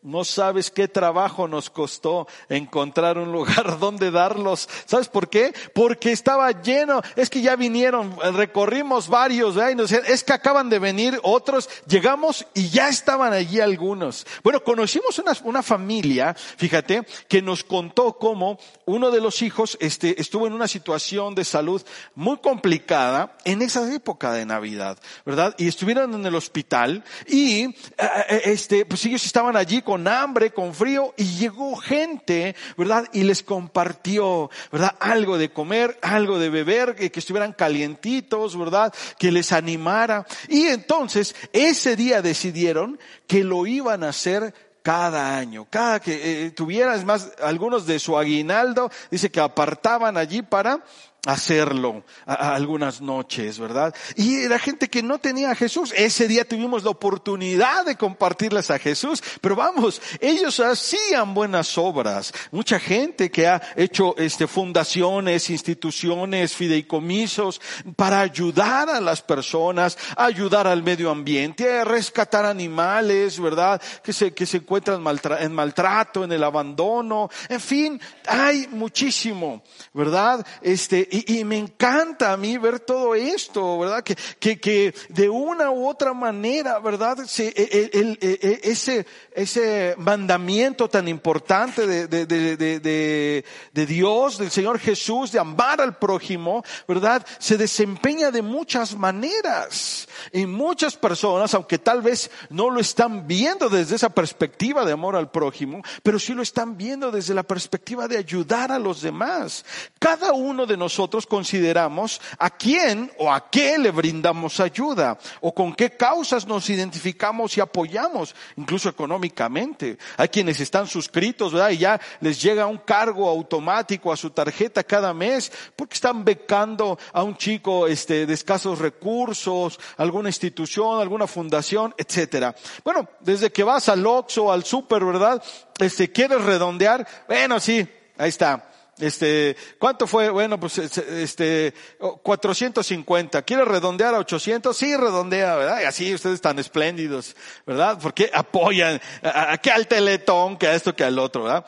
No 0.03 0.25
sabes 0.25 0.73
qué 0.73 0.89
trabajo 0.89 1.47
nos 1.47 1.71
costó 1.71 2.27
encontrar 2.49 3.19
un 3.19 3.31
lugar 3.31 3.79
donde 3.79 4.11
darlos. 4.11 4.69
¿Sabes 4.85 5.07
por 5.09 5.31
qué? 5.31 5.55
Porque 5.75 6.11
estaba 6.11 6.51
lleno. 6.61 7.03
Es 7.15 7.31
que 7.31 7.41
ya 7.41 7.55
vinieron, 7.55 8.17
recorrimos 8.35 9.07
varios, 9.07 9.55
¿verdad? 9.55 9.71
Y 9.71 9.75
nos 9.77 9.91
decían, 9.91 10.13
es 10.13 10.25
que 10.25 10.33
acaban 10.33 10.69
de 10.71 10.81
venir 10.81 11.21
otros. 11.23 11.71
Llegamos 11.87 12.45
y 12.53 12.69
ya 12.71 12.89
estaban 12.89 13.33
allí 13.33 13.61
algunos. 13.61 14.27
Bueno, 14.43 14.65
conocimos 14.65 15.21
una, 15.21 15.37
una 15.45 15.63
familia, 15.63 16.35
fíjate, 16.35 17.07
que 17.29 17.41
nos 17.41 17.63
contó 17.63 18.19
cómo 18.19 18.59
uno 18.87 19.13
de 19.13 19.21
los 19.21 19.41
hijos 19.41 19.79
este, 19.81 20.21
estuvo 20.21 20.49
en 20.49 20.53
una 20.53 20.67
situación 20.67 21.37
de 21.37 21.45
salud 21.45 21.81
muy 22.17 22.39
complicada 22.39 23.37
en 23.45 23.63
esa 23.63 23.93
época 23.95 24.33
de 24.33 24.47
Navidad, 24.47 24.99
¿verdad? 25.25 25.55
Y 25.59 25.69
estuvieron 25.69 26.13
en 26.13 26.27
el 26.27 26.35
hospital 26.35 27.05
y 27.29 27.67
eh, 27.67 27.75
eh, 27.99 28.43
este, 28.47 28.85
pues 28.85 29.05
ellos 29.07 29.25
estaban 29.25 29.57
allí 29.57 29.81
con 29.81 29.92
con 29.93 30.09
hambre, 30.09 30.53
con 30.53 30.73
frío, 30.73 31.13
y 31.19 31.25
llegó 31.37 31.77
gente, 31.77 32.57
¿verdad? 32.79 33.05
Y 33.13 33.25
les 33.25 33.43
compartió, 33.43 34.49
¿verdad? 34.71 34.97
Algo 35.01 35.37
de 35.37 35.53
comer, 35.53 35.99
algo 36.01 36.39
de 36.39 36.49
beber, 36.49 36.95
que, 36.95 37.13
estuvieran 37.15 37.53
calientitos, 37.53 38.59
¿verdad? 38.59 38.91
Que 39.19 39.31
les 39.31 39.53
animara. 39.53 40.25
Y 40.49 40.69
entonces, 40.69 41.37
ese 41.53 41.95
día 41.95 42.23
decidieron 42.23 42.99
que 43.27 43.45
lo 43.45 43.67
iban 43.67 44.03
a 44.03 44.09
hacer 44.09 44.55
cada 44.83 45.37
año, 45.37 45.67
cada 45.69 46.01
que 46.01 46.47
eh, 46.47 46.51
tuvieran, 46.53 46.99
es 46.99 47.05
más, 47.05 47.31
algunos 47.43 47.85
de 47.85 47.99
su 47.99 48.17
aguinaldo, 48.17 48.91
dice 49.11 49.31
que 49.31 49.41
apartaban 49.41 50.17
allí 50.17 50.41
para 50.41 50.83
hacerlo 51.27 52.05
a, 52.27 52.55
algunas 52.55 53.01
noches, 53.01 53.59
¿verdad? 53.59 53.95
Y 54.17 54.37
era 54.43 54.59
gente 54.59 54.89
que 54.89 55.03
no 55.03 55.19
tenía 55.19 55.53
a 55.53 55.55
Jesús. 55.55 55.93
Ese 55.97 56.27
día 56.27 56.47
tuvimos 56.47 56.83
la 56.83 56.91
oportunidad 56.91 57.87
de 57.87 57.97
compartirles 57.97 58.71
a 58.71 58.79
Jesús, 58.79 59.23
pero 59.41 59.55
vamos, 59.55 60.03
ellos 60.21 60.59
hacían 60.59 61.33
buenas 61.33 61.79
obras. 61.79 62.33
Mucha 62.51 62.81
gente 62.81 63.31
que 63.31 63.47
ha 63.47 63.63
hecho 63.77 64.17
este 64.19 64.47
fundaciones, 64.49 65.51
instituciones, 65.51 66.55
fideicomisos 66.55 67.61
para 67.95 68.21
ayudar 68.21 68.91
a 68.91 69.01
las 69.01 69.23
personas, 69.23 69.97
ayudar 70.17 70.67
al 70.67 70.83
medio 70.83 71.11
ambiente, 71.11 71.79
a 71.79 71.85
rescatar 71.85 72.45
animales, 72.45 73.39
¿verdad? 73.39 73.81
Que 74.03 74.13
se 74.13 74.35
que 74.35 74.47
se 74.47 74.57
encuentran 74.59 75.03
en 75.39 75.53
maltrato, 75.53 76.25
en 76.25 76.33
el 76.33 76.43
abandono, 76.43 77.31
en 77.49 77.61
fin, 77.61 78.01
hay 78.27 78.67
muchísimo, 78.69 79.63
¿verdad? 79.93 80.45
Este 80.63 81.09
y, 81.15 81.45
me 81.45 81.59
encanta 81.59 82.33
a 82.33 82.39
mí 82.39 82.57
ver 82.57 82.81
todo 82.81 83.15
esto, 83.15 83.79
¿verdad? 83.79 84.03
Que, 84.03 84.17
que, 84.41 84.59
que 84.59 84.95
de 85.11 85.29
una 85.29 85.71
u 85.71 85.87
otra 85.87 86.15
manera, 86.15 86.79
¿verdad? 86.79 87.19
E, 87.39 87.53
e, 87.55 88.19
e, 88.19 88.61
ese, 88.63 89.05
ese 89.35 89.95
mandamiento 89.99 90.89
tan 90.89 91.09
importante 91.09 91.87
de, 91.87 92.07
de, 92.09 92.25
de, 92.27 93.45
de 93.73 93.87
Dios, 93.87 94.39
del 94.39 94.51
Señor 94.51 94.79
Jesús, 94.79 95.33
de 95.33 95.39
amar 95.39 95.83
al 95.83 95.99
prójimo, 95.99 96.65
¿verdad? 96.89 97.27
Se 97.39 97.59
desempeña 97.59 98.31
de 98.31 98.41
muchas 98.41 98.97
maneras. 98.97 100.09
Y 100.33 100.47
muchas 100.47 100.97
personas, 100.97 101.53
aunque 101.53 101.79
tal 101.79 102.01
vez 102.01 102.31
no 102.49 102.71
lo 102.71 102.81
están 102.81 103.27
viendo 103.27 103.69
desde 103.69 103.97
esa 103.97 104.09
perspectiva 104.09 104.83
de 104.87 104.93
amor 104.93 105.17
al 105.17 105.31
prójimo, 105.31 105.83
pero 106.03 106.19
sí 106.19 106.33
lo 106.33 106.43
están 106.43 106.79
viendo 106.79 107.11
desde 107.11 107.35
la 107.35 107.43
perspectiva 107.43 108.09
de 108.09 108.17
ayudar 108.17 108.73
a 108.73 108.79
los 108.79 109.03
demás. 109.03 109.67
Cada 109.99 110.33
uno 110.33 110.65
de 110.65 110.79
nosotros 110.79 111.02
nosotros 111.03 111.27
consideramos 111.27 112.21
a 112.39 112.49
quién 112.49 113.11
o 113.19 113.33
a 113.33 113.51
qué 113.51 113.77
le 113.77 113.91
brindamos 113.91 114.61
ayuda 114.61 115.19
o 115.41 115.53
con 115.53 115.75
qué 115.75 115.91
causas 115.91 116.47
nos 116.47 116.71
identificamos 116.71 117.57
y 117.57 117.61
apoyamos, 117.61 118.37
incluso 118.57 118.89
económicamente. 118.89 119.99
Hay 120.17 120.29
quienes 120.29 120.61
están 120.61 120.87
suscritos, 120.87 121.53
¿verdad? 121.53 121.71
Y 121.71 121.79
ya 121.79 122.01
les 122.21 122.41
llega 122.41 122.69
un 122.69 122.79
cargo 122.79 123.29
automático 123.29 124.13
a 124.13 124.17
su 124.17 124.31
tarjeta 124.31 124.85
cada 124.85 125.13
mes 125.13 125.51
porque 125.75 125.95
están 125.95 126.25
becando 126.25 126.97
a 127.13 127.25
un 127.25 127.37
chico 127.37 127.89
este, 127.89 128.25
de 128.25 128.35
escasos 128.35 128.79
recursos, 128.79 129.81
alguna 129.97 130.29
institución, 130.29 131.01
alguna 131.01 131.27
fundación, 131.27 131.93
etcétera. 131.99 132.55
Bueno, 132.85 133.09
desde 133.19 133.51
que 133.51 133.65
vas 133.65 133.89
al 133.89 134.07
Oxxo, 134.07 134.53
al 134.53 134.63
super, 134.63 135.05
¿verdad? 135.05 135.43
Este, 135.81 136.13
quieres 136.13 136.43
redondear, 136.43 137.05
bueno, 137.27 137.59
sí, 137.59 137.85
ahí 138.19 138.29
está 138.29 138.69
este, 139.03 139.57
¿cuánto 139.79 140.07
fue? 140.07 140.31
Bueno, 140.31 140.59
pues 140.61 140.79
este, 140.79 141.75
450. 142.23 143.43
¿Quiere 143.43 143.65
redondear 143.65 144.15
a 144.15 144.19
800? 144.19 144.77
Sí, 144.77 144.97
redondea, 144.97 145.57
¿verdad? 145.57 145.81
Y 145.83 145.85
así 145.85 146.15
ustedes 146.15 146.41
tan 146.41 146.59
espléndidos, 146.59 147.35
¿verdad? 147.67 147.99
Porque 148.01 148.31
apoyan, 148.33 149.01
a, 149.23 149.59
que 149.59 149.71
al 149.71 149.89
teletón, 149.89 150.57
que 150.57 150.69
a 150.69 150.75
esto, 150.75 150.95
que 150.95 151.03
al 151.03 151.19
otro, 151.19 151.45
¿verdad? 151.45 151.67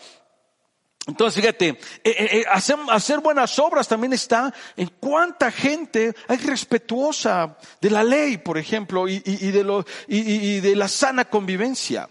Entonces, 1.07 1.42
fíjate, 1.42 1.68
eh, 1.68 1.77
eh, 2.05 2.29
eh, 2.33 2.44
hacer, 2.49 3.18
buenas 3.20 3.59
obras 3.59 3.88
también 3.88 4.12
está 4.12 4.55
en 4.77 4.90
cuánta 5.01 5.51
gente 5.51 6.14
hay 6.29 6.38
respetuosa 6.38 7.59
de 7.81 7.90
la 7.90 8.05
ley, 8.05 8.38
por 8.38 8.57
ejemplo, 8.57 9.07
y, 9.07 9.18
de, 9.18 9.64
lo, 9.64 9.85
y 10.07 10.61
de 10.61 10.77
la 10.77 10.88
sana 10.88 11.27
convivencia. 11.27 12.09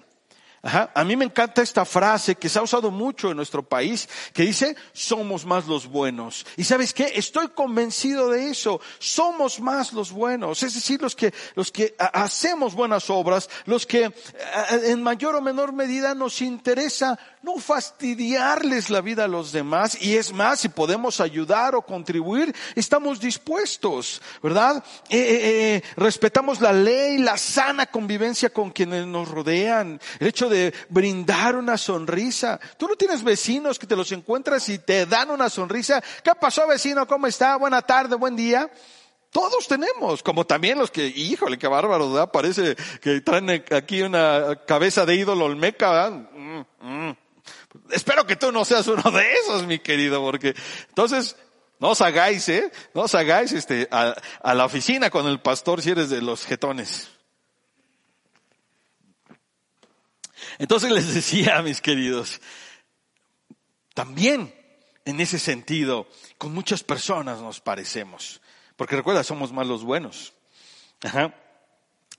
Ajá. 0.66 0.92
A 0.96 1.04
mí 1.04 1.18
me 1.18 1.26
encanta 1.26 1.62
esta 1.62 1.84
frase 1.84 2.36
que 2.36 2.48
se 2.48 2.58
ha 2.58 2.62
usado 2.62 2.90
mucho 2.90 3.30
en 3.30 3.36
nuestro 3.36 3.64
país, 3.64 4.08
que 4.32 4.44
dice, 4.44 4.78
somos 4.94 5.46
más 5.46 5.68
los 5.68 5.86
buenos. 5.88 6.46
Y 6.56 6.64
sabes 6.64 6.94
qué? 6.94 7.12
Estoy 7.16 7.50
convencido 7.50 8.30
de 8.30 8.50
eso. 8.50 8.80
Somos 8.98 9.60
más 9.60 9.92
los 9.92 10.14
buenos. 10.14 10.64
Es 10.64 10.74
decir, 10.74 11.02
los 11.02 11.18
que, 11.18 11.34
los 11.56 11.70
que 11.70 11.94
hacemos 11.98 12.76
buenas 12.76 13.10
obras, 13.10 13.50
los 13.66 13.86
que 13.86 14.14
en 14.72 15.04
mayor 15.04 15.36
o 15.36 15.42
menor 15.42 15.74
medida 15.74 16.16
nos 16.16 16.42
interesa 16.42 17.20
no 17.44 17.58
fastidiarles 17.58 18.90
la 18.90 19.02
vida 19.02 19.26
a 19.26 19.28
los 19.28 19.52
demás. 19.52 20.02
Y 20.02 20.16
es 20.16 20.34
más, 20.34 20.62
si 20.62 20.70
podemos 20.70 21.20
ayudar 21.20 21.76
o 21.76 21.82
contribuir, 21.82 22.56
estamos 22.74 23.20
dispuestos, 23.20 24.22
¿verdad? 24.42 24.84
Eh, 25.10 25.18
eh, 25.18 25.76
eh, 25.76 25.84
respetamos 25.98 26.62
la 26.62 26.72
ley, 26.72 27.18
la 27.18 27.38
sana 27.38 27.86
convivencia 27.86 28.50
con 28.50 28.72
quienes 28.72 29.06
nos 29.06 29.28
rodean. 29.28 30.00
El 30.20 30.28
hecho 30.28 30.50
de 30.50 30.74
brindar 30.90 31.56
una 31.58 31.78
sonrisa. 31.78 32.60
Tú 32.78 32.88
no 32.88 32.96
tienes 32.96 33.24
vecinos 33.24 33.78
que 33.78 33.88
te 33.88 33.96
los 33.96 34.12
encuentras 34.14 34.68
y 34.70 34.80
te 34.80 35.06
dan 35.06 35.30
una 35.30 35.50
sonrisa. 35.50 36.02
¿Qué 36.24 36.32
pasó 36.40 36.66
vecino? 36.66 37.06
¿Cómo 37.06 37.28
está? 37.28 37.58
Buena 37.58 37.82
tarde, 37.82 38.16
buen 38.16 38.38
día. 38.38 38.72
Todos 39.32 39.68
tenemos, 39.68 40.22
como 40.22 40.46
también 40.46 40.78
los 40.78 40.92
que, 40.92 41.08
híjole, 41.08 41.58
qué 41.58 41.68
bárbaro, 41.68 42.12
¿verdad? 42.12 42.32
Parece 42.32 42.76
que 43.02 43.20
traen 43.22 43.50
aquí 43.72 44.04
una 44.04 44.60
cabeza 44.68 45.08
de 45.08 45.16
ídolo 45.16 45.46
olmeca, 45.46 45.92
¿verdad? 45.92 46.12
Mm, 46.12 46.60
mm. 46.80 47.23
Espero 47.90 48.26
que 48.26 48.36
tú 48.36 48.52
no 48.52 48.66
seas 48.66 48.88
uno 48.88 49.12
de 49.12 49.34
esos, 49.34 49.66
mi 49.66 49.80
querido, 49.80 50.22
porque 50.22 50.56
entonces, 50.90 51.36
no 51.80 51.90
os 51.90 52.02
hagáis, 52.02 52.48
¿eh? 52.50 52.72
No 52.94 53.02
os 53.02 53.16
hagáis, 53.16 53.52
este, 53.52 53.88
a, 53.92 54.16
la 54.54 54.66
oficina 54.66 55.10
con 55.10 55.28
el 55.28 55.42
pastor 55.42 55.82
si 55.82 55.90
eres 55.90 56.10
de 56.10 56.22
los 56.22 56.46
jetones. 56.46 57.10
Entonces 60.60 60.92
les 60.92 61.14
decía, 61.14 61.62
mis 61.64 61.82
queridos, 61.82 62.40
también 63.94 64.54
en 65.06 65.20
ese 65.20 65.40
sentido, 65.40 66.08
con 66.38 66.54
muchas 66.54 66.84
personas 66.84 67.42
nos 67.42 67.60
parecemos. 67.60 68.42
Porque 68.76 68.96
recuerda, 68.96 69.24
somos 69.24 69.52
más 69.52 69.68
los 69.68 69.84
buenos. 69.84 70.34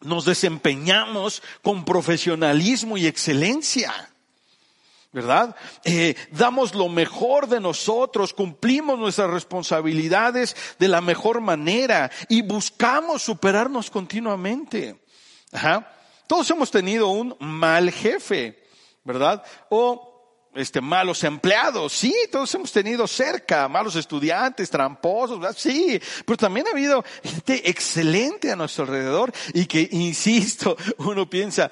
Nos 0.00 0.24
desempeñamos 0.24 1.42
con 1.62 1.84
profesionalismo 1.84 2.96
y 2.98 3.06
excelencia. 3.06 4.13
¿Verdad? 5.14 5.54
Eh, 5.84 6.16
damos 6.32 6.74
lo 6.74 6.88
mejor 6.88 7.46
de 7.46 7.60
nosotros, 7.60 8.34
cumplimos 8.34 8.98
nuestras 8.98 9.30
responsabilidades 9.30 10.56
de 10.80 10.88
la 10.88 11.00
mejor 11.00 11.40
manera 11.40 12.10
y 12.28 12.42
buscamos 12.42 13.22
superarnos 13.22 13.90
continuamente. 13.90 15.00
Ajá. 15.52 15.88
Todos 16.26 16.50
hemos 16.50 16.72
tenido 16.72 17.08
un 17.08 17.36
mal 17.38 17.92
jefe, 17.92 18.60
¿verdad? 19.04 19.44
O 19.68 20.50
este, 20.56 20.80
malos 20.80 21.22
empleados, 21.22 21.92
sí, 21.92 22.14
todos 22.32 22.52
hemos 22.56 22.72
tenido 22.72 23.06
cerca, 23.06 23.68
malos 23.68 23.94
estudiantes, 23.94 24.68
tramposos, 24.68 25.38
¿verdad? 25.38 25.56
sí, 25.56 26.00
pero 26.24 26.36
también 26.36 26.66
ha 26.66 26.70
habido 26.70 27.04
gente 27.22 27.68
excelente 27.70 28.50
a 28.50 28.56
nuestro 28.56 28.84
alrededor 28.84 29.32
y 29.52 29.66
que, 29.66 29.88
insisto, 29.92 30.76
uno 30.98 31.30
piensa, 31.30 31.70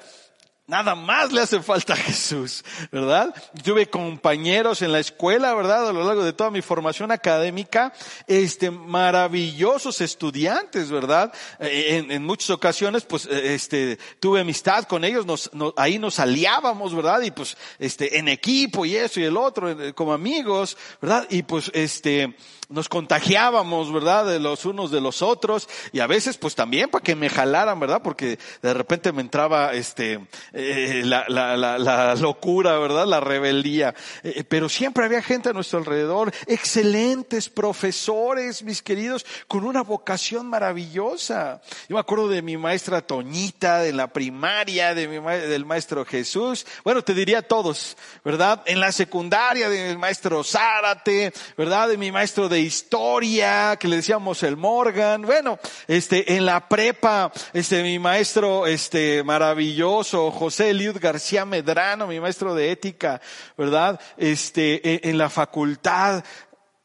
Nada 0.65 0.95
más 0.95 1.33
le 1.33 1.41
hace 1.41 1.61
falta 1.61 1.91
a 1.91 1.97
Jesús, 1.97 2.63
¿verdad? 2.89 3.35
Tuve 3.65 3.89
compañeros 3.89 4.81
en 4.81 4.93
la 4.93 5.01
escuela, 5.01 5.53
¿verdad? 5.53 5.89
A 5.89 5.91
lo 5.91 6.05
largo 6.05 6.23
de 6.23 6.31
toda 6.31 6.51
mi 6.51 6.61
formación 6.61 7.11
académica, 7.11 7.91
este, 8.27 8.71
maravillosos 8.71 9.99
estudiantes, 9.99 10.89
¿verdad? 10.89 11.33
Eh, 11.59 11.97
en, 11.97 12.11
en 12.11 12.23
muchas 12.23 12.49
ocasiones, 12.51 13.03
pues, 13.03 13.25
eh, 13.25 13.55
este, 13.55 13.99
tuve 14.21 14.39
amistad 14.39 14.85
con 14.85 15.03
ellos, 15.03 15.25
nos, 15.25 15.51
ahí 15.75 15.99
nos 15.99 16.17
aliábamos, 16.19 16.95
¿verdad? 16.95 17.21
Y 17.23 17.31
pues, 17.31 17.57
este, 17.77 18.17
en 18.17 18.29
equipo 18.29 18.85
y 18.85 18.95
eso 18.95 19.19
y 19.19 19.25
el 19.25 19.35
otro, 19.35 19.69
eh, 19.69 19.91
como 19.91 20.13
amigos, 20.13 20.77
¿verdad? 21.01 21.27
Y 21.29 21.43
pues, 21.43 21.71
este, 21.73 22.37
nos 22.73 22.89
contagiábamos, 22.89 23.93
¿verdad? 23.93 24.25
De 24.25 24.39
los 24.39 24.65
unos 24.65 24.89
de 24.89 24.99
los 24.99 25.21
otros 25.21 25.69
y 25.91 25.99
a 25.99 26.07
veces 26.07 26.37
pues 26.37 26.55
también 26.55 26.89
para 26.89 27.03
que 27.03 27.15
me 27.15 27.29
jalaran, 27.29 27.79
¿verdad? 27.79 28.01
Porque 28.03 28.39
de 28.61 28.73
repente 28.73 29.11
me 29.11 29.21
entraba 29.21 29.73
este 29.73 30.19
eh, 30.53 31.03
la, 31.05 32.15
locura, 32.15 32.79
¿verdad? 32.79 33.05
La 33.05 33.19
rebeldía. 33.19 33.93
Eh, 34.23 34.43
pero 34.43 34.69
siempre 34.69 35.05
había 35.05 35.21
gente 35.21 35.49
a 35.49 35.53
nuestro 35.53 35.79
alrededor, 35.79 36.33
excelentes 36.47 37.47
profesores, 37.47 38.63
mis 38.63 38.81
queridos, 38.81 39.25
con 39.47 39.65
una 39.65 39.83
vocación 39.83 40.47
maravillosa. 40.47 41.61
Yo 41.87 41.95
me 41.95 41.99
acuerdo 41.99 42.27
de 42.27 42.41
mi 42.41 42.57
maestra 42.57 43.01
Toñita, 43.01 43.79
de 43.79 43.93
la 43.93 44.07
primaria, 44.07 44.95
de 44.95 45.07
mi 45.07 45.23
del 45.23 45.65
maestro 45.65 46.05
Jesús. 46.05 46.65
Bueno, 46.83 47.03
te 47.03 47.13
diría 47.13 47.43
todos, 47.43 47.95
¿verdad? 48.25 48.63
En 48.65 48.79
la 48.79 48.91
secundaria, 48.91 49.69
del 49.69 49.99
maestro 49.99 50.43
Zárate, 50.43 51.31
¿verdad? 51.55 51.89
De 51.89 51.97
mi 51.97 52.11
maestro 52.11 52.49
de 52.49 52.62
historia, 52.63 53.77
que 53.79 53.87
le 53.87 53.97
decíamos 53.97 54.41
el 54.43 54.57
Morgan. 54.57 55.21
Bueno, 55.21 55.59
este, 55.87 56.35
en 56.35 56.45
la 56.45 56.67
prepa, 56.67 57.31
este, 57.53 57.83
mi 57.83 57.99
maestro, 57.99 58.65
este, 58.65 59.23
maravilloso, 59.23 60.31
José 60.31 60.71
Eliud 60.71 60.97
García 60.99 61.45
Medrano, 61.45 62.07
mi 62.07 62.19
maestro 62.19 62.55
de 62.55 62.71
ética, 62.71 63.21
¿verdad? 63.57 63.99
Este, 64.17 64.81
e, 64.87 65.09
en 65.09 65.17
la 65.17 65.29
facultad, 65.29 66.23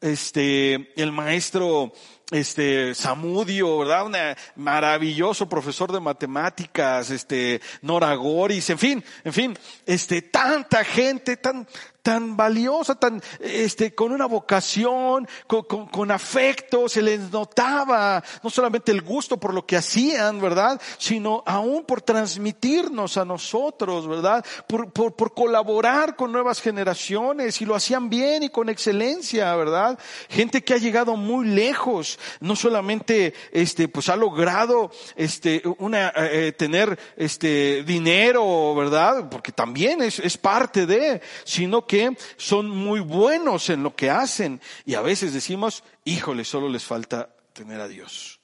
este, 0.01 0.93
el 0.95 1.11
maestro, 1.11 1.91
este, 2.31 2.93
Samudio, 2.93 3.79
¿verdad? 3.79 4.05
Un 4.05 4.15
maravilloso 4.63 5.49
profesor 5.49 5.91
de 5.91 5.99
matemáticas, 5.99 7.09
este, 7.09 7.59
Nora 7.81 8.13
Goris, 8.13 8.69
en 8.69 8.79
fin, 8.79 9.03
en 9.23 9.33
fin, 9.33 9.59
este, 9.85 10.21
tanta 10.21 10.83
gente, 10.83 11.37
tan, 11.37 11.67
tan 12.01 12.37
valiosa, 12.37 12.95
tan, 12.95 13.21
este, 13.39 13.93
con 13.93 14.11
una 14.11 14.25
vocación, 14.25 15.27
con, 15.47 15.63
con, 15.63 16.11
afecto, 16.11 16.87
se 16.87 17.01
les 17.01 17.31
notaba 17.31 18.23
no 18.41 18.49
solamente 18.49 18.91
el 18.91 19.01
gusto 19.01 19.37
por 19.37 19.53
lo 19.53 19.65
que 19.65 19.77
hacían, 19.77 20.41
¿verdad? 20.41 20.81
Sino 20.97 21.43
aún 21.45 21.83
por 21.85 22.01
transmitirnos 22.01 23.17
a 23.17 23.25
nosotros, 23.25 24.07
¿verdad? 24.07 24.45
Por, 24.67 24.91
por, 24.91 25.15
por 25.15 25.33
colaborar 25.33 26.15
con 26.15 26.31
nuevas 26.31 26.61
generaciones 26.61 27.61
y 27.61 27.65
lo 27.65 27.75
hacían 27.75 28.09
bien 28.09 28.43
y 28.43 28.49
con 28.49 28.69
excelencia, 28.69 29.55
¿verdad? 29.55 29.99
Gente 30.29 30.63
que 30.63 30.73
ha 30.73 30.77
llegado 30.77 31.15
muy 31.15 31.47
lejos, 31.47 32.19
no 32.39 32.55
solamente, 32.55 33.33
este, 33.51 33.87
pues 33.87 34.09
ha 34.09 34.15
logrado, 34.15 34.91
este, 35.15 35.61
una, 35.77 36.13
eh, 36.15 36.53
tener, 36.57 36.97
este, 37.17 37.83
dinero, 37.83 38.73
¿verdad? 38.75 39.29
Porque 39.29 39.51
también 39.51 40.01
es, 40.01 40.19
es 40.19 40.37
parte 40.37 40.85
de, 40.85 41.21
sino 41.43 41.85
que 41.89 42.15
son 42.37 42.69
muy 42.69 42.99
buenos 42.99 43.71
en 43.71 43.81
lo 43.81 43.95
que 43.95 44.11
hacen 44.11 44.61
y 44.85 44.93
a 44.93 45.01
veces 45.01 45.33
decimos, 45.33 45.83
híjole, 46.05 46.45
solo 46.45 46.69
les 46.69 46.83
falta 46.83 47.29
tener 47.51 47.81
a 47.81 47.87
Dios. 47.87 48.39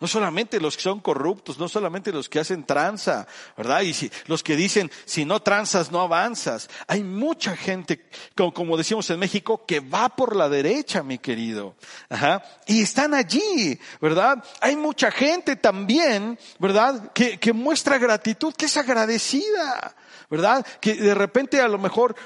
No 0.00 0.06
solamente 0.06 0.60
los 0.60 0.76
que 0.76 0.82
son 0.82 1.00
corruptos, 1.00 1.58
no 1.58 1.66
solamente 1.66 2.12
los 2.12 2.28
que 2.28 2.40
hacen 2.40 2.64
tranza, 2.64 3.26
¿verdad? 3.56 3.80
Y 3.80 3.94
los 4.26 4.42
que 4.42 4.54
dicen, 4.54 4.90
si 5.06 5.24
no 5.24 5.40
tranzas, 5.40 5.90
no 5.90 6.02
avanzas. 6.02 6.68
Hay 6.86 7.02
mucha 7.02 7.56
gente, 7.56 8.04
como, 8.34 8.76
decimos 8.76 9.08
en 9.08 9.18
México, 9.18 9.64
que 9.64 9.80
va 9.80 10.10
por 10.10 10.36
la 10.36 10.50
derecha, 10.50 11.02
mi 11.02 11.16
querido. 11.16 11.76
Ajá. 12.10 12.42
Y 12.66 12.82
están 12.82 13.14
allí, 13.14 13.80
¿verdad? 13.98 14.44
Hay 14.60 14.76
mucha 14.76 15.10
gente 15.10 15.56
también, 15.56 16.38
¿verdad? 16.58 17.12
Que 17.14 17.52
muestra 17.54 17.96
gratitud, 17.96 18.52
que 18.52 18.66
es 18.66 18.76
agradecida. 18.76 19.96
¿verdad? 20.30 20.66
Que 20.80 20.94
de 20.94 21.14
repente 21.14 21.60
a 21.60 21.68
lo 21.68 21.78
mejor 21.78 22.16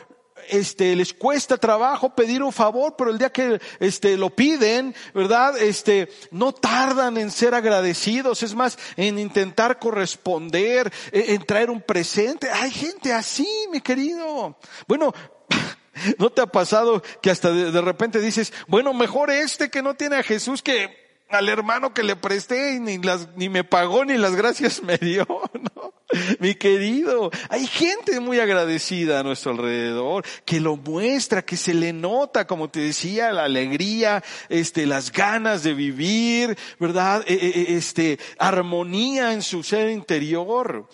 este, 0.50 0.94
les 0.96 1.12
cuesta 1.12 1.56
trabajo 1.56 2.14
pedir 2.14 2.42
un 2.42 2.52
favor, 2.52 2.94
pero 2.96 3.10
el 3.10 3.18
día 3.18 3.30
que 3.30 3.60
este, 3.80 4.16
lo 4.16 4.30
piden, 4.30 4.94
¿verdad? 5.14 5.58
Este, 5.58 6.08
no 6.30 6.52
tardan 6.52 7.16
en 7.16 7.30
ser 7.30 7.54
agradecidos, 7.54 8.42
es 8.42 8.54
más, 8.54 8.78
en 8.96 9.18
intentar 9.18 9.78
corresponder, 9.78 10.92
e, 11.12 11.34
en, 11.34 11.44
traer 11.44 11.70
un 11.70 11.80
presente. 11.80 12.48
Hay 12.50 12.70
gente 12.70 13.12
así, 13.12 13.48
mi 13.70 13.80
querido. 13.80 14.58
Bueno, 14.86 15.14
¿no 16.18 16.30
te 16.30 16.42
ha 16.42 16.46
pasado 16.46 17.02
que 17.22 17.30
hasta 17.30 17.52
de, 17.52 17.70
de 17.70 17.80
repente 17.80 18.20
dices, 18.20 18.52
bueno, 18.66 18.92
mejor 18.94 19.30
este 19.30 19.70
que 19.70 19.82
no 19.82 19.94
tiene 19.94 20.16
a 20.16 20.22
Jesús 20.22 20.62
que 20.62 21.07
al 21.28 21.48
hermano 21.48 21.92
que 21.92 22.02
le 22.02 22.16
presté 22.16 22.80
ni 22.80 22.98
las, 22.98 23.28
ni 23.36 23.48
me 23.48 23.64
pagó 23.64 24.04
ni 24.04 24.16
las 24.16 24.34
gracias 24.34 24.82
me 24.82 24.96
dio, 24.98 25.26
¿no? 25.74 25.94
Mi 26.40 26.54
querido, 26.54 27.30
hay 27.50 27.66
gente 27.66 28.18
muy 28.18 28.40
agradecida 28.40 29.20
a 29.20 29.22
nuestro 29.22 29.52
alrededor 29.52 30.24
que 30.46 30.58
lo 30.58 30.76
muestra, 30.76 31.44
que 31.44 31.58
se 31.58 31.74
le 31.74 31.92
nota, 31.92 32.46
como 32.46 32.70
te 32.70 32.80
decía, 32.80 33.30
la 33.30 33.44
alegría, 33.44 34.24
este, 34.48 34.86
las 34.86 35.12
ganas 35.12 35.62
de 35.62 35.74
vivir, 35.74 36.56
¿verdad? 36.80 37.24
E, 37.26 37.34
e, 37.34 37.48
e, 37.48 37.76
este, 37.76 38.18
armonía 38.38 39.34
en 39.34 39.42
su 39.42 39.62
ser 39.62 39.90
interior. 39.90 40.88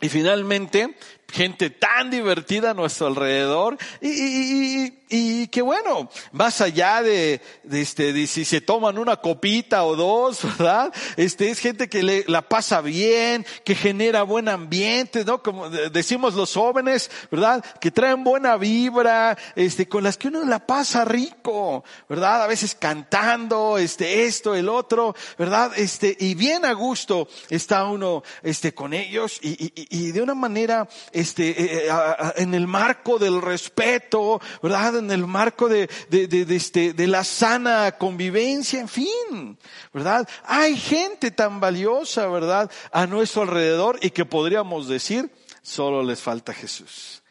Y 0.00 0.08
finalmente, 0.08 0.96
gente 1.30 1.68
tan 1.68 2.10
divertida 2.10 2.70
a 2.70 2.74
nuestro 2.74 3.06
alrededor 3.06 3.76
y, 4.00 4.08
y, 4.08 4.98
y, 5.10 5.48
que 5.48 5.60
bueno, 5.60 6.08
más 6.32 6.62
allá 6.62 7.02
de, 7.02 7.42
de, 7.64 7.82
este, 7.82 8.14
de 8.14 8.26
si 8.26 8.46
se 8.46 8.62
toman 8.62 8.96
una 8.96 9.16
copita 9.16 9.84
o 9.84 9.94
dos, 9.94 10.42
¿verdad? 10.58 10.92
Este, 11.16 11.50
es 11.50 11.58
gente 11.58 11.88
que 11.88 12.02
le, 12.02 12.24
la 12.28 12.42
pasa 12.42 12.80
bien, 12.80 13.44
que 13.64 13.74
genera 13.74 14.22
buen 14.22 14.48
ambiente, 14.48 15.24
¿no? 15.24 15.42
Como 15.42 15.68
decimos 15.68 16.34
los 16.34 16.54
jóvenes, 16.54 17.10
¿verdad? 17.30 17.62
Que 17.80 17.90
traen 17.90 18.24
buena 18.24 18.56
vibra, 18.56 19.36
este, 19.54 19.86
con 19.86 20.04
las 20.04 20.16
que 20.16 20.28
uno 20.28 20.44
la 20.44 20.66
pasa 20.66 21.04
rico, 21.04 21.84
¿verdad? 22.08 22.42
A 22.42 22.46
veces 22.46 22.74
cantando, 22.74 23.76
este, 23.76 24.24
esto, 24.24 24.54
el 24.54 24.68
otro, 24.68 25.14
¿verdad? 25.38 25.72
Este, 25.76 26.16
y 26.18 26.34
bien 26.34 26.64
a 26.64 26.72
gusto 26.72 27.28
está 27.50 27.84
uno, 27.84 28.22
este, 28.42 28.72
con 28.72 28.94
ellos 28.94 29.38
y, 29.42 29.50
y, 29.50 29.72
y 29.90 30.12
de 30.12 30.22
una 30.22 30.34
manera, 30.34 30.88
este, 31.18 31.50
eh, 31.50 31.88
eh, 31.88 31.92
en 32.36 32.54
el 32.54 32.66
marco 32.66 33.18
del 33.18 33.40
respeto, 33.42 34.40
¿verdad? 34.62 34.98
En 34.98 35.10
el 35.10 35.26
marco 35.26 35.68
de, 35.68 35.88
de, 36.08 36.26
de, 36.26 36.44
de, 36.44 36.56
este, 36.56 36.92
de 36.92 37.06
la 37.06 37.24
sana 37.24 37.92
convivencia, 37.92 38.80
en 38.80 38.88
fin, 38.88 39.58
¿verdad? 39.92 40.28
Hay 40.44 40.76
gente 40.76 41.30
tan 41.30 41.60
valiosa, 41.60 42.26
¿verdad? 42.28 42.70
A 42.92 43.06
nuestro 43.06 43.42
alrededor 43.42 43.98
y 44.02 44.10
que 44.10 44.24
podríamos 44.24 44.88
decir, 44.88 45.30
solo 45.62 46.02
les 46.02 46.20
falta 46.20 46.52
Jesús. 46.52 47.22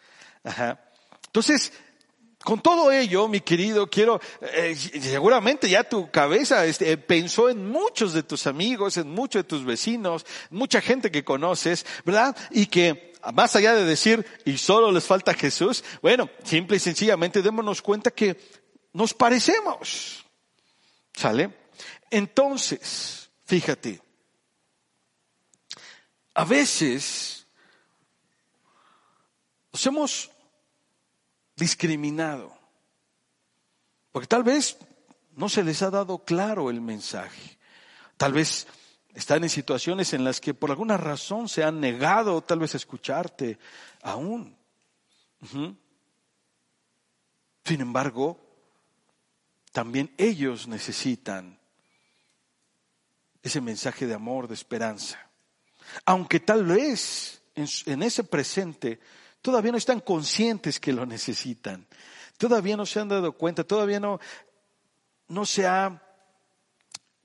Ajá. 0.43 0.79
Entonces, 1.27 1.71
con 2.47 2.61
todo 2.61 2.93
ello, 2.93 3.27
mi 3.27 3.41
querido, 3.41 3.89
quiero, 3.89 4.21
eh, 4.39 4.73
seguramente 4.73 5.67
ya 5.67 5.83
tu 5.83 6.09
cabeza 6.09 6.65
este, 6.65 6.95
pensó 6.95 7.49
en 7.49 7.69
muchos 7.69 8.13
de 8.13 8.23
tus 8.23 8.47
amigos, 8.47 8.95
en 8.95 9.09
muchos 9.09 9.43
de 9.43 9.49
tus 9.49 9.65
vecinos, 9.65 10.25
mucha 10.49 10.79
gente 10.79 11.11
que 11.11 11.25
conoces, 11.25 11.85
¿verdad? 12.05 12.37
Y 12.51 12.67
que 12.67 13.11
más 13.33 13.57
allá 13.57 13.75
de 13.75 13.83
decir, 13.83 14.25
y 14.45 14.57
solo 14.57 14.93
les 14.93 15.03
falta 15.03 15.33
Jesús, 15.33 15.83
bueno, 16.01 16.29
simple 16.45 16.77
y 16.77 16.79
sencillamente 16.79 17.41
démonos 17.41 17.81
cuenta 17.81 18.11
que 18.11 18.39
nos 18.93 19.13
parecemos. 19.13 20.23
¿Sale? 21.13 21.49
Entonces, 22.09 23.29
fíjate, 23.43 23.99
a 26.33 26.45
veces 26.45 27.45
nos 29.73 29.85
hemos 29.85 30.31
discriminado, 31.57 32.57
porque 34.11 34.27
tal 34.27 34.43
vez 34.43 34.77
no 35.35 35.49
se 35.49 35.63
les 35.63 35.81
ha 35.81 35.89
dado 35.89 36.19
claro 36.19 36.69
el 36.69 36.79
mensaje, 36.79 37.57
tal 38.15 38.33
vez 38.33 38.67
están 39.13 39.43
en 39.43 39.49
situaciones 39.49 40.13
en 40.13 40.23
las 40.23 40.39
que 40.39 40.53
por 40.53 40.69
alguna 40.69 40.95
razón 40.95 41.49
se 41.49 41.63
han 41.63 41.79
negado 41.79 42.41
tal 42.41 42.59
vez 42.59 42.75
a 42.75 42.77
escucharte 42.77 43.57
aún. 44.03 44.55
Sin 47.63 47.81
embargo, 47.81 48.39
también 49.71 50.13
ellos 50.17 50.67
necesitan 50.67 51.59
ese 53.41 53.61
mensaje 53.61 54.05
de 54.05 54.13
amor, 54.13 54.47
de 54.47 54.53
esperanza. 54.53 55.29
Aunque 56.05 56.39
tal 56.39 56.65
vez 56.65 57.41
en, 57.55 58.03
ese 58.03 58.23
presente 58.23 58.99
todavía 59.47 59.71
no 59.71 59.77
están 59.77 60.01
conscientes 60.01 60.77
que 60.77 60.91
lo 60.91 61.05
necesitan. 61.05 61.87
Todavía 62.37 62.75
no 62.75 62.85
se 62.85 62.99
han 62.99 63.07
dado 63.07 63.31
cuenta, 63.31 63.63
todavía 63.63 63.97
no, 63.97 64.19
no 65.29 65.45
se 65.45 65.65
ha 65.65 66.03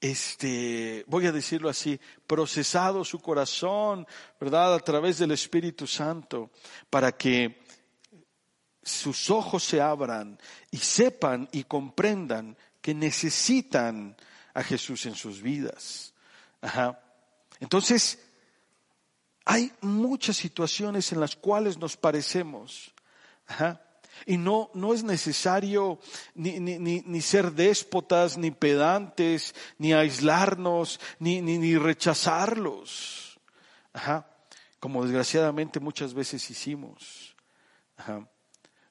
este, 0.00 1.04
voy 1.08 1.26
a 1.26 1.32
decirlo 1.32 1.68
así, 1.68 1.98
procesado 2.28 3.04
su 3.04 3.18
corazón, 3.18 4.06
¿verdad? 4.38 4.72
A 4.72 4.78
través 4.78 5.18
del 5.18 5.32
Espíritu 5.32 5.88
Santo, 5.88 6.52
para 6.88 7.10
que 7.10 7.64
sus 8.84 9.28
ojos 9.28 9.64
se 9.64 9.80
abran 9.80 10.38
y 10.70 10.76
sepan 10.76 11.48
y 11.50 11.64
comprendan 11.64 12.56
que 12.80 12.94
necesitan 12.94 14.16
a 14.54 14.62
Jesús 14.62 15.06
en 15.06 15.16
sus 15.16 15.42
vidas. 15.42 16.14
Ajá. 16.60 17.02
Entonces, 17.58 18.20
hay 19.44 19.72
muchas 19.80 20.36
situaciones 20.36 21.12
en 21.12 21.20
las 21.20 21.36
cuales 21.36 21.78
nos 21.78 21.96
parecemos. 21.96 22.92
Y 24.26 24.36
no, 24.36 24.70
no 24.74 24.94
es 24.94 25.02
necesario 25.02 25.98
ni, 26.34 26.60
ni, 26.60 26.78
ni, 26.78 27.20
ser 27.20 27.52
déspotas, 27.52 28.38
ni 28.38 28.50
pedantes, 28.50 29.54
ni 29.78 29.92
aislarnos, 29.92 31.00
ni, 31.18 31.40
ni, 31.40 31.76
rechazarlos. 31.76 33.40
Como 34.78 35.02
desgraciadamente 35.04 35.80
muchas 35.80 36.14
veces 36.14 36.48
hicimos. 36.50 37.34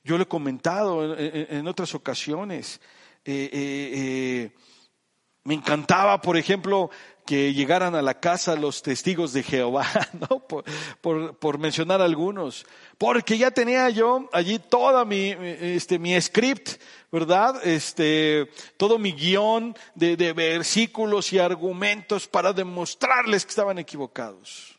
Yo 0.04 0.18
lo 0.18 0.24
he 0.24 0.28
comentado 0.28 1.18
en, 1.18 1.68
otras 1.68 1.96
ocasiones. 1.96 2.82
Eh, 3.24 3.50
eh, 3.54 3.92
eh, 3.94 4.56
me 5.44 5.54
encantaba, 5.54 6.22
por 6.22 6.38
ejemplo, 6.38 6.90
que 7.26 7.54
llegaran 7.54 7.96
a 7.96 8.02
la 8.02 8.20
casa 8.20 8.56
los 8.56 8.82
testigos 8.82 9.34
de 9.34 9.44
Jehová, 9.44 9.88
¿no? 10.14 10.40
Por, 10.40 10.66
por, 11.38 11.58
mencionar 11.58 12.02
algunos. 12.02 12.66
Porque 12.98 13.38
ya 13.38 13.52
tenía 13.52 13.90
yo 13.90 14.30
allí 14.34 14.60
toda 14.60 15.06
mi, 15.06 15.36
este, 15.40 16.00
mi 16.00 16.20
script, 16.20 16.82
¿verdad? 17.12 17.66
Este, 17.66 18.50
todo 18.78 18.98
mi 18.98 19.14
guion 19.14 19.76
de, 19.96 20.18
de 20.18 20.34
versículos 20.34 21.32
y 21.34 21.40
argumentos 21.40 22.28
para 22.28 22.54
demostrarles 22.54 23.46
que 23.46 23.50
estaban 23.50 23.80
equivocados. 23.80 24.78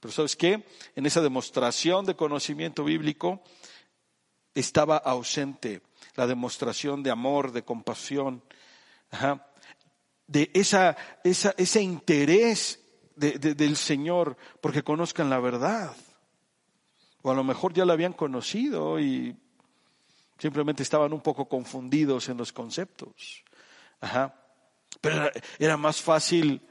Pero 0.00 0.12
¿sabes 0.12 0.36
qué? 0.36 0.64
En 0.96 1.06
esa 1.06 1.20
demostración 1.20 2.04
de 2.04 2.16
conocimiento 2.16 2.84
bíblico 2.84 3.42
estaba 4.54 4.96
ausente 4.96 5.82
la 6.14 6.26
demostración 6.26 7.02
de 7.02 7.10
amor, 7.10 7.52
de 7.52 7.64
compasión, 7.64 8.42
Ajá 9.10 9.46
de 10.32 10.50
esa, 10.54 10.96
esa, 11.22 11.54
ese 11.58 11.82
interés 11.82 12.80
de, 13.14 13.32
del 13.38 13.76
Señor 13.76 14.36
porque 14.60 14.82
conozcan 14.82 15.28
la 15.28 15.38
verdad. 15.38 15.94
O 17.20 17.30
a 17.30 17.34
lo 17.34 17.44
mejor 17.44 17.74
ya 17.74 17.84
la 17.84 17.92
habían 17.92 18.14
conocido 18.14 18.98
y 18.98 19.36
simplemente 20.38 20.82
estaban 20.82 21.12
un 21.12 21.20
poco 21.20 21.48
confundidos 21.48 22.28
en 22.30 22.38
los 22.38 22.52
conceptos. 22.52 23.44
Ajá. 24.00 24.34
Pero 25.00 25.30
era, 25.58 25.76
más 25.76 26.00
fácil 26.00 26.62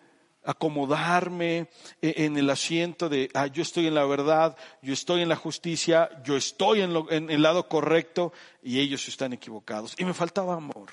acomodarme 0.43 1.70
e, 2.01 2.26
en 2.26 2.38
el 2.38 2.49
asiento 2.49 3.09
de, 3.09 3.30
ah, 3.36 3.47
yo 3.47 3.62
estoy 3.62 3.88
en 3.88 3.93
la 3.93 4.05
verdad, 4.05 4.57
yo 4.82 4.93
estoy 4.93 5.22
en 5.22 5.30
la 5.30 5.36
justicia, 5.36 6.09
yo 6.24 6.36
estoy 6.36 6.82
en, 6.82 6.95
en 7.09 7.30
el 7.30 7.41
lado 7.43 7.70
correcto 7.70 8.34
y 8.64 8.80
ellos 8.80 9.07
están 9.07 9.34
equivocados. 9.34 9.95
Y 9.99 10.05
me 10.05 10.14
faltaba 10.14 10.55
amor. 10.55 10.89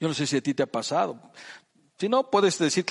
Yo 0.00 0.08
no 0.08 0.14
sé 0.14 0.26
si 0.26 0.38
a 0.38 0.40
ti 0.40 0.54
te 0.54 0.64
ha 0.64 0.66
pasado. 0.66 1.20
Si 2.00 2.08
no, 2.08 2.30
puedes 2.30 2.58
decir, 2.58 2.86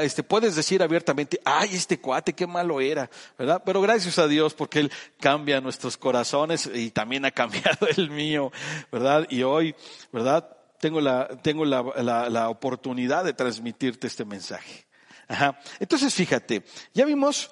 este, 0.00 0.22
puedes 0.22 0.54
decir 0.54 0.80
abiertamente, 0.80 1.40
ay, 1.44 1.70
este 1.72 2.00
cuate, 2.00 2.34
qué 2.34 2.46
malo 2.46 2.80
era, 2.80 3.10
¿verdad? 3.36 3.60
Pero 3.66 3.80
gracias 3.80 4.16
a 4.20 4.28
Dios 4.28 4.54
porque 4.54 4.78
Él 4.78 4.92
cambia 5.18 5.60
nuestros 5.60 5.96
corazones 5.96 6.70
y 6.72 6.92
también 6.92 7.24
ha 7.24 7.32
cambiado 7.32 7.88
el 7.96 8.10
mío, 8.10 8.52
¿verdad? 8.92 9.26
Y 9.28 9.42
hoy, 9.42 9.74
¿verdad? 10.12 10.56
Tengo 10.78 11.00
la, 11.00 11.26
tengo 11.42 11.64
la, 11.64 11.82
la, 11.96 12.30
la 12.30 12.48
oportunidad 12.48 13.24
de 13.24 13.32
transmitirte 13.32 14.06
este 14.06 14.24
mensaje. 14.24 14.86
Ajá. 15.26 15.58
Entonces, 15.80 16.14
fíjate, 16.14 16.62
ya 16.92 17.04
vimos 17.04 17.50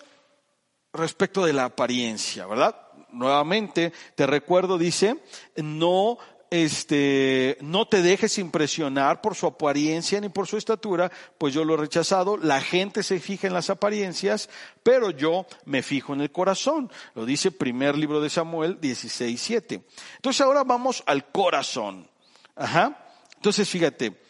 respecto 0.92 1.44
de 1.44 1.52
la 1.52 1.64
apariencia, 1.64 2.46
¿verdad? 2.46 2.76
Nuevamente, 3.10 3.92
te 4.14 4.26
recuerdo, 4.26 4.78
dice, 4.78 5.22
no 5.56 6.18
este, 6.52 7.56
no 7.62 7.88
te 7.88 8.02
dejes 8.02 8.36
impresionar 8.36 9.22
por 9.22 9.34
su 9.34 9.46
apariencia 9.46 10.20
ni 10.20 10.28
por 10.28 10.46
su 10.46 10.58
estatura, 10.58 11.10
pues 11.38 11.54
yo 11.54 11.64
lo 11.64 11.72
he 11.72 11.78
rechazado. 11.78 12.36
La 12.36 12.60
gente 12.60 13.02
se 13.02 13.20
fija 13.20 13.46
en 13.46 13.54
las 13.54 13.70
apariencias, 13.70 14.50
pero 14.82 15.08
yo 15.08 15.46
me 15.64 15.82
fijo 15.82 16.12
en 16.12 16.20
el 16.20 16.30
corazón. 16.30 16.92
Lo 17.14 17.24
dice 17.24 17.52
primer 17.52 17.96
libro 17.96 18.20
de 18.20 18.28
Samuel 18.28 18.78
16, 18.82 19.40
7. 19.40 19.82
Entonces 20.16 20.42
ahora 20.42 20.62
vamos 20.62 21.02
al 21.06 21.26
corazón. 21.32 22.06
Ajá. 22.54 23.02
Entonces 23.36 23.66
fíjate, 23.66 24.20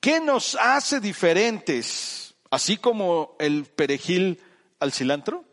¿qué 0.00 0.20
nos 0.20 0.54
hace 0.54 1.00
diferentes? 1.00 2.34
Así 2.50 2.78
como 2.78 3.36
el 3.38 3.66
perejil 3.66 4.40
al 4.80 4.90
cilantro. 4.90 5.44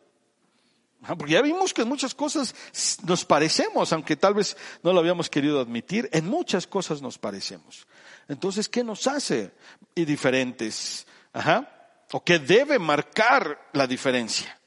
Porque 1.13 1.33
ya 1.33 1.41
vimos 1.41 1.73
que 1.73 1.83
en 1.83 1.87
muchas 1.87 2.15
cosas 2.15 2.55
nos 3.03 3.25
parecemos, 3.25 3.93
aunque 3.93 4.15
tal 4.15 4.33
vez 4.33 4.57
no 4.81 4.91
lo 4.91 4.99
habíamos 4.99 5.29
querido 5.29 5.59
admitir, 5.59 6.09
en 6.11 6.27
muchas 6.27 6.65
cosas 6.65 7.01
nos 7.01 7.17
parecemos. 7.19 7.85
Entonces, 8.27 8.67
¿qué 8.67 8.83
nos 8.83 9.05
hace 9.05 9.51
diferentes? 9.93 11.05
Ajá. 11.33 11.71
¿O 12.11 12.23
qué 12.23 12.39
debe 12.39 12.79
marcar 12.79 13.69
la 13.73 13.85
diferencia? 13.85 14.59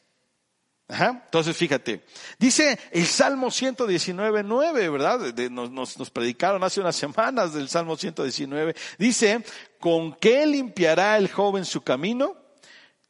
Ajá. 0.88 1.22
Entonces, 1.24 1.56
fíjate, 1.56 2.04
dice 2.38 2.78
el 2.92 3.06
Salmo 3.06 3.50
119, 3.50 4.42
9, 4.42 4.88
¿verdad? 4.88 5.20
nos, 5.50 5.98
nos 5.98 6.10
predicaron 6.10 6.62
hace 6.64 6.80
unas 6.80 6.96
semanas 6.96 7.52
del 7.52 7.68
Salmo 7.68 7.96
119. 7.96 8.74
Dice, 8.98 9.44
¿con 9.78 10.14
qué 10.14 10.46
limpiará 10.46 11.18
el 11.18 11.30
joven 11.30 11.64
su 11.64 11.82
camino? 11.82 12.36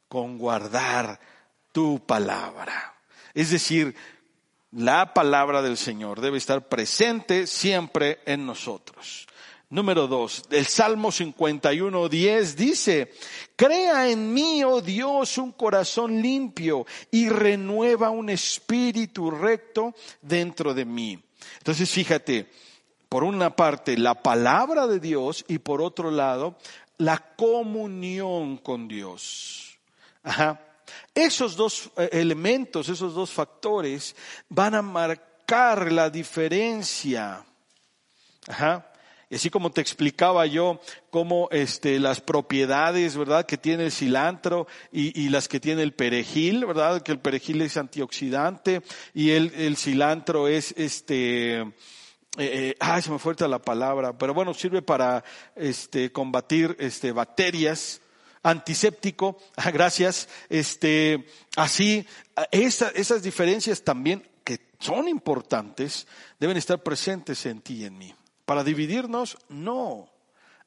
Con 0.07 0.37
guardar 0.37 1.19
tu 1.71 2.05
palabra. 2.05 2.98
Es 3.39 3.51
decir, 3.51 3.95
la 4.73 5.13
palabra 5.13 5.61
del 5.61 5.77
Señor 5.77 6.19
debe 6.19 6.37
estar 6.37 6.67
presente 6.67 7.47
siempre 7.47 8.19
en 8.25 8.45
nosotros. 8.45 9.27
Número 9.69 10.07
dos, 10.07 10.43
el 10.51 10.65
Salmo 10.65 11.09
51, 11.09 12.09
10 12.09 12.55
dice, 12.57 13.13
crea 13.55 14.09
en 14.09 14.33
mí, 14.33 14.61
oh 14.65 14.81
Dios, 14.81 15.37
un 15.37 15.53
corazón 15.53 16.21
limpio 16.21 16.85
y 17.11 17.29
renueva 17.29 18.09
un 18.09 18.29
espíritu 18.29 19.31
recto 19.31 19.95
dentro 20.21 20.73
de 20.73 20.83
mí. 20.83 21.17
Entonces, 21.59 21.89
fíjate, 21.89 22.51
por 23.07 23.23
una 23.23 23.55
parte, 23.55 23.97
la 23.97 24.21
palabra 24.21 24.85
de 24.85 24.99
Dios 24.99 25.45
y 25.47 25.59
por 25.59 25.81
otro 25.81 26.11
lado, 26.11 26.57
la 26.97 27.19
comunión 27.37 28.57
con 28.57 28.89
Dios. 28.89 29.79
Ajá. 30.23 30.65
Esos 31.13 31.55
dos 31.55 31.91
eh, 31.97 32.09
elementos, 32.13 32.89
esos 32.89 33.13
dos 33.13 33.31
factores 33.31 34.15
van 34.49 34.75
a 34.75 34.81
marcar 34.81 35.91
la 35.91 36.09
diferencia. 36.09 37.43
Ajá. 38.47 38.85
Y 39.31 39.35
así 39.35 39.51
como 39.51 39.71
te 39.71 39.81
explicaba 39.81 40.47
yo 40.47 40.81
cómo 41.11 41.49
este, 41.51 41.99
las 41.99 42.19
propiedades, 42.19 43.15
¿verdad?, 43.15 43.45
que 43.45 43.57
tiene 43.57 43.85
el 43.85 43.91
cilantro 43.91 44.65
y, 44.91 45.19
y, 45.21 45.29
las 45.29 45.47
que 45.47 45.59
tiene 45.59 45.83
el 45.83 45.93
perejil, 45.93 46.65
¿verdad?, 46.65 47.03
que 47.03 47.11
el 47.11 47.19
perejil 47.19 47.61
es 47.61 47.77
antioxidante 47.77 48.81
y 49.13 49.31
el, 49.31 49.53
el 49.53 49.77
cilantro 49.77 50.47
es 50.47 50.73
este, 50.77 51.63
eh, 52.37 52.69
eh, 52.71 52.75
ay, 52.79 53.01
se 53.01 53.11
me 53.11 53.19
fuerte 53.19 53.47
la 53.47 53.59
palabra, 53.59 54.17
pero 54.17 54.33
bueno, 54.33 54.53
sirve 54.53 54.81
para 54.81 55.23
este, 55.55 56.11
combatir 56.11 56.75
este, 56.79 57.11
bacterias, 57.11 58.01
antiséptico, 58.43 59.37
ah, 59.57 59.71
gracias, 59.71 60.29
este, 60.49 61.27
así, 61.55 62.05
esa, 62.51 62.89
esas 62.89 63.23
diferencias 63.23 63.83
también 63.83 64.27
que 64.43 64.59
son 64.79 65.07
importantes 65.07 66.07
deben 66.39 66.57
estar 66.57 66.81
presentes 66.81 67.45
en 67.45 67.61
ti 67.61 67.75
y 67.75 67.85
en 67.85 67.97
mí. 67.97 68.15
Para 68.45 68.63
dividirnos, 68.63 69.37
no. 69.49 70.09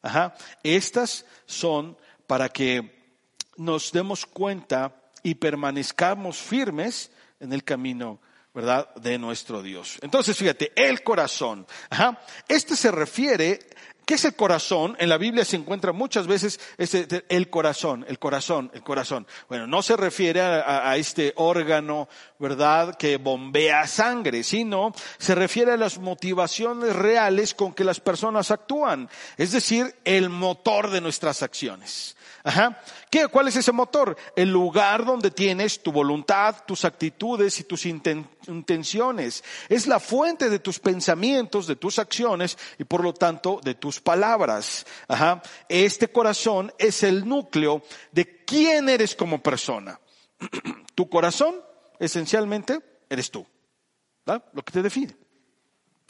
Ajá. 0.03 0.35
Estas 0.63 1.25
son 1.47 1.97
para 2.27 2.49
que 2.49 3.17
nos 3.57 3.93
demos 3.93 4.27
cuenta 4.27 4.95
y 5.23 5.35
permanezcamos 5.37 6.39
firmes 6.39 7.11
en 7.41 7.53
el 7.53 7.65
camino, 7.65 8.21
¿verdad?, 8.55 8.95
de 8.97 9.19
nuestro 9.19 9.63
Dios. 9.63 9.99
Entonces, 10.03 10.37
fíjate, 10.37 10.73
el 10.77 11.03
corazón. 11.03 11.67
Ajá. 11.91 12.21
Este 12.49 12.77
se 12.77 12.91
refiere 12.91 13.61
¿Qué 14.05 14.15
es 14.15 14.25
el 14.25 14.35
corazón? 14.35 14.97
En 14.99 15.09
la 15.09 15.17
Biblia 15.17 15.45
se 15.45 15.57
encuentra 15.57 15.93
muchas 15.93 16.27
veces 16.27 16.59
este, 16.77 17.25
el 17.29 17.49
corazón, 17.51 18.05
el 18.09 18.19
corazón, 18.19 18.71
el 18.75 18.83
corazón. 18.83 19.27
Bueno, 19.49 19.67
no 19.67 19.81
se 19.81 19.97
refiere 19.97 20.41
a, 20.41 20.91
a, 20.91 20.97
este 20.97 21.33
órgano, 21.37 22.09
¿verdad?, 22.39 22.97
que 22.97 23.19
bombea 23.19 23.87
sangre, 23.87 24.43
sino 24.43 24.93
se 25.19 25.37
refiere 25.37 25.73
a 25.73 25.77
las 25.77 25.99
motivaciones 25.99 26.97
reales 26.97 27.55
con 27.55 27.73
que 27.73 27.85
las 27.85 28.01
personas 28.01 28.51
actúan. 28.51 29.09
Es 29.37 29.53
decir, 29.53 29.95
el 30.05 30.31
motor 30.31 30.91
de 30.91 31.01
nuestras 31.01 31.43
acciones. 31.43 32.17
Ajá. 32.45 32.83
¿Qué, 33.11 33.29
¿Cuál 33.29 33.49
es 33.49 33.57
ese 33.57 33.73
motor? 33.73 34.17
El 34.35 34.51
lugar 34.51 35.05
donde 35.05 35.31
tienes 35.31 35.83
tu 35.83 35.93
voluntad, 35.93 36.57
tus 36.67 36.85
actitudes 36.85 37.61
y 37.61 37.65
tus 37.65 37.87
intenciones. 37.87 39.45
Es 39.69 39.87
la 39.87 40.01
fuente 40.01 40.51
de 40.51 40.59
tus 40.59 40.79
pensamientos, 40.79 41.67
de 41.67 41.77
tus 41.77 41.99
acciones 41.99 42.59
y 42.79 42.85
por 42.85 43.03
lo 43.05 43.15
tanto 43.15 43.61
de 43.63 43.75
tus 43.75 44.01
palabras. 44.01 44.85
Ajá. 45.09 45.43
Este 45.69 46.09
corazón 46.09 46.73
es 46.79 47.03
el 47.03 47.29
núcleo 47.29 47.83
de 48.11 48.45
quién 48.45 48.89
eres 48.89 49.15
como 49.15 49.43
persona. 49.43 50.01
tu 50.95 51.09
corazón, 51.09 51.61
esencialmente, 51.99 52.81
eres 53.09 53.31
tú. 53.31 53.47
¿verdad? 54.25 54.45
Lo 54.53 54.63
que 54.63 54.73
te 54.73 54.83
define. 54.83 55.17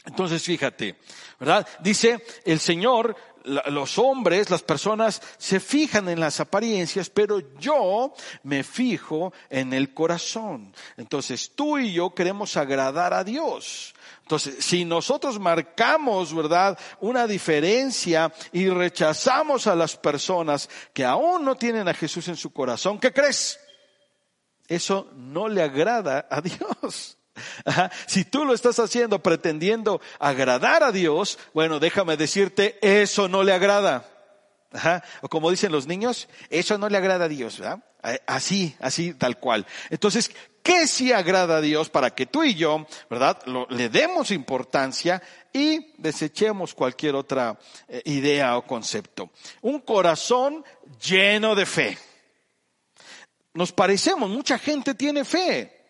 Entonces, 0.04 0.42
fíjate, 0.42 0.96
¿verdad? 1.38 1.66
Dice 1.80 2.24
el 2.44 2.58
Señor, 2.58 3.14
los 3.44 3.98
hombres, 3.98 4.50
las 4.50 4.62
personas 4.62 5.22
se 5.38 5.60
fijan 5.60 6.08
en 6.08 6.20
las 6.20 6.40
apariencias, 6.40 7.10
pero 7.10 7.40
yo 7.58 8.12
me 8.42 8.62
fijo 8.62 9.32
en 9.50 9.72
el 9.72 9.94
corazón. 9.94 10.74
Entonces, 10.96 11.52
tú 11.54 11.78
y 11.78 11.92
yo 11.92 12.14
queremos 12.14 12.56
agradar 12.56 13.14
a 13.14 13.24
Dios. 13.24 13.94
Entonces, 14.22 14.64
si 14.64 14.84
nosotros 14.84 15.38
marcamos, 15.38 16.34
¿verdad?, 16.34 16.78
una 17.00 17.26
diferencia 17.26 18.32
y 18.52 18.68
rechazamos 18.68 19.66
a 19.66 19.74
las 19.74 19.96
personas 19.96 20.70
que 20.92 21.04
aún 21.04 21.44
no 21.44 21.56
tienen 21.56 21.88
a 21.88 21.94
Jesús 21.94 22.28
en 22.28 22.36
su 22.36 22.52
corazón, 22.52 22.98
¿qué 22.98 23.12
crees? 23.12 23.58
Eso 24.68 25.10
no 25.14 25.48
le 25.48 25.62
agrada 25.62 26.26
a 26.30 26.40
Dios. 26.42 27.18
Si 28.06 28.24
tú 28.24 28.44
lo 28.44 28.54
estás 28.54 28.78
haciendo 28.78 29.22
pretendiendo 29.22 30.00
agradar 30.18 30.82
a 30.82 30.92
Dios, 30.92 31.38
bueno, 31.54 31.80
déjame 31.80 32.16
decirte, 32.16 32.78
eso 32.82 33.28
no 33.28 33.42
le 33.42 33.52
agrada. 33.52 34.08
O 35.20 35.28
como 35.28 35.50
dicen 35.50 35.72
los 35.72 35.86
niños, 35.86 36.28
eso 36.50 36.78
no 36.78 36.88
le 36.88 36.96
agrada 36.96 37.26
a 37.26 37.28
Dios, 37.28 37.58
¿verdad? 37.58 37.82
Así, 38.26 38.74
así, 38.80 39.14
tal 39.14 39.38
cual. 39.38 39.66
Entonces, 39.90 40.30
¿qué 40.62 40.86
sí 40.86 41.12
agrada 41.12 41.58
a 41.58 41.60
Dios 41.60 41.88
para 41.88 42.14
que 42.14 42.26
tú 42.26 42.42
y 42.42 42.54
yo, 42.54 42.86
¿verdad? 43.08 43.38
le 43.68 43.88
demos 43.88 44.30
importancia 44.30 45.22
y 45.52 45.92
desechemos 45.98 46.74
cualquier 46.74 47.14
otra 47.14 47.58
eh, 47.86 48.02
idea 48.06 48.56
o 48.56 48.66
concepto. 48.66 49.30
Un 49.60 49.80
corazón 49.80 50.64
lleno 51.00 51.54
de 51.54 51.66
fe. 51.66 51.98
Nos 53.54 53.70
parecemos, 53.72 54.28
mucha 54.30 54.58
gente 54.58 54.94
tiene 54.94 55.24
fe. 55.24 55.81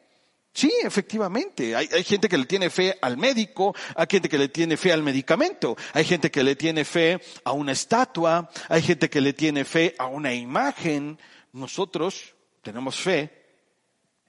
Sí, 0.52 0.70
efectivamente. 0.82 1.74
Hay, 1.74 1.88
gente 2.04 2.28
que 2.28 2.36
le 2.36 2.44
tiene 2.44 2.68
fe 2.68 2.96
al 3.00 3.16
médico, 3.16 3.74
hay 3.96 4.06
gente 4.08 4.28
que 4.28 4.38
le 4.38 4.48
tiene 4.48 4.76
fe 4.76 4.92
al 4.92 5.02
medicamento, 5.02 5.76
hay 5.94 6.04
gente 6.04 6.30
que 6.30 6.44
le 6.44 6.56
tiene 6.56 6.84
fe 6.84 7.20
a 7.44 7.52
una 7.52 7.72
estatua, 7.72 8.50
hay 8.68 8.82
gente 8.82 9.08
que 9.08 9.20
le 9.20 9.32
tiene 9.32 9.64
fe 9.64 9.94
a 9.98 10.06
una 10.06 10.34
imagen. 10.34 11.18
Nosotros 11.52 12.34
tenemos 12.62 12.96
fe 12.96 13.30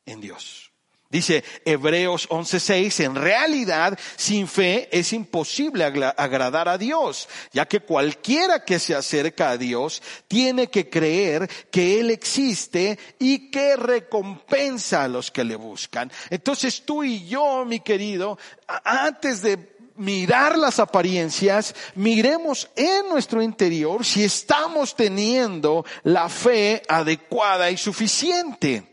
en 0.05 0.21
Dios. 0.21 0.72
Dice 1.13 1.43
Hebreos 1.63 2.27
11:6, 2.27 3.01
en 3.01 3.13
realidad 3.13 3.99
sin 4.15 4.47
fe 4.47 4.89
es 4.91 5.13
imposible 5.13 5.83
agradar 5.85 6.67
a 6.67 6.79
Dios, 6.79 7.29
ya 7.51 7.67
que 7.67 7.81
cualquiera 7.81 8.65
que 8.65 8.79
se 8.79 8.95
acerca 8.95 9.51
a 9.51 9.57
Dios 9.57 10.01
tiene 10.27 10.71
que 10.71 10.89
creer 10.89 11.47
que 11.69 11.99
Él 11.99 12.09
existe 12.09 12.97
y 13.19 13.51
que 13.51 13.75
recompensa 13.75 15.03
a 15.03 15.07
los 15.07 15.29
que 15.29 15.43
le 15.43 15.55
buscan. 15.55 16.11
Entonces 16.31 16.81
tú 16.83 17.03
y 17.03 17.27
yo, 17.27 17.63
mi 17.63 17.81
querido, 17.81 18.39
antes 18.83 19.43
de 19.43 19.71
mirar 19.97 20.57
las 20.57 20.79
apariencias, 20.79 21.75
miremos 21.93 22.71
en 22.75 23.07
nuestro 23.07 23.43
interior 23.43 24.03
si 24.03 24.23
estamos 24.23 24.95
teniendo 24.95 25.85
la 26.01 26.27
fe 26.27 26.81
adecuada 26.87 27.69
y 27.69 27.77
suficiente. 27.77 28.92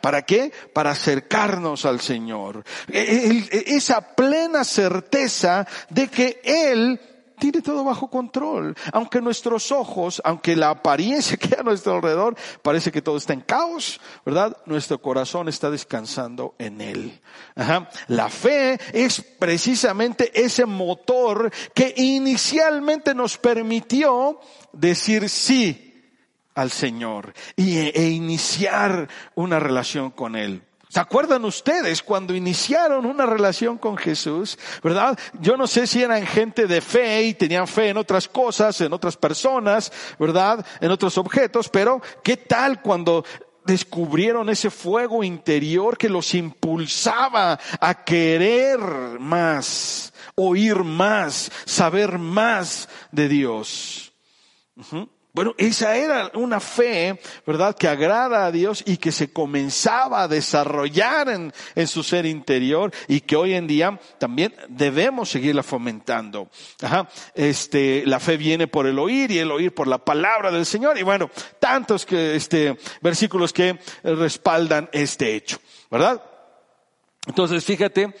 ¿Para 0.00 0.22
qué? 0.22 0.52
Para 0.72 0.90
acercarnos 0.90 1.84
al 1.84 2.00
Señor. 2.00 2.64
E, 2.88 3.46
e, 3.50 3.76
esa 3.76 4.14
plena 4.14 4.64
certeza 4.64 5.66
de 5.88 6.08
que 6.08 6.40
Él 6.44 7.00
tiene 7.40 7.62
todo 7.62 7.82
bajo 7.82 8.08
control. 8.08 8.76
Aunque 8.92 9.20
nuestros 9.20 9.72
ojos, 9.72 10.22
aunque 10.24 10.54
la 10.54 10.70
apariencia 10.70 11.36
que 11.38 11.54
hay 11.54 11.60
a 11.60 11.64
nuestro 11.64 11.96
alrededor 11.96 12.36
parece 12.62 12.92
que 12.92 13.02
todo 13.02 13.16
está 13.16 13.32
en 13.32 13.40
caos, 13.40 14.00
¿verdad? 14.24 14.56
Nuestro 14.66 15.00
corazón 15.00 15.48
está 15.48 15.70
descansando 15.70 16.54
en 16.58 16.80
Él. 16.80 17.20
La 18.08 18.28
fe 18.28 18.78
es 18.92 19.22
precisamente 19.38 20.30
ese 20.40 20.66
motor 20.66 21.50
que 21.74 21.94
inicialmente 21.96 23.14
nos 23.14 23.38
permitió 23.38 24.38
decir 24.72 25.28
sí 25.28 25.89
al 26.54 26.70
Señor 26.70 27.32
y, 27.56 27.78
e 27.78 28.10
iniciar 28.10 29.08
una 29.34 29.60
relación 29.60 30.10
con 30.10 30.36
Él. 30.36 30.62
¿Se 30.90 30.98
acuerdan 30.98 31.44
ustedes 31.44 32.02
cuando 32.02 32.34
iniciaron 32.34 33.06
una 33.06 33.24
relación 33.24 33.78
con 33.78 33.96
Jesús? 33.96 34.58
¿Verdad? 34.82 35.16
Yo 35.40 35.56
no 35.56 35.68
sé 35.68 35.86
si 35.86 36.02
eran 36.02 36.26
gente 36.26 36.66
de 36.66 36.80
fe 36.80 37.22
y 37.22 37.34
tenían 37.34 37.68
fe 37.68 37.90
en 37.90 37.96
otras 37.96 38.26
cosas, 38.26 38.80
en 38.80 38.92
otras 38.92 39.16
personas, 39.16 39.92
¿verdad? 40.18 40.66
En 40.80 40.90
otros 40.90 41.16
objetos, 41.16 41.68
pero 41.68 42.02
¿qué 42.24 42.36
tal 42.36 42.82
cuando 42.82 43.24
descubrieron 43.64 44.48
ese 44.48 44.68
fuego 44.68 45.22
interior 45.22 45.96
que 45.96 46.08
los 46.08 46.34
impulsaba 46.34 47.60
a 47.80 48.02
querer 48.02 48.80
más, 49.20 50.12
oír 50.34 50.82
más, 50.82 51.52
saber 51.66 52.18
más 52.18 52.88
de 53.12 53.28
Dios? 53.28 54.12
Bueno, 55.32 55.54
esa 55.58 55.96
era 55.96 56.30
una 56.34 56.58
fe, 56.58 57.20
¿verdad?, 57.46 57.76
que 57.76 57.86
agrada 57.86 58.46
a 58.46 58.52
Dios 58.52 58.82
y 58.84 58.96
que 58.96 59.12
se 59.12 59.32
comenzaba 59.32 60.22
a 60.22 60.28
desarrollar 60.28 61.28
en, 61.28 61.52
en, 61.76 61.86
su 61.86 62.02
ser 62.02 62.26
interior 62.26 62.92
y 63.06 63.20
que 63.20 63.36
hoy 63.36 63.54
en 63.54 63.68
día 63.68 64.00
también 64.18 64.54
debemos 64.68 65.30
seguirla 65.30 65.62
fomentando. 65.62 66.50
Ajá. 66.82 67.08
Este, 67.34 68.04
la 68.06 68.18
fe 68.18 68.36
viene 68.36 68.66
por 68.66 68.86
el 68.86 68.98
oír 68.98 69.30
y 69.30 69.38
el 69.38 69.52
oír 69.52 69.72
por 69.72 69.86
la 69.86 69.98
palabra 69.98 70.50
del 70.50 70.66
Señor 70.66 70.98
y 70.98 71.02
bueno, 71.04 71.30
tantos 71.60 72.04
que, 72.04 72.34
este, 72.34 72.76
versículos 73.00 73.52
que 73.52 73.78
respaldan 74.02 74.88
este 74.92 75.36
hecho, 75.36 75.58
¿verdad? 75.90 76.22
Entonces, 77.26 77.64
fíjate, 77.64 78.14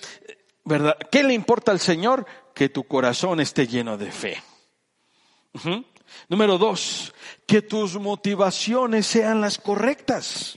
¿verdad? 0.64 0.96
¿Qué 1.10 1.24
le 1.24 1.34
importa 1.34 1.72
al 1.72 1.80
Señor? 1.80 2.24
Que 2.54 2.68
tu 2.68 2.84
corazón 2.84 3.40
esté 3.40 3.66
lleno 3.66 3.96
de 3.96 4.12
fe. 4.12 4.42
Número 6.28 6.58
dos, 6.58 7.12
que 7.46 7.62
tus 7.62 7.96
motivaciones 7.96 9.06
sean 9.06 9.40
las 9.40 9.58
correctas. 9.58 10.56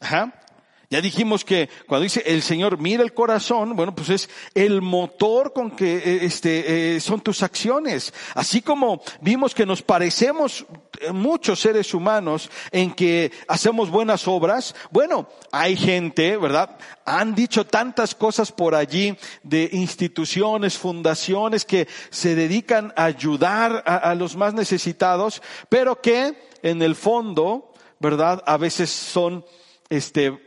Ajá. 0.00 0.45
Ya 0.88 1.00
dijimos 1.00 1.44
que 1.44 1.68
cuando 1.88 2.04
dice 2.04 2.22
el 2.26 2.42
Señor 2.42 2.78
mira 2.78 3.02
el 3.02 3.12
corazón, 3.12 3.74
bueno, 3.74 3.92
pues 3.92 4.08
es 4.08 4.30
el 4.54 4.82
motor 4.82 5.52
con 5.52 5.72
que 5.72 5.96
eh, 5.96 6.18
este, 6.22 6.94
eh, 6.96 7.00
son 7.00 7.20
tus 7.20 7.42
acciones. 7.42 8.14
Así 8.34 8.62
como 8.62 9.02
vimos 9.20 9.52
que 9.52 9.66
nos 9.66 9.82
parecemos 9.82 10.64
eh, 11.00 11.10
muchos 11.10 11.58
seres 11.58 11.92
humanos 11.92 12.48
en 12.70 12.94
que 12.94 13.32
hacemos 13.48 13.90
buenas 13.90 14.28
obras, 14.28 14.76
bueno, 14.92 15.28
hay 15.50 15.76
gente, 15.76 16.36
¿verdad? 16.36 16.78
Han 17.04 17.34
dicho 17.34 17.66
tantas 17.66 18.14
cosas 18.14 18.52
por 18.52 18.76
allí 18.76 19.16
de 19.42 19.68
instituciones, 19.72 20.78
fundaciones 20.78 21.64
que 21.64 21.88
se 22.10 22.36
dedican 22.36 22.92
a 22.94 23.06
ayudar 23.06 23.82
a, 23.86 23.96
a 23.96 24.14
los 24.14 24.36
más 24.36 24.54
necesitados, 24.54 25.42
pero 25.68 26.00
que 26.00 26.36
en 26.62 26.80
el 26.80 26.94
fondo, 26.94 27.72
¿verdad? 27.98 28.40
A 28.46 28.56
veces 28.56 28.90
son, 28.90 29.44
este, 29.88 30.45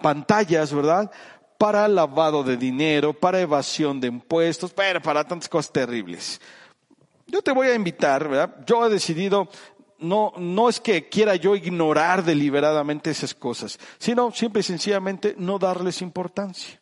pantallas, 0.00 0.72
¿verdad? 0.72 1.10
Para 1.58 1.86
lavado 1.88 2.42
de 2.42 2.56
dinero, 2.56 3.12
para 3.12 3.40
evasión 3.40 4.00
de 4.00 4.08
impuestos, 4.08 4.72
pero 4.72 5.00
para 5.00 5.24
tantas 5.24 5.48
cosas 5.48 5.72
terribles. 5.72 6.40
Yo 7.26 7.42
te 7.42 7.52
voy 7.52 7.68
a 7.68 7.74
invitar, 7.74 8.28
¿verdad? 8.28 8.56
Yo 8.66 8.86
he 8.86 8.90
decidido, 8.90 9.48
no, 9.98 10.32
no 10.36 10.68
es 10.68 10.80
que 10.80 11.08
quiera 11.08 11.36
yo 11.36 11.54
ignorar 11.54 12.24
deliberadamente 12.24 13.10
esas 13.10 13.34
cosas, 13.34 13.78
sino 13.98 14.32
simple 14.32 14.60
y 14.60 14.64
sencillamente 14.64 15.34
no 15.38 15.58
darles 15.58 16.02
importancia. 16.02 16.80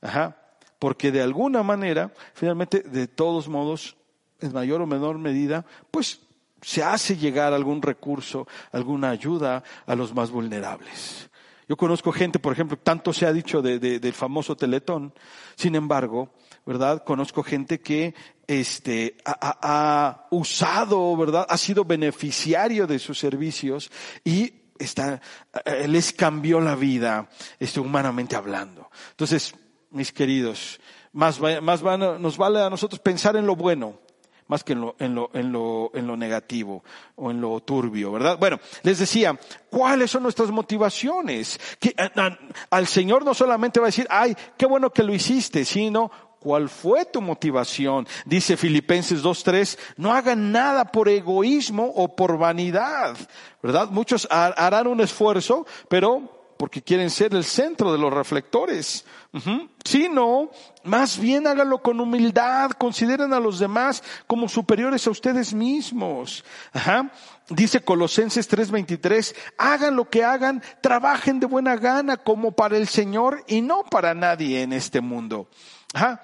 Ajá. 0.00 0.36
Porque 0.78 1.10
de 1.10 1.22
alguna 1.22 1.62
manera, 1.62 2.12
finalmente, 2.34 2.80
de 2.80 3.08
todos 3.08 3.48
modos, 3.48 3.96
en 4.40 4.52
mayor 4.52 4.82
o 4.82 4.86
menor 4.86 5.18
medida, 5.18 5.64
pues 5.90 6.20
se 6.60 6.82
hace 6.82 7.16
llegar 7.16 7.52
algún 7.52 7.82
recurso, 7.82 8.46
alguna 8.72 9.10
ayuda 9.10 9.62
a 9.86 9.94
los 9.94 10.14
más 10.14 10.30
vulnerables. 10.30 11.30
Yo 11.68 11.76
conozco 11.76 12.12
gente, 12.12 12.38
por 12.38 12.52
ejemplo, 12.52 12.78
tanto 12.78 13.12
se 13.12 13.26
ha 13.26 13.32
dicho 13.32 13.62
de, 13.62 13.78
del 13.78 14.12
famoso 14.12 14.56
Teletón, 14.56 15.14
sin 15.56 15.74
embargo, 15.74 16.30
¿verdad? 16.66 17.04
Conozco 17.04 17.42
gente 17.42 17.80
que 17.80 18.14
este, 18.46 19.16
ha, 19.24 19.58
ha, 19.62 20.26
usado, 20.30 21.16
¿verdad? 21.16 21.46
Ha 21.48 21.56
sido 21.56 21.84
beneficiario 21.84 22.86
de 22.86 22.98
sus 22.98 23.18
servicios 23.18 23.90
y 24.24 24.64
está, 24.78 25.20
eh, 25.64 25.88
les 25.88 26.12
cambió 26.12 26.60
la 26.60 26.74
vida, 26.74 27.28
este, 27.58 27.80
humanamente 27.80 28.36
hablando. 28.36 28.90
Entonces, 29.10 29.54
mis 29.90 30.12
queridos, 30.12 30.80
más, 31.12 31.40
más 31.40 31.82
van, 31.82 32.20
nos 32.20 32.36
vale 32.36 32.60
a 32.60 32.70
nosotros 32.70 33.00
pensar 33.00 33.36
en 33.36 33.46
lo 33.46 33.56
bueno, 33.56 34.00
más 34.46 34.64
que 34.64 34.74
en 34.74 34.80
lo, 34.80 34.96
en 34.98 35.14
lo, 35.14 35.30
en 35.32 35.52
lo, 35.52 35.90
en 35.94 36.06
lo 36.06 36.16
negativo 36.16 36.84
o 37.16 37.30
en 37.30 37.40
lo 37.40 37.60
turbio, 37.60 38.12
¿verdad? 38.12 38.38
Bueno, 38.38 38.58
les 38.82 38.98
decía, 38.98 39.38
¿cuáles 39.70 40.10
son 40.10 40.22
nuestras 40.22 40.50
motivaciones? 40.50 41.58
Que 41.78 41.94
al 42.70 42.86
Señor 42.86 43.24
no 43.24 43.34
solamente 43.34 43.80
va 43.80 43.86
a 43.86 43.88
decir, 43.88 44.06
ay, 44.10 44.36
qué 44.56 44.66
bueno 44.66 44.90
que 44.90 45.02
lo 45.02 45.14
hiciste, 45.14 45.64
sino 45.64 46.10
¿Cuál 46.44 46.68
fue 46.68 47.06
tu 47.06 47.22
motivación? 47.22 48.06
Dice 48.26 48.58
Filipenses 48.58 49.24
2.3, 49.24 49.78
no 49.96 50.12
hagan 50.12 50.52
nada 50.52 50.84
por 50.84 51.08
egoísmo 51.08 51.90
o 51.96 52.14
por 52.14 52.36
vanidad, 52.36 53.16
¿verdad? 53.62 53.88
Muchos 53.88 54.28
harán 54.30 54.86
un 54.86 55.00
esfuerzo, 55.00 55.66
pero 55.88 56.43
porque 56.64 56.80
quieren 56.80 57.10
ser 57.10 57.34
el 57.34 57.44
centro 57.44 57.92
de 57.92 57.98
los 57.98 58.10
reflectores. 58.10 59.04
Sino, 59.84 60.48
más 60.82 61.18
bien 61.18 61.46
háganlo 61.46 61.82
con 61.82 62.00
humildad, 62.00 62.70
consideren 62.70 63.34
a 63.34 63.38
los 63.38 63.58
demás 63.58 64.02
como 64.26 64.48
superiores 64.48 65.06
a 65.06 65.10
ustedes 65.10 65.52
mismos. 65.52 66.42
Dice 67.50 67.82
Colosenses 67.82 68.48
3:23, 68.48 69.36
hagan 69.58 69.94
lo 69.94 70.08
que 70.08 70.24
hagan, 70.24 70.62
trabajen 70.80 71.38
de 71.38 71.44
buena 71.44 71.76
gana 71.76 72.16
como 72.16 72.52
para 72.52 72.78
el 72.78 72.88
Señor 72.88 73.44
y 73.46 73.60
no 73.60 73.84
para 73.84 74.14
nadie 74.14 74.62
en 74.62 74.72
este 74.72 75.02
mundo. 75.02 75.50
Ajá. 75.92 76.22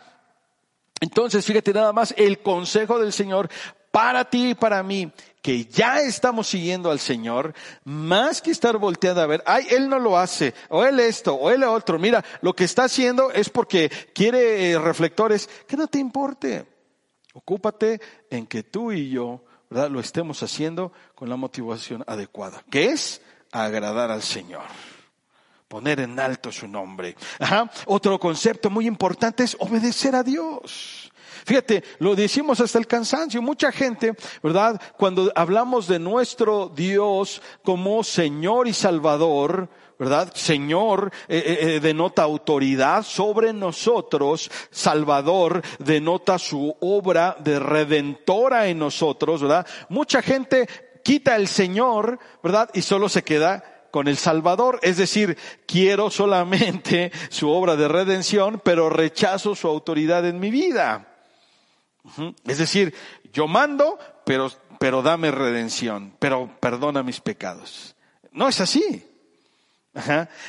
Entonces, 1.03 1.45
fíjate 1.45 1.75
nada 1.75 1.93
más 1.93 2.15
el 2.17 2.41
consejo 2.41 2.99
del 2.99 3.13
Señor 3.13 3.51
para 3.91 4.25
ti 4.25 4.51
y 4.51 4.55
para 4.55 4.83
mí 4.83 5.13
que 5.43 5.65
ya 5.65 6.01
estamos 6.01 6.49
siguiendo 6.49 6.91
al 6.91 7.01
Señor, 7.01 7.55
más 7.85 8.43
que 8.43 8.51
estar 8.51 8.77
volteando 8.77 9.23
a 9.23 9.27
ver, 9.27 9.43
ay, 9.47 9.67
Él 9.71 9.89
no 9.89 9.99
lo 9.99 10.19
hace, 10.19 10.55
o 10.69 10.85
Él 10.85 11.01
esto, 11.01 11.35
o 11.35 11.51
Él 11.51 11.65
otro, 11.65 11.99
mira, 11.99 12.25
lo 12.43 12.55
que 12.55 12.65
está 12.65 12.85
haciendo 12.85 13.31
es 13.31 13.49
porque 13.49 13.91
quiere 14.15 14.73
eh, 14.73 14.79
reflectores, 14.79 15.49
que 15.67 15.77
no 15.77 15.87
te 15.87 15.99
importe. 15.99 16.67
Ocúpate 17.33 18.01
en 18.29 18.47
que 18.47 18.63
tú 18.65 18.93
y 18.93 19.09
yo, 19.09 19.45
¿verdad? 19.71 19.89
Lo 19.89 20.01
estemos 20.01 20.43
haciendo 20.43 20.93
con 21.15 21.29
la 21.29 21.37
motivación 21.37 22.05
adecuada, 22.07 22.65
que 22.71 22.87
es 22.87 23.23
agradar 23.53 24.11
al 24.11 24.23
Señor. 24.23 24.65
Poner 25.71 26.01
en 26.01 26.19
alto 26.19 26.51
su 26.51 26.67
nombre. 26.67 27.15
Ajá. 27.39 27.71
Otro 27.87 28.19
concepto 28.19 28.71
muy 28.71 28.89
importante 28.89 29.45
es 29.45 29.57
obedecer 29.61 30.17
a 30.17 30.25
Dios. 30.25 31.13
Fíjate, 31.47 31.85
lo 32.01 32.17
decimos 32.17 32.61
hasta 32.61 32.77
el 32.77 32.89
cansancio. 32.89 33.41
Mucha 33.41 33.71
gente, 33.71 34.15
¿verdad? 34.43 34.83
Cuando 34.99 35.31
hablamos 35.37 35.87
de 35.87 36.01
nuestro 36.01 36.73
Dios 36.75 37.41
como 37.63 38.03
Señor 38.03 38.67
y 38.67 38.73
Salvador, 38.73 39.69
¿verdad? 39.97 40.33
Señor 40.35 41.13
eh, 41.29 41.39
eh, 41.39 41.59
eh, 41.61 41.81
denota 41.81 42.25
autoridad 42.25 43.05
sobre 43.05 43.53
nosotros, 43.53 44.51
Salvador 44.73 45.63
denota 45.79 46.41
su 46.41 46.75
obra 46.81 47.37
de 47.39 47.61
redentora 47.61 48.67
en 48.67 48.81
nosotros, 48.81 49.41
¿verdad? 49.41 49.65
Mucha 49.89 50.21
gente 50.21 50.69
quita 51.05 51.37
el 51.37 51.47
Señor, 51.47 52.19
¿verdad? 52.43 52.71
Y 52.75 52.83
solo 52.83 53.09
se 53.09 53.23
queda 53.23 53.80
con 53.91 54.09
el 54.09 54.17
Salvador, 54.17 54.79
es 54.83 54.97
decir, 54.97 55.37
quiero 55.67 56.11
solamente 56.11 57.13
su 57.31 57.51
obra 57.51 57.77
de 57.77 57.89
redención, 57.89 58.61
pero 58.65 58.91
rechazo 58.91 59.55
su 59.55 59.69
autoridad 59.69 60.27
en 60.27 60.41
mi 60.41 60.51
vida. 60.51 61.07
Es 62.47 62.59
decir, 62.59 62.95
yo 63.33 63.47
mando, 63.47 63.99
pero, 64.25 64.51
pero 64.79 65.03
dame 65.03 65.31
redención, 65.31 66.15
pero 66.19 66.51
perdona 66.61 67.03
mis 67.03 67.21
pecados. 67.21 67.95
No 68.33 68.49
es 68.49 68.61
así. 68.61 69.07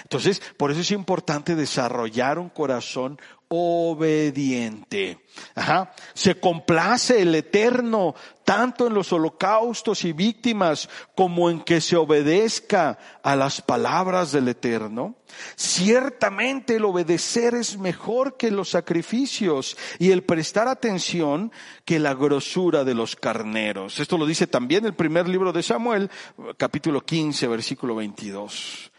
Entonces, 0.04 0.42
por 0.58 0.72
eso 0.72 0.82
es 0.82 0.92
importante 0.92 1.56
desarrollar 1.56 2.38
un 2.38 2.50
corazón 2.50 3.20
obediente. 3.54 5.20
Ajá. 5.56 5.92
Se 6.14 6.40
complace 6.40 7.22
el 7.22 7.36
Eterno 7.36 8.16
tanto 8.46 8.88
en 8.88 8.94
los 8.94 9.12
holocaustos 9.12 10.06
y 10.06 10.14
víctimas 10.14 10.90
como 11.16 11.50
en 11.50 11.60
que 11.60 11.82
se 11.82 11.98
obedezca 11.98 12.98
a 13.24 13.36
las 13.36 13.62
palabras 13.62 14.32
del 14.32 14.48
Eterno. 14.48 15.16
Ciertamente 15.56 16.78
el 16.78 16.86
obedecer 16.86 17.56
es 17.56 17.78
mejor 17.78 18.38
que 18.38 18.52
los 18.52 18.70
sacrificios 18.70 19.78
y 20.00 20.12
el 20.12 20.24
prestar 20.24 20.70
atención 20.70 21.52
que 21.84 22.00
la 22.00 22.14
grosura 22.14 22.86
de 22.86 22.94
los 22.94 23.18
carneros. 23.18 24.00
Esto 24.00 24.18
lo 24.18 24.26
dice 24.26 24.48
también 24.48 24.86
el 24.86 24.94
primer 24.94 25.28
libro 25.28 25.52
de 25.52 25.62
Samuel, 25.62 26.10
capítulo 26.58 27.02
15, 27.02 27.48
versículo 27.48 27.96
22. 27.96 28.91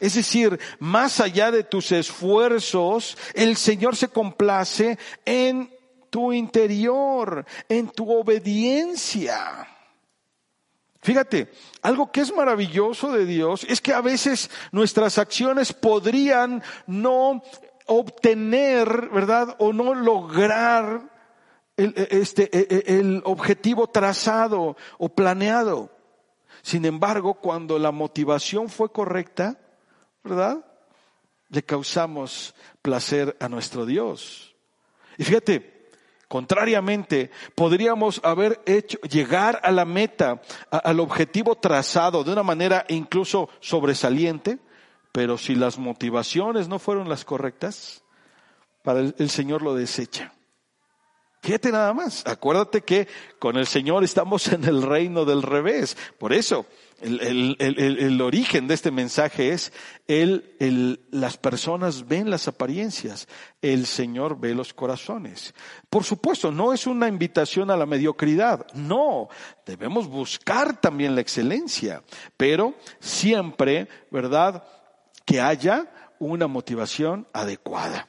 Es 0.00 0.14
decir, 0.14 0.58
más 0.80 1.20
allá 1.20 1.50
de 1.50 1.62
tus 1.62 1.92
esfuerzos, 1.92 3.16
el 3.34 3.56
Señor 3.56 3.94
se 3.94 4.08
complace 4.08 4.98
en 5.24 5.72
tu 6.10 6.32
interior, 6.32 7.44
en 7.68 7.88
tu 7.88 8.10
obediencia. 8.10 9.68
Fíjate, 11.02 11.52
algo 11.82 12.10
que 12.10 12.22
es 12.22 12.34
maravilloso 12.34 13.12
de 13.12 13.26
Dios 13.26 13.64
es 13.68 13.80
que 13.80 13.92
a 13.92 14.00
veces 14.00 14.50
nuestras 14.72 15.18
acciones 15.18 15.72
podrían 15.72 16.62
no 16.86 17.42
obtener, 17.86 19.10
¿verdad? 19.10 19.54
O 19.58 19.72
no 19.72 19.94
lograr 19.94 21.12
el, 21.76 21.94
este, 22.10 22.48
e, 22.56 22.66
e, 22.70 22.98
el 22.98 23.20
objetivo 23.24 23.86
trazado 23.88 24.76
o 24.98 25.08
planeado. 25.10 25.93
Sin 26.64 26.86
embargo, 26.86 27.34
cuando 27.34 27.78
la 27.78 27.92
motivación 27.92 28.70
fue 28.70 28.90
correcta, 28.90 29.60
¿verdad? 30.22 30.64
Le 31.50 31.62
causamos 31.62 32.54
placer 32.80 33.36
a 33.38 33.50
nuestro 33.50 33.84
Dios. 33.84 34.56
Y 35.18 35.24
fíjate, 35.24 35.74
Contrariamente, 36.26 37.30
podríamos 37.54 38.20
haber 38.24 38.60
hecho 38.64 38.98
llegar 39.02 39.60
a 39.62 39.70
la 39.70 39.84
meta, 39.84 40.40
al 40.70 40.98
objetivo 40.98 41.54
trazado 41.54 42.24
de 42.24 42.32
una 42.32 42.42
manera 42.42 42.86
incluso 42.88 43.50
sobresaliente, 43.60 44.58
pero 45.12 45.38
si 45.38 45.54
las 45.54 45.78
motivaciones 45.78 46.66
no 46.66 46.80
fueron 46.80 47.10
las 47.10 47.24
correctas, 47.24 48.02
para 48.82 49.00
el 49.00 49.30
Señor 49.30 49.62
lo 49.62 49.74
desecha. 49.74 50.32
Fíjate 51.44 51.70
nada 51.70 51.92
más, 51.92 52.26
acuérdate 52.26 52.80
que 52.80 53.06
con 53.38 53.58
el 53.58 53.66
Señor 53.66 54.02
estamos 54.02 54.48
en 54.52 54.64
el 54.64 54.80
reino 54.80 55.26
del 55.26 55.42
revés. 55.42 55.94
Por 56.16 56.32
eso, 56.32 56.64
el, 57.02 57.54
el, 57.58 58.20
origen 58.22 58.66
de 58.66 58.72
este 58.72 58.90
mensaje 58.90 59.50
es, 59.50 59.70
el, 60.08 61.04
las 61.10 61.36
personas 61.36 62.08
ven 62.08 62.30
las 62.30 62.48
apariencias, 62.48 63.28
el 63.60 63.84
Señor 63.84 64.40
ve 64.40 64.54
los 64.54 64.72
corazones. 64.72 65.52
Por 65.90 66.02
supuesto, 66.04 66.50
no 66.50 66.72
es 66.72 66.86
una 66.86 67.08
invitación 67.08 67.70
a 67.70 67.76
la 67.76 67.84
mediocridad, 67.84 68.66
no, 68.72 69.28
debemos 69.66 70.08
buscar 70.08 70.80
también 70.80 71.14
la 71.14 71.20
excelencia, 71.20 72.02
pero 72.38 72.72
siempre, 73.00 73.86
¿verdad? 74.10 74.64
Que 75.26 75.42
haya 75.42 75.92
una 76.18 76.46
motivación 76.46 77.28
adecuada. 77.34 78.08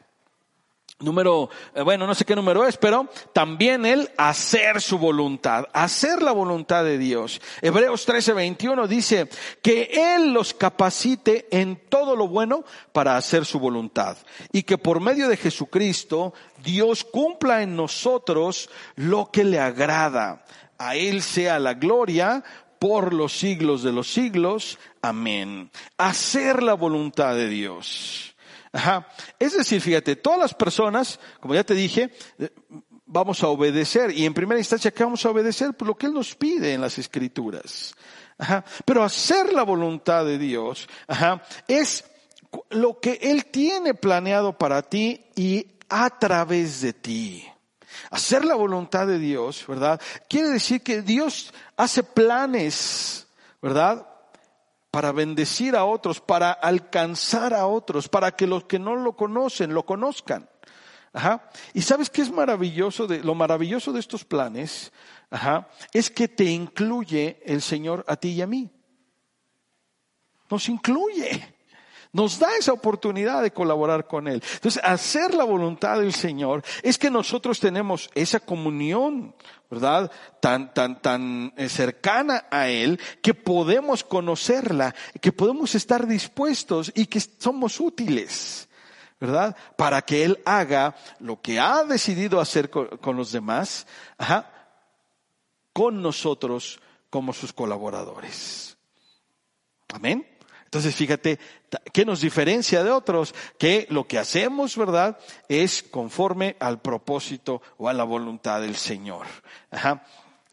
Número, 0.99 1.49
eh, 1.73 1.81
bueno, 1.81 2.07
no 2.07 2.15
sé 2.15 2.23
qué 2.23 2.37
número 2.37 2.65
es, 2.65 2.77
pero 2.77 3.09
también 3.33 3.85
el 3.85 4.09
hacer 4.15 4.81
su 4.81 4.97
voluntad, 4.97 5.65
hacer 5.73 6.21
la 6.21 6.31
voluntad 6.31 6.85
de 6.85 6.97
Dios. 6.97 7.41
Hebreos 7.61 8.07
13:21 8.07 8.87
dice 8.87 9.27
que 9.61 9.91
Él 9.91 10.31
los 10.31 10.53
capacite 10.53 11.47
en 11.51 11.75
todo 11.89 12.15
lo 12.15 12.29
bueno 12.29 12.63
para 12.93 13.17
hacer 13.17 13.43
su 13.43 13.59
voluntad 13.59 14.15
y 14.53 14.63
que 14.63 14.77
por 14.77 15.01
medio 15.01 15.27
de 15.27 15.35
Jesucristo 15.35 16.33
Dios 16.63 17.03
cumpla 17.03 17.61
en 17.61 17.75
nosotros 17.75 18.69
lo 18.95 19.29
que 19.31 19.43
le 19.43 19.59
agrada. 19.59 20.45
A 20.77 20.95
Él 20.95 21.21
sea 21.21 21.59
la 21.59 21.73
gloria 21.73 22.41
por 22.79 23.13
los 23.13 23.37
siglos 23.37 23.83
de 23.83 23.91
los 23.91 24.13
siglos. 24.13 24.79
Amén. 25.01 25.71
Hacer 25.97 26.63
la 26.63 26.73
voluntad 26.73 27.35
de 27.35 27.49
Dios. 27.49 28.34
Ajá. 28.75 29.07
Es 29.39 29.57
decir, 29.57 29.79
fíjate, 29.79 30.17
todas 30.17 30.37
las 30.37 30.53
personas, 30.53 31.17
como 31.39 31.55
ya 31.55 31.63
te 31.63 31.73
dije, 31.73 32.11
eh, 32.37 32.49
vamos 33.05 33.41
a 33.41 33.47
obedecer. 33.47 34.11
Y 34.11 34.25
en 34.25 34.33
primera 34.33 34.59
instancia, 34.59 34.91
¿qué 34.91 35.03
vamos 35.05 35.25
a 35.25 35.29
obedecer? 35.29 35.73
Por 35.73 35.87
lo 35.87 35.95
que 35.95 36.07
Él 36.07 36.13
nos 36.13 36.35
pide 36.35 36.73
en 36.73 36.81
las 36.81 36.97
Escrituras. 36.97 37.95
Ajá. 38.37 38.65
Pero 38.83 39.01
hacer 39.01 39.53
la 39.53 39.63
voluntad 39.63 40.25
de 40.25 40.37
Dios, 40.37 40.89
ajá, 41.07 41.41
es 41.69 42.03
lo 42.69 42.99
que 42.99 43.17
Él 43.21 43.45
tiene 43.45 43.93
planeado 43.93 44.57
para 44.57 44.81
ti 44.81 45.23
y 45.37 45.65
a 45.87 46.09
través 46.09 46.81
de 46.81 46.91
ti. 46.91 47.47
Hacer 48.11 48.43
la 48.43 48.55
voluntad 48.55 49.07
de 49.07 49.19
Dios, 49.19 49.65
¿verdad? 49.65 50.01
Quiere 50.27 50.49
decir 50.49 50.81
que 50.81 51.01
Dios 51.01 51.53
hace 51.77 52.03
planes, 52.03 53.25
¿verdad? 53.61 54.05
Para 54.95 55.11
bendecir 55.11 55.75
a 55.75 55.83
otros, 55.83 56.21
para 56.21 56.53
alcanzar 56.53 57.53
a 57.53 57.67
otros, 57.67 58.07
para 58.07 58.31
que 58.31 58.47
los 58.47 58.63
que 58.63 58.79
no 58.79 58.95
lo 58.95 59.13
conocen 59.13 59.73
lo 59.73 59.85
conozcan. 59.85 60.49
Ajá. 61.11 61.49
Y 61.73 61.81
sabes 61.81 62.09
qué 62.09 62.21
es 62.21 62.31
maravilloso 62.31 63.05
de, 63.05 63.21
lo 63.21 63.35
maravilloso 63.35 63.91
de 63.91 63.99
estos 63.99 64.23
planes, 64.23 64.93
ajá, 65.29 65.67
es 65.91 66.09
que 66.09 66.29
te 66.29 66.45
incluye 66.45 67.41
el 67.45 67.61
Señor 67.61 68.05
a 68.07 68.15
ti 68.15 68.29
y 68.29 68.41
a 68.41 68.47
mí. 68.47 68.71
Nos 70.49 70.69
incluye. 70.69 71.54
Nos 72.15 72.39
da 72.39 72.55
esa 72.55 72.71
oportunidad 72.71 73.43
de 73.43 73.51
colaborar 73.51 74.07
con 74.07 74.29
Él. 74.29 74.41
Entonces, 74.53 74.81
hacer 74.85 75.33
la 75.33 75.43
voluntad 75.43 75.99
del 75.99 76.13
Señor 76.13 76.63
es 76.81 76.97
que 76.97 77.11
nosotros 77.11 77.59
tenemos 77.59 78.09
esa 78.15 78.39
comunión, 78.39 79.35
¿verdad? 79.69 80.09
Tan, 80.39 80.73
tan, 80.73 81.01
tan 81.01 81.53
eh, 81.57 81.67
cercana 81.67 82.45
a 82.49 82.69
Él 82.69 83.01
que 83.21 83.33
podemos 83.33 84.05
conocerla, 84.05 84.95
que 85.19 85.33
podemos 85.33 85.75
estar 85.75 86.07
dispuestos 86.07 86.89
y 86.95 87.07
que 87.07 87.19
somos 87.19 87.81
útiles. 87.81 88.69
¿verdad? 89.19 89.53
Para 89.75 90.01
que 90.01 90.23
Él 90.23 90.39
haga 90.45 90.95
lo 91.19 91.41
que 91.41 91.59
ha 91.59 91.83
decidido 91.83 92.39
hacer 92.39 92.69
con, 92.69 93.17
los 93.17 93.33
demás, 93.33 93.87
ajá, 94.17 94.53
con 95.73 96.01
nosotros 96.01 96.79
como 97.09 97.33
sus 97.33 97.51
colaboradores. 97.51 98.77
Amén. 99.93 100.34
Entonces, 100.65 100.95
fíjate, 100.95 101.39
¿qué 101.93 102.03
nos 102.03 102.21
diferencia 102.21 102.83
de 102.83 102.91
otros? 102.91 103.33
Que 103.57 103.87
lo 103.89 104.07
que 104.07 104.17
hacemos, 104.17 104.75
¿verdad? 104.75 105.17
Es 105.47 105.83
conforme 105.83 106.57
al 106.59 106.81
propósito 106.81 107.61
o 107.77 107.87
a 107.87 107.93
la 107.93 108.03
voluntad 108.03 108.61
del 108.61 108.75
Señor. 108.75 109.25
Ajá. 109.71 110.03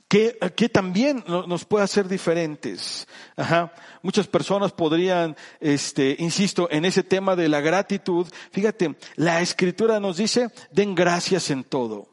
Que, 0.06 0.38
que, 0.54 0.68
también 0.68 1.24
nos 1.26 1.64
puede 1.64 1.84
hacer 1.84 2.06
diferentes. 2.06 3.08
Ajá. 3.34 3.72
Muchas 4.02 4.28
personas 4.28 4.72
podrían, 4.72 5.34
este, 5.58 6.14
insisto, 6.18 6.68
en 6.70 6.84
ese 6.84 7.02
tema 7.02 7.34
de 7.34 7.48
la 7.48 7.62
gratitud. 7.62 8.26
Fíjate, 8.52 8.94
la 9.16 9.40
escritura 9.40 9.98
nos 9.98 10.18
dice, 10.18 10.50
den 10.70 10.94
gracias 10.94 11.50
en 11.50 11.64
todo. 11.64 12.08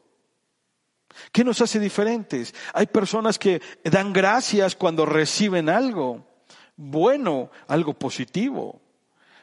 ¿Qué 1.30 1.44
nos 1.44 1.60
hace 1.60 1.78
diferentes? 1.78 2.54
Hay 2.72 2.86
personas 2.86 3.38
que 3.38 3.60
dan 3.84 4.12
gracias 4.14 4.74
cuando 4.74 5.04
reciben 5.04 5.68
algo 5.68 6.29
bueno, 6.80 7.50
algo 7.68 7.94
positivo. 7.94 8.80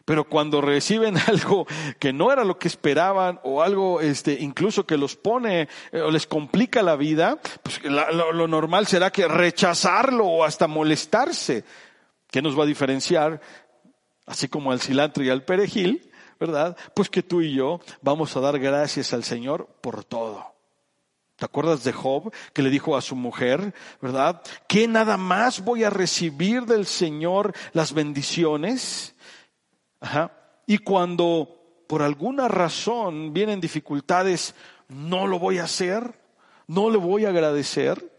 Pero 0.06 0.24
cuando 0.24 0.62
reciben 0.62 1.18
algo 1.28 1.68
que 2.00 2.14
no 2.14 2.32
era 2.32 2.44
lo 2.44 2.58
que 2.58 2.68
esperaban 2.68 3.40
o 3.44 3.62
algo 3.62 4.02
este, 4.02 4.38
incluso 4.40 4.86
que 4.86 4.98
los 4.98 5.16
pone 5.16 5.68
eh, 5.92 6.02
o 6.02 6.10
les 6.10 6.26
complica 6.26 6.82
la 6.82 6.96
vida, 6.96 7.40
pues 7.62 7.84
lo, 7.84 8.32
lo 8.32 8.48
normal 8.48 8.88
será 8.88 9.12
que 9.12 9.28
rechazarlo 9.28 10.26
o 10.26 10.44
hasta 10.44 10.68
molestarse. 10.68 11.64
¿Qué 12.32 12.42
nos 12.42 12.58
va 12.58 12.64
a 12.64 12.68
diferenciar? 12.68 13.40
Así 14.26 14.48
como 14.48 14.72
al 14.72 14.82
cilantro 14.82 15.24
y 15.24 15.30
al 15.30 15.44
perejil, 15.44 16.12
¿verdad? 16.40 16.76
Pues 16.94 17.10
que 17.10 17.24
tú 17.24 17.42
y 17.42 17.54
yo 17.54 17.80
vamos 18.02 18.36
a 18.36 18.42
dar 18.42 18.60
gracias 18.60 19.14
al 19.14 19.24
Señor 19.24 19.68
por 19.82 20.04
todo. 20.04 20.57
¿Te 21.38 21.46
acuerdas 21.46 21.84
de 21.84 21.94
Job 21.94 22.34
que 22.52 22.64
le 22.64 22.72
dijo 22.72 22.98
a 22.98 23.02
su 23.02 23.16
mujer, 23.16 23.74
verdad? 24.02 24.42
Que 24.68 24.88
nada 24.88 25.18
más 25.18 25.64
voy 25.64 25.84
a 25.84 25.92
recibir 25.92 26.66
del 26.66 26.88
Señor 26.88 27.54
las 27.74 27.94
bendiciones. 27.94 29.16
Ajá. 30.00 30.32
Y 30.66 30.80
cuando 30.80 31.84
por 31.88 32.02
alguna 32.02 32.48
razón 32.48 33.34
vienen 33.34 33.62
dificultades, 33.62 34.56
no 34.90 35.28
lo 35.28 35.38
voy 35.38 35.60
a 35.60 35.66
hacer, 35.66 36.20
no 36.66 36.90
le 36.90 36.98
voy 36.98 37.26
a 37.26 37.30
agradecer. 37.30 38.17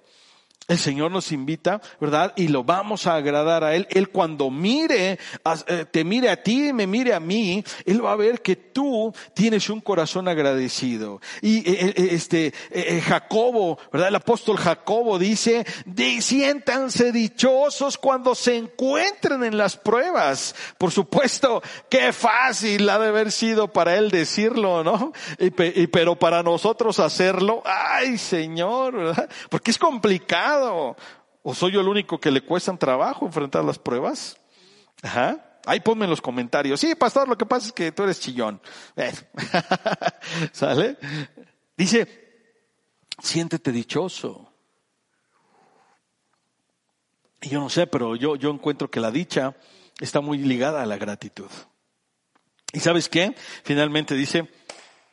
El 0.69 0.77
Señor 0.77 1.11
nos 1.11 1.33
invita, 1.33 1.81
¿verdad? 1.99 2.35
Y 2.37 2.49
lo 2.49 2.63
vamos 2.63 3.07
a 3.07 3.15
agradar 3.15 3.65
a 3.65 3.75
Él. 3.75 3.87
Él 3.89 4.11
cuando 4.11 4.51
mire, 4.51 5.19
eh, 5.67 5.87
te 5.91 6.05
mire 6.05 6.29
a 6.29 6.43
ti 6.43 6.69
y 6.69 6.73
me 6.75 6.87
mire 6.87 7.15
a 7.15 7.21
mí, 7.21 7.65
Él 7.87 8.05
va 8.05 8.13
a 8.13 8.17
ver 8.17 8.43
que 8.43 8.55
tú 8.55 9.15
tienes 9.33 9.71
un 9.71 9.81
corazón 9.81 10.29
agradecido. 10.29 11.23
Y 11.41 11.61
eh, 11.61 11.95
eh, 11.97 12.09
este, 12.11 12.53
Jacobo, 13.01 13.79
¿verdad? 13.91 14.09
El 14.09 14.17
apóstol 14.17 14.59
Jacobo 14.59 15.19
dice, 15.19 15.65
siéntanse 16.21 17.13
dichosos 17.13 17.97
cuando 17.97 18.35
se 18.35 18.59
encuentren 18.59 19.45
en 19.45 19.57
las 19.57 19.79
pruebas. 19.79 20.55
Por 20.77 20.91
supuesto, 20.93 21.63
qué 21.89 22.13
fácil 22.13 22.91
ha 22.91 22.99
de 22.99 23.09
haber 23.09 23.33
sido 23.33 23.73
para 23.73 23.97
Él 23.97 24.11
decirlo, 24.11 24.85
¿no? 24.85 25.15
Y, 25.39 25.49
pero 25.87 26.17
para 26.17 26.43
nosotros 26.43 26.99
hacerlo, 26.99 27.63
ay 27.65 28.19
Señor, 28.19 28.95
¿verdad? 28.95 29.31
Porque 29.49 29.71
es 29.71 29.79
complicado 29.79 30.58
¿O 31.43 31.55
soy 31.55 31.73
yo 31.73 31.81
el 31.81 31.89
único 31.89 32.21
que 32.21 32.31
le 32.31 32.43
cuestan 32.43 32.79
trabajo 32.79 33.27
enfrentar 33.27 33.65
las 33.65 33.79
pruebas? 33.79 34.37
Ajá. 35.03 35.61
Ahí 35.67 35.81
ponme 35.81 36.05
en 36.05 36.11
los 36.11 36.21
comentarios. 36.21 36.81
Sí, 36.81 36.95
pastor, 36.95 37.29
lo 37.29 37.37
que 37.37 37.47
pasa 37.47 37.67
es 37.67 37.73
que 37.73 37.93
tú 37.93 38.03
eres 38.05 38.21
chillón. 38.21 38.61
¿Sale? 40.53 40.97
Dice, 41.77 42.09
siéntete 43.23 43.73
dichoso. 43.73 44.53
Y 47.41 47.51
yo 47.51 47.61
no 47.61 47.69
sé, 47.69 47.87
pero 47.87 48.17
yo, 48.17 48.37
yo 48.37 48.51
encuentro 48.51 48.91
que 48.91 49.01
la 49.01 49.11
dicha 49.11 49.55
está 50.01 50.21
muy 50.21 50.39
ligada 50.39 50.83
a 50.83 50.87
la 50.87 50.97
gratitud. 50.97 51.51
¿Y 52.73 52.81
sabes 52.81 53.09
qué? 53.09 53.35
Finalmente 53.63 54.15
dice, 54.15 54.51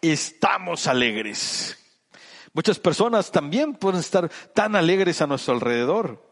estamos 0.02 0.88
alegres. 0.88 1.78
Muchas 2.56 2.80
personas 2.80 3.32
también 3.32 3.74
pueden 3.74 4.00
estar 4.00 4.32
tan 4.54 4.78
alegres 4.78 5.22
a 5.22 5.28
nuestro 5.28 5.56
alrededor. 5.56 6.26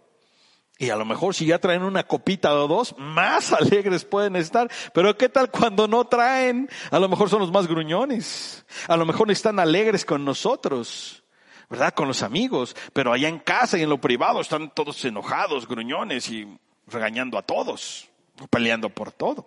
Y 0.77 0.89
a 0.89 0.95
lo 0.95 1.03
mejor 1.03 1.35
si 1.35 1.45
ya 1.45 1.59
traen 1.59 1.83
una 1.83 2.07
copita 2.07 2.53
o 2.55 2.65
dos, 2.65 2.95
más 2.97 3.51
alegres 3.53 4.05
pueden 4.05 4.37
estar. 4.37 4.71
Pero 4.93 5.17
¿qué 5.17 5.27
tal 5.27 5.51
cuando 5.51 5.85
no 5.85 6.05
traen? 6.05 6.69
A 6.91 6.99
lo 6.99 7.09
mejor 7.09 7.29
son 7.29 7.41
los 7.41 7.51
más 7.51 7.67
gruñones. 7.67 8.65
A 8.87 8.95
lo 8.95 9.05
mejor 9.05 9.29
están 9.31 9.59
alegres 9.59 10.05
con 10.05 10.23
nosotros. 10.23 11.25
¿Verdad? 11.69 11.93
Con 11.93 12.07
los 12.07 12.23
amigos. 12.23 12.73
Pero 12.93 13.11
allá 13.11 13.27
en 13.27 13.39
casa 13.39 13.77
y 13.77 13.81
en 13.81 13.89
lo 13.89 13.99
privado 13.99 14.39
están 14.39 14.73
todos 14.73 15.03
enojados, 15.03 15.67
gruñones 15.67 16.29
y 16.29 16.47
regañando 16.87 17.37
a 17.37 17.41
todos. 17.41 18.07
Peleando 18.49 18.87
por 18.87 19.11
todo. 19.11 19.45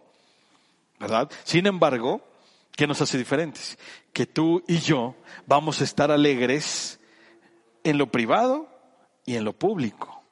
¿Verdad? 1.01 1.31
Sin 1.43 1.66
embargo, 1.66 2.20
¿Qué 2.77 2.87
nos 2.87 3.01
hace 3.01 3.16
diferentes? 3.16 3.79
Que 4.12 4.27
tú 4.27 4.62
y 4.68 4.79
yo 4.79 5.16
vamos 5.47 5.81
a 5.81 5.85
estar 5.85 6.11
alegres 6.11 7.01
en 7.83 7.99
lo 7.99 8.12
privado 8.12 8.68
y 9.24 9.37
en 9.37 9.45
lo 9.45 9.55
público. 9.55 10.22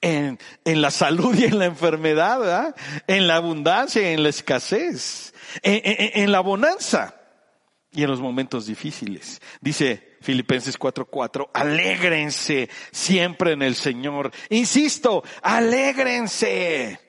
En, 0.00 0.38
en 0.64 0.82
la 0.82 0.90
salud 0.90 1.34
y 1.34 1.44
en 1.44 1.58
la 1.58 1.64
enfermedad, 1.64 2.74
en 3.06 3.26
la 3.26 3.36
abundancia 3.36 4.02
y 4.02 4.14
en 4.14 4.22
la 4.22 4.28
escasez, 4.28 5.34
en, 5.62 5.80
en, 5.84 6.22
en 6.22 6.32
la 6.32 6.40
bonanza 6.40 7.20
y 7.90 8.02
en 8.02 8.10
los 8.10 8.20
momentos 8.20 8.66
difíciles. 8.66 9.40
Dice 9.60 10.16
Filipenses 10.20 10.78
4:4, 10.78 11.50
alégrense 11.54 12.68
siempre 12.92 13.52
en 13.52 13.62
el 13.62 13.74
Señor. 13.74 14.30
Insisto, 14.50 15.24
alégrense. 15.42 17.00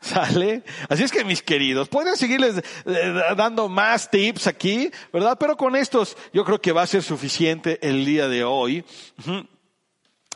¿Sale? 0.00 0.62
Así 0.88 1.02
es 1.02 1.10
que 1.10 1.24
mis 1.24 1.42
queridos, 1.42 1.88
pueden 1.88 2.16
seguirles 2.16 2.62
eh, 2.86 3.22
dando 3.36 3.68
más 3.68 4.10
tips 4.10 4.46
aquí, 4.46 4.90
¿verdad? 5.12 5.36
Pero 5.38 5.56
con 5.56 5.74
estos 5.74 6.16
yo 6.32 6.44
creo 6.44 6.60
que 6.60 6.72
va 6.72 6.82
a 6.82 6.86
ser 6.86 7.02
suficiente 7.02 7.78
el 7.86 8.04
día 8.04 8.28
de 8.28 8.44
hoy. 8.44 8.84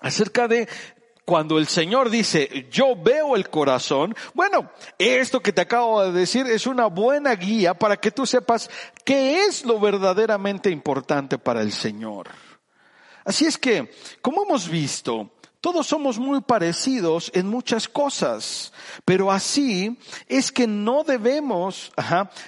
Acerca 0.00 0.48
de 0.48 0.68
cuando 1.24 1.58
el 1.58 1.68
Señor 1.68 2.10
dice, 2.10 2.66
yo 2.70 2.96
veo 2.96 3.36
el 3.36 3.48
corazón, 3.48 4.14
bueno, 4.34 4.72
esto 4.98 5.40
que 5.40 5.52
te 5.52 5.60
acabo 5.60 6.02
de 6.02 6.12
decir 6.12 6.46
es 6.46 6.66
una 6.66 6.86
buena 6.86 7.36
guía 7.36 7.74
para 7.74 7.96
que 7.96 8.10
tú 8.10 8.26
sepas 8.26 8.68
qué 9.04 9.44
es 9.44 9.64
lo 9.64 9.78
verdaderamente 9.78 10.70
importante 10.70 11.38
para 11.38 11.62
el 11.62 11.72
Señor. 11.72 12.28
Así 13.24 13.46
es 13.46 13.56
que, 13.56 13.92
como 14.20 14.42
hemos 14.42 14.68
visto, 14.68 15.30
todos 15.62 15.86
somos 15.86 16.18
muy 16.18 16.40
parecidos 16.40 17.30
en 17.34 17.46
muchas 17.46 17.88
cosas, 17.88 18.72
pero 19.04 19.30
así 19.30 19.96
es 20.26 20.50
que 20.50 20.66
no 20.66 21.04
debemos 21.04 21.92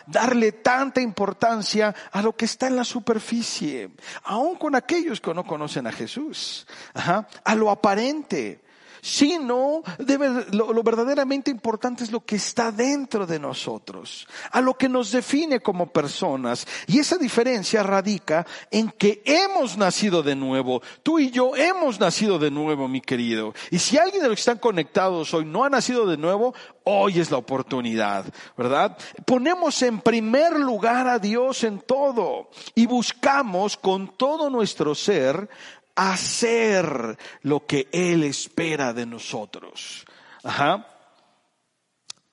darle 0.08 0.50
tanta 0.50 1.00
importancia 1.00 1.94
a 2.10 2.20
lo 2.22 2.36
que 2.36 2.44
está 2.44 2.66
en 2.66 2.74
la 2.74 2.82
superficie, 2.82 3.90
aun 4.24 4.56
con 4.56 4.74
aquellos 4.74 5.20
que 5.20 5.32
no 5.32 5.44
conocen 5.44 5.86
a 5.86 5.92
Jesús, 5.92 6.66
a 6.92 7.54
lo 7.54 7.70
aparente 7.70 8.64
sino 9.04 9.82
debe, 9.98 10.46
lo, 10.52 10.72
lo, 10.72 10.82
verdaderamente 10.82 11.50
importante 11.50 12.04
es 12.04 12.10
lo 12.10 12.24
que 12.24 12.36
está 12.36 12.72
dentro 12.72 13.26
de 13.26 13.38
nosotros, 13.38 14.26
a 14.50 14.62
lo 14.62 14.78
que 14.78 14.88
nos 14.88 15.12
define 15.12 15.60
como 15.60 15.92
personas. 15.92 16.66
Y 16.86 17.00
esa 17.00 17.18
diferencia 17.18 17.82
radica 17.82 18.46
en 18.70 18.90
que 18.90 19.20
hemos 19.26 19.76
nacido 19.76 20.22
de 20.22 20.34
nuevo. 20.34 20.80
Tú 21.02 21.18
y 21.18 21.30
yo 21.30 21.54
hemos 21.54 22.00
nacido 22.00 22.38
de 22.38 22.50
nuevo, 22.50 22.88
mi 22.88 23.02
querido. 23.02 23.52
Y 23.70 23.78
si 23.78 23.98
alguien 23.98 24.22
de 24.22 24.28
los 24.30 24.36
que 24.36 24.40
están 24.40 24.58
conectados 24.58 25.34
hoy 25.34 25.44
no 25.44 25.64
ha 25.64 25.68
nacido 25.68 26.06
de 26.06 26.16
nuevo, 26.16 26.54
hoy 26.84 27.20
es 27.20 27.30
la 27.30 27.36
oportunidad, 27.36 28.24
¿verdad? 28.56 28.96
Ponemos 29.26 29.82
en 29.82 30.00
primer 30.00 30.58
lugar 30.58 31.08
a 31.08 31.18
Dios 31.18 31.62
en 31.64 31.78
todo 31.80 32.48
y 32.74 32.86
buscamos 32.86 33.76
con 33.76 34.16
todo 34.16 34.48
nuestro 34.48 34.94
ser 34.94 35.46
hacer 35.94 37.18
lo 37.42 37.66
que 37.66 37.88
Él 37.92 38.24
espera 38.24 38.92
de 38.92 39.06
nosotros. 39.06 40.04
Ajá. 40.42 40.86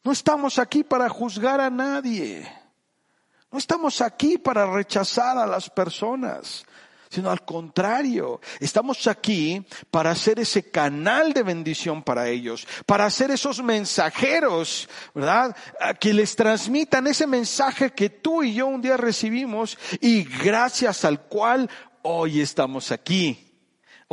No 0.03 0.11
estamos 0.11 0.57
aquí 0.57 0.83
para 0.83 1.09
juzgar 1.09 1.61
a 1.61 1.69
nadie. 1.69 2.51
No 3.51 3.59
estamos 3.59 4.01
aquí 4.01 4.37
para 4.37 4.65
rechazar 4.65 5.37
a 5.37 5.45
las 5.45 5.69
personas, 5.69 6.65
sino 7.09 7.29
al 7.29 7.43
contrario, 7.43 8.39
estamos 8.61 9.05
aquí 9.07 9.61
para 9.91 10.11
hacer 10.11 10.39
ese 10.39 10.71
canal 10.71 11.33
de 11.33 11.43
bendición 11.43 12.01
para 12.01 12.29
ellos, 12.29 12.65
para 12.85 13.05
hacer 13.05 13.29
esos 13.29 13.61
mensajeros, 13.61 14.87
¿verdad? 15.13 15.53
Que 15.99 16.13
les 16.13 16.33
transmitan 16.37 17.07
ese 17.07 17.27
mensaje 17.27 17.91
que 17.91 18.09
tú 18.09 18.41
y 18.41 18.53
yo 18.53 18.67
un 18.67 18.81
día 18.81 18.95
recibimos 18.95 19.77
y 19.99 20.23
gracias 20.23 21.03
al 21.03 21.23
cual 21.23 21.69
hoy 22.03 22.39
estamos 22.39 22.89
aquí. 22.91 23.50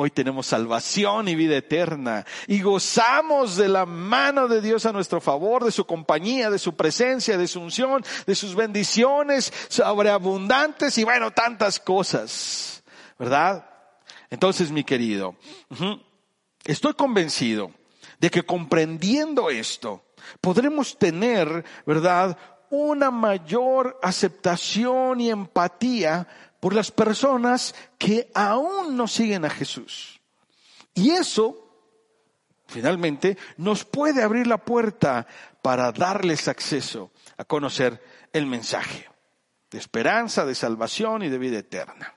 Hoy 0.01 0.13
tenemos 0.13 0.47
salvación 0.47 1.27
y 1.27 1.35
vida 1.35 1.57
eterna 1.57 2.25
y 2.47 2.63
gozamos 2.63 3.57
de 3.57 3.69
la 3.69 3.85
mano 3.85 4.47
de 4.47 4.61
Dios 4.61 4.87
a 4.87 4.93
nuestro 4.93 5.21
favor, 5.21 5.65
de 5.65 5.73
su 5.73 5.87
compañía, 5.87 6.51
de 6.51 6.61
su 6.61 6.77
presencia, 6.77 7.37
de 7.37 7.49
su 7.49 7.61
unción, 7.61 8.05
de 8.25 8.37
sus 8.37 8.55
bendiciones 8.55 9.53
sobreabundantes 9.67 10.97
y 10.99 11.03
bueno, 11.03 11.33
tantas 11.33 11.81
cosas, 11.81 12.85
¿verdad? 13.19 13.69
Entonces, 14.31 14.71
mi 14.71 14.85
querido, 14.85 15.35
estoy 16.65 16.95
convencido 16.95 17.73
de 18.21 18.31
que 18.31 18.45
comprendiendo 18.45 19.51
esto, 19.51 20.05
podremos 20.41 20.97
tener, 20.97 21.65
¿verdad? 21.85 22.39
Una 22.71 23.11
mayor 23.11 23.99
aceptación 24.01 25.21
y 25.21 25.31
empatía 25.31 26.29
por 26.61 26.75
las 26.75 26.91
personas 26.91 27.75
que 27.99 28.31
aún 28.35 28.97
no 28.97 29.07
siguen 29.07 29.45
a 29.45 29.51
Jesús. 29.51 30.21
Y 30.95 31.11
eso, 31.11 31.57
finalmente, 32.67 33.39
nos 33.57 33.85
puede 33.85 34.23
abrir 34.23 34.47
la 34.47 34.59
puerta 34.59 35.27
para 35.63 35.93
darles 35.93 36.49
acceso 36.49 37.13
a 37.37 37.45
conocer 37.45 38.03
el 38.33 38.47
mensaje 38.47 39.09
de 39.71 39.79
esperanza, 39.79 40.45
de 40.45 40.55
salvación 40.55 41.23
y 41.23 41.29
de 41.29 41.39
vida 41.39 41.59
eterna. 41.59 42.15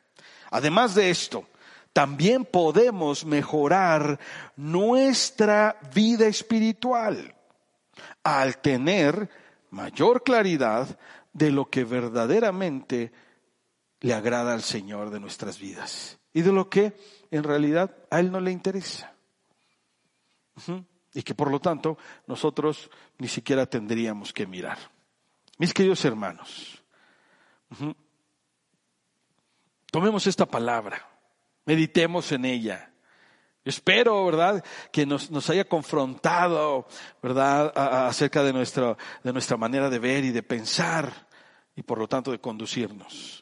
Además 0.50 0.96
de 0.96 1.10
esto, 1.10 1.48
también 1.94 2.46
podemos 2.46 3.26
mejorar 3.26 4.20
nuestra 4.56 5.78
vida 5.94 6.28
espiritual 6.28 7.36
al 8.24 8.58
tener 8.58 9.30
mayor 9.70 10.24
claridad 10.24 10.98
de 11.34 11.52
lo 11.52 11.70
que 11.70 11.84
verdaderamente 11.84 13.12
le 14.02 14.14
agrada 14.14 14.54
al 14.54 14.64
Señor 14.64 15.12
de 15.12 15.20
nuestras 15.20 15.60
vidas 15.60 16.20
y 16.34 16.41
de 16.41 16.52
lo 16.52 16.70
que 16.70 16.93
en 17.30 17.43
realidad 17.43 17.95
a 18.10 18.20
Él 18.20 18.32
no 18.32 18.39
le 18.39 18.52
interesa. 18.52 19.14
Y 21.14 21.24
que 21.24 21.36
por 21.36 21.49
lo 21.49 21.60
tanto 21.60 21.97
nosotros 22.28 22.89
ni 23.18 23.28
siquiera 23.28 23.66
tendríamos 23.66 24.34
que 24.34 24.45
mirar. 24.45 24.78
Mis 25.58 25.74
queridos 25.74 26.04
hermanos, 26.06 26.84
tomemos 29.91 30.26
esta 30.26 30.45
palabra, 30.45 31.08
meditemos 31.66 32.32
en 32.32 32.45
ella. 32.45 32.88
espero, 33.64 34.26
¿verdad?, 34.26 34.66
que 34.91 35.06
nos, 35.06 35.30
nos 35.30 35.47
haya 35.52 35.66
confrontado, 35.66 36.88
¿verdad?, 37.22 37.72
acerca 38.08 38.41
de, 38.41 38.54
nuestra, 38.54 38.97
de 39.24 39.32
nuestra 39.32 39.58
manera 39.58 39.89
de 39.91 39.99
ver 39.99 40.24
y 40.26 40.32
de 40.32 40.41
pensar 40.41 41.28
y 41.76 41.84
por 41.84 41.99
lo 41.99 42.08
tanto 42.08 42.32
de 42.32 42.39
conducirnos. 42.39 43.41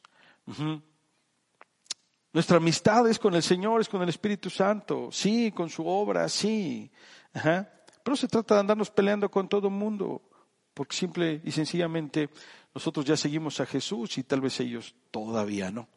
Nuestra 2.32 2.58
amistad 2.58 3.08
es 3.10 3.18
con 3.18 3.34
el 3.34 3.44
Señor, 3.44 3.82
es 3.82 3.90
con 3.90 4.02
el 4.02 4.10
Espíritu 4.10 4.50
Santo, 4.50 5.10
sí, 5.12 5.52
con 5.52 5.70
su 5.70 5.86
obra, 5.88 6.30
sí. 6.30 6.92
Pero 8.04 8.16
se 8.16 8.28
trata 8.28 8.56
de 8.56 8.62
andarnos 8.62 8.92
peleando 8.92 9.30
con 9.30 9.50
todo 9.50 9.68
el 9.68 9.74
mundo, 9.74 10.22
porque 10.74 10.96
simple 10.96 11.42
y 11.44 11.52
sencillamente 11.52 12.30
nosotros 12.74 13.06
ya 13.06 13.18
seguimos 13.18 13.60
a 13.60 13.66
Jesús 13.66 14.18
y 14.18 14.24
tal 14.24 14.42
vez 14.42 14.60
ellos 14.60 14.96
todavía 15.12 15.72
no. 15.72 15.88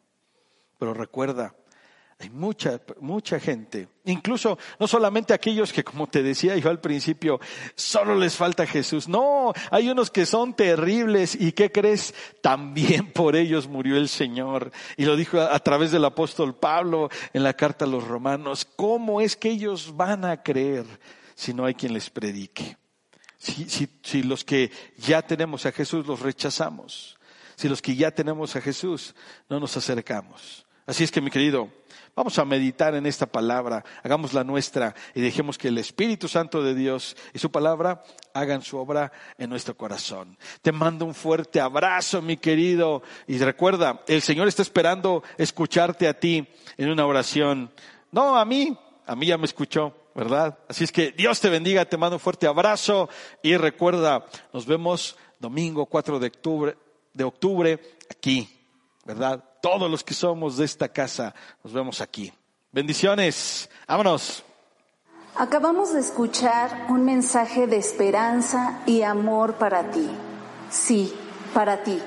Pero 0.79 0.93
recuerda, 0.93 1.55
hay 2.23 2.29
mucha, 2.29 2.79
mucha 3.01 3.37
gente, 3.37 3.89
incluso 4.05 4.57
no 4.79 4.87
solamente 4.87 5.33
aquellos 5.33 5.73
que, 5.73 5.83
como 5.83 6.07
te 6.07 6.23
decía 6.23 6.55
yo 6.55 6.69
al 6.69 6.79
principio, 6.79 7.41
solo 7.75 8.15
les 8.15 8.37
falta 8.37 8.65
Jesús. 8.65 9.09
No, 9.09 9.51
hay 9.69 9.89
unos 9.89 10.09
que 10.09 10.25
son 10.25 10.53
terribles 10.53 11.35
y 11.35 11.51
¿qué 11.51 11.69
crees? 11.69 12.15
También 12.41 13.11
por 13.13 13.35
ellos 13.35 13.67
murió 13.67 13.97
el 13.97 14.07
Señor. 14.07 14.71
Y 14.95 15.03
lo 15.03 15.17
dijo 15.17 15.41
a, 15.41 15.59
través 15.59 15.91
del 15.91 16.05
apóstol 16.05 16.55
Pablo 16.55 17.09
en 17.33 17.43
la 17.43 17.55
carta 17.55 17.83
a 17.83 17.89
los 17.89 18.07
romanos. 18.07 18.65
¿Cómo 18.77 19.19
es 19.19 19.35
que 19.35 19.49
ellos 19.49 19.93
van 19.97 20.23
a 20.23 20.43
creer 20.43 20.85
si 21.35 21.53
no 21.53 21.65
hay 21.65 21.73
quien 21.73 21.93
les 21.93 22.09
predique? 22.09 22.77
Si, 23.37 23.69
si, 23.69 23.89
si 24.01 24.23
los 24.23 24.45
que 24.45 24.71
ya 24.97 25.21
tenemos 25.23 25.65
a 25.65 25.73
Jesús 25.73 26.07
los 26.07 26.21
rechazamos, 26.21 27.17
si 27.57 27.67
los 27.67 27.81
que 27.81 27.97
ya 27.97 28.11
tenemos 28.11 28.55
a 28.55 28.61
Jesús 28.61 29.13
no 29.49 29.59
nos 29.59 29.75
acercamos. 29.75 30.65
Así 30.85 31.03
es 31.03 31.11
que 31.11 31.21
mi 31.21 31.29
querido, 31.29 31.69
Vamos 32.15 32.37
a 32.37 32.45
meditar 32.45 32.93
en 32.93 33.07
esta 33.07 33.25
palabra, 33.25 33.83
hagámosla 34.03 34.43
nuestra 34.43 34.93
y 35.15 35.21
dejemos 35.21 35.57
que 35.57 35.69
el 35.69 35.79
Espíritu 35.79 36.27
Santo 36.27 36.61
de 36.61 36.75
Dios 36.75 37.17
y 37.33 37.39
su 37.39 37.51
palabra 37.51 38.03
hagan 38.35 38.61
su 38.61 38.77
obra 38.77 39.11
en 39.39 39.49
nuestro 39.49 39.75
corazón. 39.75 40.37
Te 40.61 40.71
mando 40.71 41.05
un 41.05 41.15
fuerte 41.15 41.59
abrazo, 41.59 42.21
mi 42.21 42.37
querido, 42.37 43.01
y 43.25 43.39
recuerda, 43.39 44.03
el 44.07 44.21
Señor 44.21 44.47
está 44.47 44.61
esperando 44.61 45.23
escucharte 45.39 46.07
a 46.07 46.19
ti 46.19 46.47
en 46.77 46.91
una 46.91 47.07
oración. 47.07 47.71
No, 48.11 48.37
a 48.37 48.45
mí, 48.45 48.77
a 49.07 49.15
mí 49.15 49.25
ya 49.25 49.39
me 49.39 49.45
escuchó, 49.45 49.95
¿verdad? 50.13 50.59
Así 50.67 50.83
es 50.83 50.91
que 50.91 51.13
Dios 51.13 51.41
te 51.41 51.49
bendiga, 51.49 51.85
te 51.85 51.97
mando 51.97 52.17
un 52.17 52.19
fuerte 52.19 52.45
abrazo 52.45 53.09
y 53.41 53.57
recuerda, 53.57 54.23
nos 54.53 54.67
vemos 54.67 55.17
domingo 55.39 55.87
4 55.87 56.19
de 56.19 56.27
octubre, 56.27 56.77
de 57.11 57.23
octubre 57.23 57.79
aquí, 58.11 58.47
¿verdad? 59.03 59.43
Todos 59.63 59.89
los 59.89 60.03
que 60.03 60.13
somos 60.13 60.57
de 60.57 60.65
esta 60.65 60.89
casa, 60.89 61.33
nos 61.63 61.71
vemos 61.71 62.01
aquí. 62.01 62.33
Bendiciones. 62.73 63.69
Vámonos. 63.87 64.43
Acabamos 65.37 65.93
de 65.93 66.01
escuchar 66.01 66.87
un 66.89 67.05
mensaje 67.05 67.65
de 67.65 67.77
esperanza 67.77 68.81
y 68.85 69.03
amor 69.03 69.53
para 69.53 69.89
ti. 69.89 70.05
Sí, 70.69 71.13
para 71.53 71.81
ti. 71.81 71.97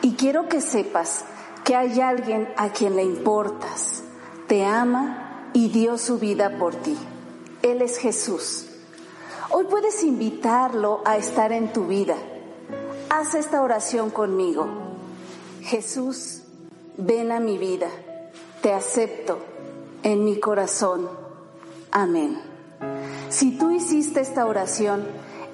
Y 0.00 0.14
quiero 0.14 0.48
que 0.48 0.62
sepas 0.62 1.26
que 1.64 1.76
hay 1.76 2.00
alguien 2.00 2.48
a 2.56 2.70
quien 2.70 2.96
le 2.96 3.02
importas, 3.02 4.02
te 4.48 4.64
ama 4.64 5.50
y 5.52 5.68
dio 5.68 5.98
su 5.98 6.18
vida 6.18 6.56
por 6.56 6.76
ti. 6.76 6.96
Él 7.60 7.82
es 7.82 7.98
Jesús. 7.98 8.68
Hoy 9.50 9.66
puedes 9.66 10.02
invitarlo 10.02 11.02
a 11.04 11.18
estar 11.18 11.52
en 11.52 11.74
tu 11.74 11.88
vida. 11.88 12.16
Haz 13.10 13.34
esta 13.34 13.60
oración 13.60 14.08
conmigo. 14.08 14.66
Jesús, 15.60 16.40
ven 16.96 17.32
a 17.32 17.40
mi 17.40 17.58
vida. 17.58 17.88
Te 18.62 18.72
acepto 18.72 19.38
en 20.02 20.24
mi 20.24 20.40
corazón. 20.40 21.08
Amén. 21.90 22.38
Si 23.28 23.56
tú 23.58 23.70
hiciste 23.70 24.20
esta 24.20 24.46
oración, 24.46 25.04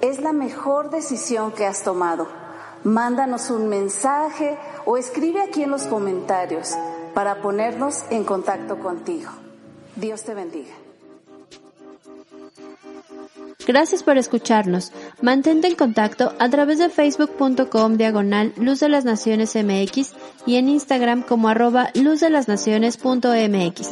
es 0.01 0.21
la 0.21 0.33
mejor 0.33 0.89
decisión 0.89 1.51
que 1.51 1.65
has 1.65 1.83
tomado. 1.83 2.27
Mándanos 2.83 3.49
un 3.49 3.69
mensaje 3.69 4.57
o 4.85 4.97
escribe 4.97 5.41
aquí 5.41 5.63
en 5.63 5.71
los 5.71 5.83
comentarios 5.83 6.75
para 7.13 7.41
ponernos 7.41 8.03
en 8.09 8.23
contacto 8.23 8.79
contigo. 8.79 9.31
Dios 9.95 10.23
te 10.23 10.33
bendiga. 10.33 10.73
Gracias 13.65 14.03
por 14.03 14.17
escucharnos. 14.17 14.91
Mantente 15.21 15.67
en 15.67 15.75
contacto 15.75 16.33
a 16.37 16.49
través 16.49 16.79
de 16.79 16.89
facebook.com 16.89 17.95
diagonal 17.95 18.53
Luz 18.57 18.81
de 18.81 18.89
las 18.89 19.05
Naciones 19.05 19.55
MX 19.55 20.13
y 20.45 20.57
en 20.57 20.69
Instagram 20.69 21.23
como 21.23 21.49
arroba 21.49 21.89
luz 21.95 22.19
de 22.19 22.29
las 22.29 22.47
naciones.mx. 22.47 23.89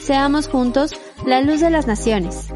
Seamos 0.00 0.48
juntos 0.48 0.92
la 1.26 1.40
luz 1.40 1.60
de 1.60 1.70
las 1.70 1.86
naciones. 1.86 2.48